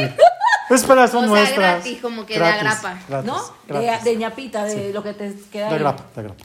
Espera, 0.70 1.08
son 1.08 1.26
O 1.30 1.34
sea, 1.34 1.42
nuestras. 1.42 1.58
gratis, 1.84 2.00
como 2.02 2.26
que 2.26 2.40
de 2.40 2.46
agrapa. 2.46 3.00
gratis, 3.08 3.28
¿No? 3.32 3.42
gratis. 3.68 4.04
De, 4.04 4.10
de 4.12 4.18
ñapita, 4.18 4.64
de 4.64 4.94
lo 4.94 5.04
que 5.04 5.14
te 5.14 5.36
queda. 5.52 5.70
De 5.70 5.76
agrapa, 5.76 6.06
de 6.16 6.22
agrapa. 6.22 6.44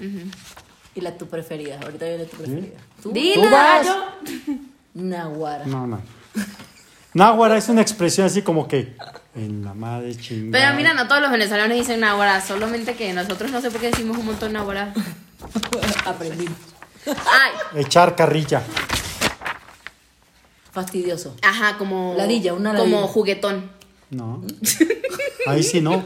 Y 0.95 1.01
la 1.01 1.17
tu 1.17 1.27
preferida. 1.29 1.79
Ahorita 1.83 2.05
viene 2.07 2.25
tu 2.25 2.37
preferida. 2.37 2.79
¿Tú? 3.03 3.13
Dila, 3.13 3.35
Tú 3.43 3.51
vas. 3.51 3.87
yo- 3.87 4.55
Nahuara. 4.95 5.65
No, 5.67 5.87
no. 5.87 6.01
Náhuara 7.17 7.57
es 7.57 7.71
una 7.71 7.81
expresión 7.81 8.27
así 8.27 8.43
como 8.43 8.69
que 8.69 8.95
en 9.35 9.65
la 9.65 9.73
madre 9.73 10.15
chingada. 10.15 10.67
Pero 10.67 10.77
mira, 10.77 10.93
no 10.93 11.09
todos 11.09 11.23
los 11.23 11.31
venezolanos 11.31 11.75
dicen 11.75 12.01
náhuara, 12.01 12.43
solamente 12.43 12.95
que 12.95 13.11
nosotros 13.15 13.51
no 13.51 13.63
sé 13.63 13.71
por 13.71 13.81
qué 13.81 13.87
decimos 13.87 14.19
un 14.19 14.27
montón 14.27 14.53
náhuara. 14.53 14.93
Aprendí. 16.05 16.47
Ay, 17.07 17.81
Echar 17.81 18.15
carrilla. 18.17 18.63
Fastidioso. 20.73 21.35
ajá, 21.41 21.79
como. 21.79 22.13
Ladilla, 22.19 22.53
una 22.53 22.75
Como 22.75 22.97
ladilla. 22.97 23.09
juguetón. 23.13 23.71
No. 24.11 24.43
Ahí 25.47 25.63
sí 25.63 25.81
no. 25.81 26.05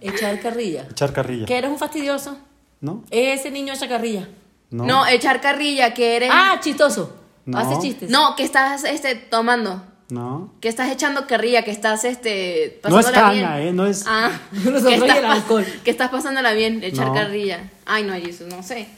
Echar 0.00 0.40
carrilla. 0.40 0.84
Echar 0.90 1.12
carrilla. 1.12 1.46
¿Que 1.46 1.58
eres 1.58 1.70
un 1.70 1.78
fastidioso? 1.78 2.36
¿No? 2.80 3.04
Ese 3.12 3.52
niño 3.52 3.72
echa 3.72 3.88
carrilla. 3.88 4.28
No. 4.70 4.84
No, 4.84 5.06
echar 5.06 5.40
carrilla, 5.40 5.94
que 5.94 6.16
eres. 6.16 6.30
Ah, 6.32 6.58
chistoso. 6.60 7.18
No. 7.44 7.58
Hace 7.58 7.80
chistes. 7.80 8.10
No, 8.10 8.34
que 8.34 8.42
estás 8.42 8.82
este, 8.82 9.14
tomando. 9.14 9.91
No. 10.12 10.52
Que 10.60 10.68
estás 10.68 10.90
echando 10.90 11.26
carrilla, 11.26 11.64
que 11.64 11.70
estás 11.70 12.04
este. 12.04 12.80
No 12.86 13.00
es 13.00 13.06
caña, 13.06 13.56
bien. 13.56 13.68
¿eh? 13.68 13.72
No 13.72 13.86
es. 13.86 14.04
Ah, 14.06 14.30
Nosotros 14.52 14.84
que 14.84 14.94
estás, 14.96 15.16
el 15.18 15.24
alcohol. 15.24 15.64
que 15.84 15.90
estás 15.90 16.10
pasándola 16.10 16.52
bien, 16.52 16.84
echar 16.84 17.06
No. 17.06 17.14
carrilla. 17.14 17.70
Ay, 17.86 18.04
no, 18.04 18.12
Jesús, 18.14 18.46
no 18.46 18.62
sé. 18.62 18.88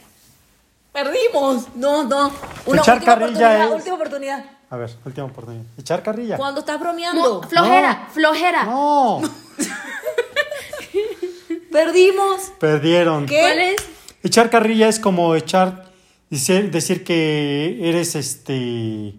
Perdimos. 0.91 1.73
No, 1.75 2.03
no. 2.03 2.31
Una 2.65 2.81
Echar 2.81 2.95
última 2.97 3.13
carrilla 3.15 3.29
oportunidad. 3.47 3.65
es- 3.69 3.75
Última 3.75 3.95
oportunidad. 3.95 4.45
A 4.69 4.77
ver, 4.77 4.89
última 5.05 5.25
oportunidad. 5.27 5.63
Echar 5.77 6.03
carrilla. 6.03 6.35
Cuando 6.37 6.59
estás 6.59 6.79
bromeando. 6.79 7.41
No, 7.41 7.47
flojera, 7.47 8.07
flojera. 8.13 8.63
No. 8.65 9.21
Perdimos. 11.71 12.51
Perdieron. 12.59 13.25
¿Qué? 13.25 13.39
¿Cuál 13.39 13.59
es? 13.59 13.75
Echar 14.23 14.49
carrilla 14.49 14.89
es 14.89 14.99
como 14.99 15.33
echar. 15.35 15.85
Decir, 16.29 16.71
decir 16.71 17.03
que 17.05 17.79
eres 17.87 18.15
este. 18.15 19.13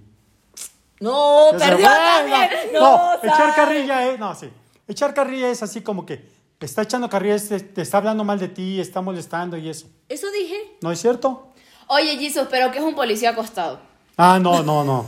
No, 1.00 1.48
perdió 1.58 1.86
también. 1.86 2.50
No, 2.72 2.80
No, 2.80 3.14
echar 3.22 3.54
carrilla 3.54 4.08
es. 4.08 4.18
No, 4.18 4.34
sí. 4.34 4.48
Echar 4.88 5.12
carrilla 5.14 5.48
es 5.50 5.62
así 5.62 5.80
como 5.82 6.06
que 6.06 6.24
está 6.60 6.82
echando 6.82 7.08
carrilla, 7.08 7.36
te, 7.38 7.60
te 7.60 7.82
está 7.82 7.98
hablando 7.98 8.24
mal 8.24 8.38
de 8.38 8.48
ti, 8.48 8.80
está 8.80 9.00
molestando 9.02 9.56
y 9.56 9.68
eso. 9.68 9.86
Eso 10.08 10.26
dije. 10.30 10.56
¿No 10.80 10.90
es 10.90 11.00
cierto? 11.00 11.48
Oye, 11.88 12.16
Jesús, 12.18 12.46
pero 12.50 12.70
que 12.72 12.78
es 12.78 12.84
un 12.84 12.94
policía 12.94 13.30
acostado. 13.30 13.78
Ah, 14.16 14.38
no, 14.40 14.62
no, 14.62 14.82
no. 14.82 15.06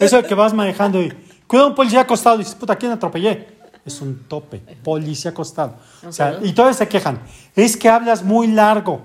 Eso 0.00 0.16
de 0.16 0.24
que 0.24 0.34
vas 0.34 0.52
manejando 0.52 1.00
y. 1.00 1.12
Cuida 1.46 1.66
un 1.66 1.74
policía 1.74 2.00
acostado 2.00 2.36
y 2.36 2.40
dices, 2.40 2.54
puta, 2.54 2.76
¿quién 2.76 2.92
atropellé? 2.92 3.56
Es 3.86 4.02
un 4.02 4.24
tope. 4.28 4.58
Policía 4.84 5.30
acostado. 5.30 5.76
O 6.06 6.12
sea, 6.12 6.38
y 6.42 6.52
todos 6.52 6.76
se 6.76 6.86
quejan. 6.88 7.20
Es 7.56 7.74
que 7.76 7.88
hablas 7.88 8.22
muy 8.22 8.48
largo. 8.48 9.00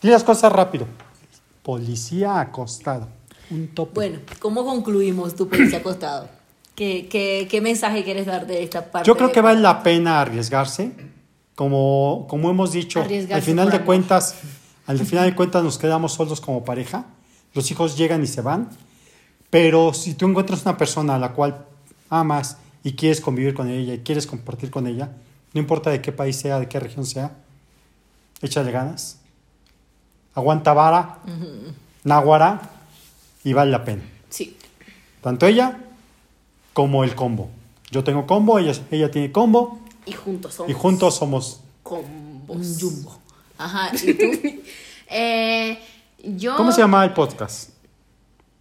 Las 0.00 0.24
cosas 0.24 0.52
rápido. 0.52 0.86
Policía 1.62 2.40
acostado. 2.40 3.08
Un 3.50 3.68
tope. 3.68 3.94
Bueno, 3.94 4.18
¿cómo 4.38 4.64
concluimos 4.64 5.34
tu 5.34 5.48
policía 5.48 5.78
acostado? 5.78 6.28
¿Qué, 6.74 7.08
qué, 7.08 7.46
qué 7.50 7.60
mensaje 7.60 8.02
quieres 8.04 8.26
dar 8.26 8.46
de 8.46 8.62
esta 8.62 8.90
parte? 8.90 9.06
Yo 9.06 9.16
creo 9.16 9.30
que 9.30 9.40
vale 9.40 9.60
la 9.60 9.82
pena 9.82 10.20
arriesgarse. 10.20 10.92
Como, 11.54 12.26
como 12.28 12.50
hemos 12.50 12.72
dicho, 12.72 13.00
al 13.00 13.42
final 13.42 13.70
de 13.70 13.76
amor. 13.76 13.86
cuentas, 13.86 14.34
al 14.86 14.98
final 14.98 15.30
de 15.30 15.36
cuentas 15.36 15.62
nos 15.62 15.78
quedamos 15.78 16.14
solos 16.14 16.40
como 16.40 16.64
pareja. 16.64 17.06
Los 17.52 17.70
hijos 17.70 17.96
llegan 17.96 18.22
y 18.24 18.26
se 18.26 18.40
van. 18.40 18.70
Pero 19.50 19.94
si 19.94 20.14
tú 20.14 20.26
encuentras 20.26 20.62
una 20.62 20.76
persona 20.76 21.14
a 21.14 21.18
la 21.18 21.32
cual 21.32 21.64
amas 22.10 22.58
y 22.82 22.94
quieres 22.94 23.20
convivir 23.20 23.54
con 23.54 23.68
ella 23.68 23.94
y 23.94 23.98
quieres 24.00 24.26
compartir 24.26 24.70
con 24.70 24.88
ella, 24.88 25.12
no 25.52 25.60
importa 25.60 25.90
de 25.90 26.02
qué 26.02 26.10
país 26.10 26.34
sea, 26.34 26.58
de 26.58 26.68
qué 26.68 26.80
región 26.80 27.06
sea, 27.06 27.36
échale 28.42 28.72
ganas. 28.72 29.20
Aguanta 30.34 30.72
vara, 30.72 31.20
náguara 32.02 32.73
y 33.44 33.52
vale 33.52 33.70
la 33.70 33.84
pena. 33.84 34.02
Sí. 34.30 34.56
Tanto 35.20 35.46
ella 35.46 35.78
como 36.72 37.04
el 37.04 37.14
combo. 37.14 37.50
Yo 37.90 38.02
tengo 38.02 38.26
combo, 38.26 38.58
ella, 38.58 38.72
ella 38.90 39.10
tiene 39.10 39.30
combo 39.30 39.78
Y 40.06 40.12
juntos 40.12 40.54
somos. 40.54 40.70
y 40.70 40.74
juntos 40.74 41.16
somos. 41.16 41.60
combos. 41.82 42.56
Un 42.56 42.78
jumbo. 42.80 43.18
Ajá, 43.58 43.90
¿y 43.94 44.14
tú? 44.14 44.24
Eh, 45.16 45.78
yo. 46.24 46.56
¿Cómo 46.56 46.72
se 46.72 46.80
llama 46.80 47.04
el 47.04 47.12
podcast? 47.12 47.70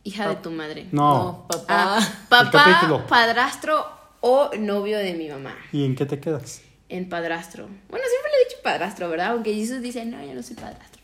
Hija 0.03 0.27
de 0.27 0.35
tu 0.35 0.51
madre. 0.51 0.87
No. 0.91 1.45
papá. 1.49 1.65
Ah, 1.69 1.99
El 1.99 2.27
papá, 2.27 2.51
capítulo. 2.51 3.07
padrastro 3.07 3.85
o 4.19 4.51
novio 4.59 4.97
de 4.99 5.13
mi 5.13 5.29
mamá. 5.29 5.55
¿Y 5.71 5.85
en 5.85 5.95
qué 5.95 6.05
te 6.05 6.19
quedas? 6.19 6.61
En 6.89 7.07
padrastro. 7.09 7.63
Bueno, 7.89 8.05
siempre 8.07 8.31
le 8.31 8.41
he 8.41 8.49
dicho 8.49 8.61
padrastro, 8.61 9.09
¿verdad? 9.09 9.27
Aunque 9.31 9.55
Jesús 9.55 9.81
dice, 9.81 10.03
no, 10.05 10.23
yo 10.23 10.33
no 10.35 10.43
soy 10.43 10.55
padrastro. 10.57 11.01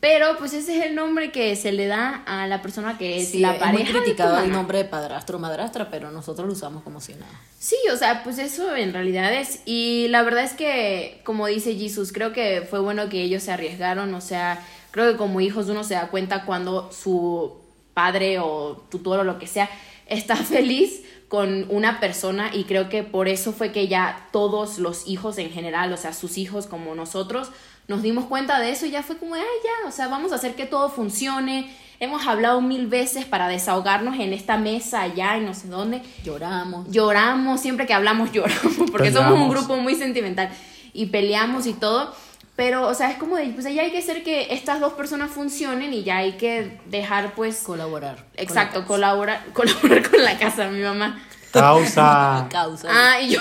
Pero 0.00 0.36
pues 0.38 0.52
ese 0.52 0.78
es 0.78 0.86
el 0.86 0.94
nombre 0.94 1.32
que 1.32 1.56
se 1.56 1.72
le 1.72 1.86
da 1.86 2.22
a 2.26 2.46
la 2.46 2.62
persona 2.62 2.96
que 2.98 3.18
es 3.18 3.30
Sí, 3.32 3.40
la 3.40 3.54
es 3.54 3.58
pareja. 3.58 3.84
de 3.84 3.92
tu 3.92 3.98
criticado 4.04 4.38
el 4.38 4.52
nombre 4.52 4.78
de 4.78 4.84
padrastro 4.84 5.38
o 5.38 5.40
madrastra, 5.40 5.90
pero 5.90 6.12
nosotros 6.12 6.46
lo 6.46 6.52
usamos 6.52 6.84
como 6.84 7.00
si 7.00 7.14
nada. 7.14 7.32
Sí, 7.58 7.76
o 7.92 7.96
sea, 7.96 8.22
pues 8.22 8.38
eso 8.38 8.76
en 8.76 8.92
realidad 8.92 9.34
es. 9.34 9.60
Y 9.64 10.06
la 10.08 10.22
verdad 10.22 10.44
es 10.44 10.52
que, 10.52 11.20
como 11.24 11.48
dice 11.48 11.74
Jesus, 11.74 12.12
creo 12.12 12.32
que 12.32 12.64
fue 12.70 12.78
bueno 12.78 13.08
que 13.08 13.22
ellos 13.22 13.42
se 13.42 13.50
arriesgaron. 13.50 14.14
O 14.14 14.20
sea, 14.20 14.64
creo 14.92 15.10
que 15.10 15.18
como 15.18 15.40
hijos 15.40 15.68
uno 15.68 15.82
se 15.82 15.94
da 15.94 16.08
cuenta 16.08 16.44
cuando 16.44 16.92
su 16.92 17.56
padre 17.92 18.38
o 18.38 18.84
tutor 18.90 19.18
o 19.18 19.24
lo 19.24 19.40
que 19.40 19.48
sea 19.48 19.68
está 20.06 20.36
feliz 20.36 21.02
con 21.26 21.66
una 21.70 21.98
persona 21.98 22.50
y 22.54 22.64
creo 22.64 22.88
que 22.88 23.02
por 23.02 23.26
eso 23.28 23.52
fue 23.52 23.72
que 23.72 23.88
ya 23.88 24.28
todos 24.32 24.78
los 24.78 25.08
hijos 25.08 25.36
en 25.38 25.50
general, 25.50 25.92
o 25.92 25.96
sea, 25.96 26.12
sus 26.14 26.38
hijos 26.38 26.66
como 26.68 26.94
nosotros, 26.94 27.50
nos 27.88 28.02
dimos 28.02 28.26
cuenta 28.26 28.60
de 28.60 28.70
eso 28.70 28.86
y 28.86 28.90
ya 28.90 29.02
fue 29.02 29.16
como, 29.16 29.34
ay, 29.34 29.42
ya, 29.64 29.88
o 29.88 29.90
sea, 29.92 30.08
vamos 30.08 30.30
a 30.32 30.36
hacer 30.36 30.54
que 30.54 30.66
todo 30.66 30.88
funcione. 30.90 31.74
Hemos 32.00 32.26
hablado 32.26 32.60
mil 32.60 32.86
veces 32.86 33.24
para 33.24 33.48
desahogarnos 33.48 34.20
en 34.20 34.32
esta 34.32 34.56
mesa 34.56 35.00
allá 35.02 35.36
y 35.36 35.40
no 35.40 35.52
sé 35.54 35.66
dónde 35.68 36.00
Lloramos. 36.22 36.88
lloramos, 36.90 37.60
siempre 37.60 37.86
que 37.86 37.94
hablamos 37.94 38.30
lloramos, 38.32 38.90
porque 38.92 39.10
somos 39.10 39.32
un 39.32 39.38
Peleamos. 39.38 39.50
grupo 39.66 39.76
muy 39.78 39.94
sentimental 39.96 40.48
y 40.92 41.06
peleamos 41.06 41.66
y 41.66 41.72
todo, 41.72 42.14
pero, 42.54 42.86
o 42.86 42.94
sea, 42.94 43.10
es 43.10 43.18
como 43.18 43.36
de, 43.36 43.46
pues 43.48 43.64
ya 43.72 43.82
hay 43.82 43.90
que 43.90 43.98
hacer 43.98 44.22
que 44.22 44.52
estas 44.52 44.80
dos 44.80 44.92
personas 44.92 45.30
funcionen 45.30 45.92
y 45.92 46.02
ya 46.04 46.18
hay 46.18 46.32
que 46.32 46.78
dejar, 46.86 47.34
pues, 47.34 47.62
Colaborar. 47.62 48.26
exacto, 48.36 48.84
con 48.86 49.00
la 49.00 49.08
colaborar, 49.10 49.44
colaborar 49.54 50.10
con 50.10 50.22
la 50.24 50.38
casa, 50.38 50.68
mi 50.68 50.82
mamá. 50.82 51.20
Causa. 51.52 52.46
causa. 52.50 52.88
Ah, 52.90 53.20
y 53.20 53.30
yo, 53.30 53.40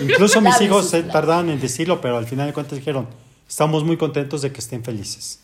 Incluso 0.00 0.40
mis 0.40 0.54
Dame 0.54 0.64
hijos 0.64 0.84
se 0.86 0.98
planes. 0.98 1.12
tardaban 1.12 1.50
en 1.50 1.60
decirlo, 1.60 2.00
pero 2.00 2.16
al 2.18 2.26
final 2.26 2.46
de 2.46 2.52
cuentas 2.52 2.78
dijeron, 2.78 3.06
estamos 3.50 3.82
muy 3.82 3.96
contentos 3.96 4.42
de 4.42 4.52
que 4.52 4.60
estén 4.60 4.84
felices. 4.84 5.40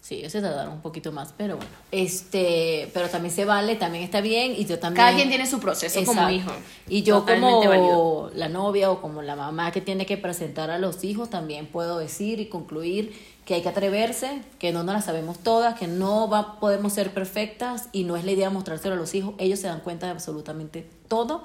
Sí, 0.00 0.20
ese 0.22 0.40
tardaron 0.40 0.74
un 0.74 0.82
poquito 0.82 1.10
más, 1.10 1.34
pero 1.36 1.56
bueno. 1.56 1.70
Este, 1.90 2.88
pero 2.94 3.08
también 3.08 3.34
se 3.34 3.44
vale, 3.44 3.74
también 3.74 4.04
está 4.04 4.20
bien 4.20 4.52
y 4.56 4.64
yo 4.64 4.78
también. 4.78 5.04
cada 5.04 5.16
quien 5.16 5.28
tiene 5.28 5.48
su 5.48 5.58
proceso 5.58 6.04
como 6.04 6.30
hijo. 6.30 6.52
Y 6.88 7.02
yo 7.02 7.18
Totalmente 7.22 7.66
válido. 7.66 7.88
como 7.88 8.30
la 8.32 8.48
novia 8.48 8.92
o 8.92 9.02
como 9.02 9.22
la 9.22 9.34
mamá 9.34 9.72
que 9.72 9.80
tiene 9.80 10.06
que 10.06 10.16
presentar 10.16 10.70
a 10.70 10.78
los 10.78 11.02
hijos 11.02 11.28
también 11.28 11.66
puedo 11.66 11.98
decir 11.98 12.38
y 12.38 12.46
concluir 12.46 13.20
que 13.44 13.54
hay 13.54 13.62
que 13.62 13.68
atreverse, 13.68 14.42
que 14.60 14.70
no 14.70 14.84
nos 14.84 14.94
las 14.94 15.06
sabemos 15.06 15.40
todas, 15.40 15.76
que 15.76 15.88
no 15.88 16.28
va, 16.28 16.60
podemos 16.60 16.92
ser 16.92 17.12
perfectas 17.12 17.88
y 17.90 18.04
no 18.04 18.16
es 18.16 18.24
la 18.24 18.30
idea 18.30 18.48
mostrárselo 18.48 18.94
a 18.94 18.96
los 18.96 19.12
hijos. 19.16 19.34
Ellos 19.38 19.58
se 19.58 19.66
dan 19.66 19.80
cuenta 19.80 20.06
de 20.06 20.12
absolutamente 20.12 20.88
todo. 21.08 21.42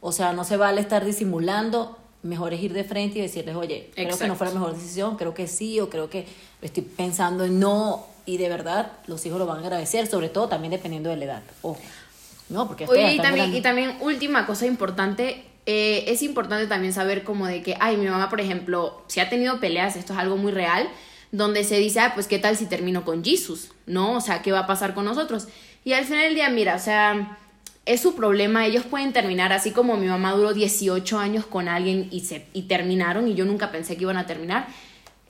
O 0.00 0.12
sea, 0.12 0.32
no 0.32 0.44
se 0.44 0.56
vale 0.56 0.80
estar 0.80 1.04
disimulando. 1.04 1.98
Mejor 2.24 2.52
es 2.54 2.62
ir 2.62 2.72
de 2.72 2.82
frente 2.82 3.18
y 3.20 3.22
decirles, 3.22 3.54
oye, 3.54 3.90
creo 3.94 4.06
que 4.08 4.08
no 4.08 4.14
Exacto. 4.14 4.34
fue 4.34 4.46
la 4.48 4.54
mejor 4.54 4.74
decisión, 4.74 5.16
creo 5.16 5.32
que 5.32 5.46
sí, 5.46 5.78
o 5.78 5.88
creo 5.88 6.10
que 6.10 6.26
estoy 6.60 6.82
pensando 6.82 7.44
en 7.44 7.60
no. 7.60 8.06
Y 8.26 8.38
de 8.38 8.48
verdad, 8.48 8.92
los 9.06 9.24
hijos 9.26 9.38
lo 9.38 9.46
van 9.46 9.58
a 9.58 9.60
agradecer, 9.60 10.06
sobre 10.06 10.30
todo 10.30 10.48
también 10.48 10.72
dependiendo 10.72 11.10
de 11.10 11.16
la 11.16 11.24
edad. 11.26 11.42
Ojo. 11.62 11.78
No, 12.48 12.66
porque 12.66 12.86
Oye, 12.86 13.12
y 13.12 13.16
también, 13.18 13.46
grande. 13.46 13.58
y 13.58 13.60
también, 13.62 13.96
última 14.00 14.46
cosa 14.46 14.66
importante, 14.66 15.44
eh, 15.66 16.04
es 16.08 16.22
importante 16.22 16.66
también 16.66 16.92
saber 16.92 17.24
como 17.24 17.46
de 17.46 17.62
que, 17.62 17.76
ay, 17.78 17.96
mi 17.96 18.06
mamá, 18.06 18.28
por 18.28 18.40
ejemplo, 18.40 19.02
si 19.06 19.20
ha 19.20 19.28
tenido 19.30 19.60
peleas, 19.60 19.96
esto 19.96 20.12
es 20.14 20.18
algo 20.18 20.36
muy 20.36 20.52
real, 20.52 20.88
donde 21.32 21.64
se 21.64 21.76
dice, 21.78 22.00
ah, 22.00 22.12
pues 22.14 22.26
qué 22.26 22.38
tal 22.38 22.56
si 22.56 22.66
termino 22.66 23.04
con 23.04 23.24
Jesus, 23.24 23.70
¿no? 23.86 24.16
O 24.16 24.20
sea, 24.20 24.40
¿qué 24.40 24.52
va 24.52 24.60
a 24.60 24.66
pasar 24.66 24.94
con 24.94 25.04
nosotros? 25.04 25.48
Y 25.84 25.92
al 25.92 26.04
final 26.04 26.22
del 26.22 26.34
día, 26.34 26.48
mira, 26.48 26.76
o 26.76 26.78
sea, 26.78 27.38
es 27.86 28.00
su 28.00 28.14
problema, 28.14 28.66
ellos 28.66 28.84
pueden 28.84 29.12
terminar, 29.12 29.52
así 29.52 29.70
como 29.70 29.96
mi 29.96 30.06
mamá 30.06 30.32
duró 30.32 30.54
18 30.54 31.18
años 31.18 31.44
con 31.44 31.68
alguien 31.68 32.08
y, 32.10 32.20
se, 32.20 32.46
y 32.54 32.62
terminaron, 32.62 33.28
y 33.28 33.34
yo 33.34 33.44
nunca 33.44 33.70
pensé 33.70 33.96
que 33.96 34.02
iban 34.02 34.16
a 34.16 34.26
terminar. 34.26 34.66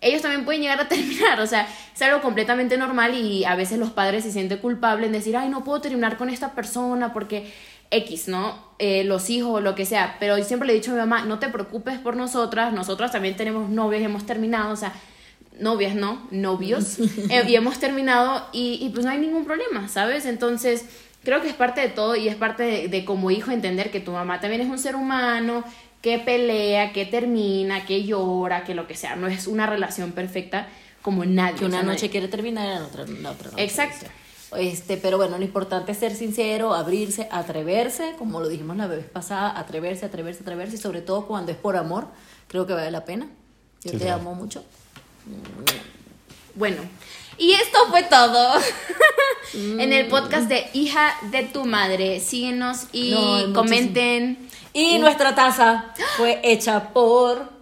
Ellos 0.01 0.23
también 0.23 0.45
pueden 0.45 0.62
llegar 0.62 0.81
a 0.81 0.88
terminar, 0.88 1.40
o 1.40 1.47
sea, 1.47 1.67
es 1.95 2.03
algo 2.03 2.21
completamente 2.21 2.77
normal 2.77 3.14
y 3.14 3.45
a 3.45 3.57
veces 3.57 3.79
los 3.79 3.90
padres 3.90 4.23
se 4.25 4.31
sienten 4.31 4.59
culpables 4.59 5.07
en 5.07 5.12
decir, 5.12 5.37
ay, 5.37 5.49
no 5.49 5.64
puedo 5.64 5.81
terminar 5.81 6.17
con 6.17 6.31
esta 6.31 6.53
persona 6.53 7.12
porque 7.12 7.53
X, 7.90 8.29
¿no? 8.29 8.57
Eh, 8.79 9.03
los 9.05 9.31
hijos 9.31 9.51
o 9.51 9.61
lo 9.61 9.75
que 9.75 9.85
sea. 9.85 10.17
Pero 10.21 10.38
yo 10.38 10.45
siempre 10.45 10.67
le 10.67 10.75
he 10.75 10.77
dicho 10.77 10.93
a 10.93 10.95
mi 10.95 11.01
mamá, 11.01 11.25
no 11.25 11.38
te 11.40 11.49
preocupes 11.49 11.99
por 11.99 12.17
nosotras, 12.17 12.73
nosotras 12.73 13.11
también 13.11 13.37
tenemos 13.37 13.69
novios 13.69 14.01
y 14.01 14.05
hemos 14.05 14.27
terminado, 14.27 14.73
o 14.73 14.77
sea, 14.77 14.93
novias, 15.59 15.97
¿no? 15.97 16.29
Novios. 16.31 16.99
eh, 17.31 17.45
y 17.49 17.57
hemos 17.57 17.79
terminado 17.81 18.47
y, 18.53 18.79
y 18.81 18.90
pues 18.90 19.05
no 19.05 19.11
hay 19.11 19.19
ningún 19.19 19.45
problema, 19.45 19.88
¿sabes? 19.88 20.25
Entonces, 20.27 20.85
creo 21.25 21.41
que 21.43 21.49
es 21.49 21.55
parte 21.55 21.81
de 21.81 21.89
todo 21.89 22.15
y 22.17 22.29
es 22.29 22.37
parte 22.37 22.63
de, 22.63 22.89
de 22.89 23.05
como 23.05 23.31
hijo 23.31 23.51
entender 23.51 23.91
que 23.91 24.01
tu 24.01 24.13
mamá 24.13 24.41
también 24.41 24.61
es 24.63 24.69
un 24.69 24.79
ser 24.79 24.95
humano, 24.97 25.65
que 26.03 26.19
pelea, 26.19 26.93
que 26.93 27.07
termina, 27.07 27.87
que 27.87 28.05
llora, 28.05 28.65
que 28.65 28.75
lo 28.75 28.87
que 28.87 28.95
sea. 28.95 29.17
No 29.17 29.27
es 29.27 29.47
una 29.47 29.67
relación 29.67 30.13
perfecta 30.13 30.69
como 31.03 31.25
nadie. 31.25 31.57
que 31.57 31.65
o 31.65 31.69
una 31.69 31.79
sea, 31.79 31.83
nadie- 31.87 31.95
noche 31.97 32.11
quiere 32.11 32.29
terminar 32.29 32.67
y 32.67 32.79
la 32.79 32.85
otra, 32.87 33.05
la 33.07 33.31
otra 33.31 33.51
no. 33.51 33.59
Exacto. 33.59 34.07
Este, 34.57 34.97
pero 34.99 35.17
bueno, 35.17 35.37
lo 35.37 35.45
importante 35.45 35.91
es 35.93 35.99
ser 35.99 36.15
sincero, 36.15 36.75
abrirse, 36.75 37.27
atreverse, 37.33 38.15
como 38.19 38.39
lo 38.41 38.49
dijimos 38.49 38.77
la 38.77 38.87
vez 38.87 39.05
pasada, 39.05 39.59
atreverse, 39.59 40.07
atreverse, 40.07 40.43
atreverse, 40.43 40.77
y 40.77 40.79
sobre 40.79 41.01
todo 41.01 41.27
cuando 41.27 41.51
es 41.51 41.59
por 41.59 41.77
amor, 41.77 42.07
creo 42.47 42.65
que 42.67 42.73
vale 42.73 42.91
la 42.93 43.05
pena. 43.05 43.27
Yo 43.83 43.91
Sí, 43.91 43.97
te 43.99 44.05
claro. 44.05 44.21
amo 44.21 44.35
mucho. 44.35 44.63
Bueno, 46.55 46.83
y 47.37 47.51
esto 47.53 47.79
fue 47.91 48.05
todo 48.05 48.55
en 49.55 49.93
el 49.93 50.07
podcast 50.09 50.49
de 50.49 50.67
Hija 50.73 51.14
de 51.31 51.43
tu 51.45 51.64
Madre. 51.64 52.21
Síguenos 52.21 52.87
y 52.93 53.11
No, 53.12 53.19
hay 53.19 53.25
muchísimo. 53.47 53.55
comenten. 53.55 54.49
Y 54.73 54.99
nuestra 54.99 55.35
taza 55.35 55.93
fue 56.17 56.40
hecha 56.43 56.93
por. 56.93 57.53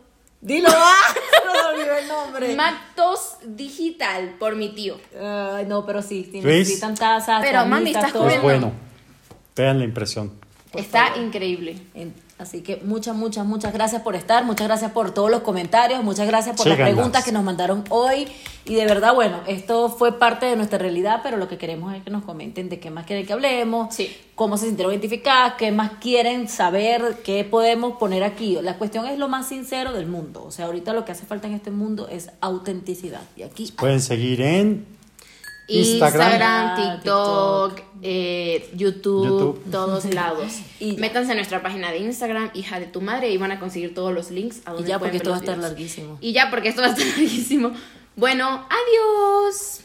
Dilo, 0.40 0.68
¡ah! 0.72 1.14
No 1.46 1.52
me 1.52 1.80
olvidé 1.80 2.00
el 2.00 2.08
nombre. 2.08 2.54
Mactos 2.56 3.36
Digital 3.44 4.34
por 4.38 4.56
mi 4.56 4.70
tío. 4.70 4.98
Ay, 5.20 5.66
no, 5.66 5.84
pero 5.86 6.02
sí, 6.02 6.28
sí 6.32 6.40
Luis. 6.42 6.60
necesitan 6.60 6.94
tazas. 6.96 7.40
Pero, 7.42 7.64
mami, 7.66 7.90
estás 7.90 8.12
todo. 8.12 8.28
Es 8.28 8.40
Bueno. 8.42 8.72
Vean 9.54 9.78
la 9.78 9.84
impresión. 9.84 10.32
Está 10.74 11.16
increíble. 11.18 11.76
En- 11.94 12.14
Así 12.42 12.60
que 12.60 12.76
muchas, 12.84 13.16
muchas, 13.16 13.46
muchas 13.46 13.72
gracias 13.72 14.02
por 14.02 14.14
estar, 14.16 14.44
muchas 14.44 14.66
gracias 14.66 14.90
por 14.92 15.12
todos 15.12 15.30
los 15.30 15.40
comentarios, 15.40 16.02
muchas 16.02 16.26
gracias 16.26 16.56
por 16.56 16.66
las 16.66 16.76
preguntas 16.76 17.24
que 17.24 17.32
nos 17.32 17.44
mandaron 17.44 17.84
hoy. 17.88 18.26
Y 18.64 18.74
de 18.74 18.84
verdad, 18.84 19.14
bueno, 19.14 19.40
esto 19.46 19.88
fue 19.88 20.18
parte 20.18 20.46
de 20.46 20.54
nuestra 20.56 20.78
realidad, 20.78 21.20
pero 21.22 21.36
lo 21.36 21.48
que 21.48 21.58
queremos 21.58 21.94
es 21.94 22.02
que 22.02 22.10
nos 22.10 22.24
comenten 22.24 22.68
de 22.68 22.78
qué 22.78 22.90
más 22.90 23.06
quieren 23.06 23.26
que 23.26 23.32
hablemos, 23.32 23.94
Sí. 23.94 24.14
cómo 24.34 24.56
se 24.56 24.66
sintieron 24.66 24.92
identificadas, 24.92 25.54
qué 25.54 25.72
más 25.72 25.92
quieren 26.00 26.48
saber, 26.48 27.18
qué 27.24 27.44
podemos 27.44 27.96
poner 27.98 28.22
aquí. 28.22 28.58
La 28.62 28.78
cuestión 28.78 29.06
es 29.06 29.18
lo 29.18 29.28
más 29.28 29.48
sincero 29.48 29.92
del 29.92 30.06
mundo. 30.06 30.44
O 30.44 30.50
sea, 30.50 30.66
ahorita 30.66 30.92
lo 30.92 31.04
que 31.04 31.12
hace 31.12 31.26
falta 31.26 31.48
en 31.48 31.54
este 31.54 31.70
mundo 31.70 32.06
es 32.08 32.30
autenticidad. 32.40 33.22
Y 33.36 33.42
aquí 33.42 33.72
Pueden 33.76 34.00
seguir 34.00 34.40
en 34.42 34.86
Instagram, 35.80 36.32
Instagram. 36.32 36.96
TikTok, 36.96 37.80
eh, 38.02 38.70
YouTube, 38.74 39.26
YouTube. 39.26 39.70
todos 39.70 40.04
lados. 40.06 40.52
Y 40.80 40.96
ya. 40.96 41.00
Métanse 41.00 41.32
a 41.32 41.34
nuestra 41.36 41.62
página 41.62 41.92
de 41.92 41.98
Instagram, 41.98 42.50
hija 42.54 42.80
de 42.80 42.86
tu 42.86 43.00
madre, 43.00 43.30
y 43.30 43.36
van 43.36 43.52
a 43.52 43.60
conseguir 43.60 43.94
todos 43.94 44.12
los 44.12 44.30
links 44.30 44.62
a 44.64 44.70
Y 44.70 44.74
donde 44.74 44.88
ya, 44.88 44.98
pueden 44.98 45.12
porque 45.12 45.12
ver 45.12 45.16
esto 45.16 45.30
va 45.30 45.36
a 45.36 45.38
estar 45.38 45.58
larguísimo. 45.58 46.18
Y 46.20 46.32
ya, 46.32 46.50
porque 46.50 46.68
esto 46.68 46.82
va 46.82 46.88
a 46.88 46.90
estar 46.90 47.06
larguísimo. 47.18 47.72
Bueno, 48.16 48.66
adiós. 48.68 49.80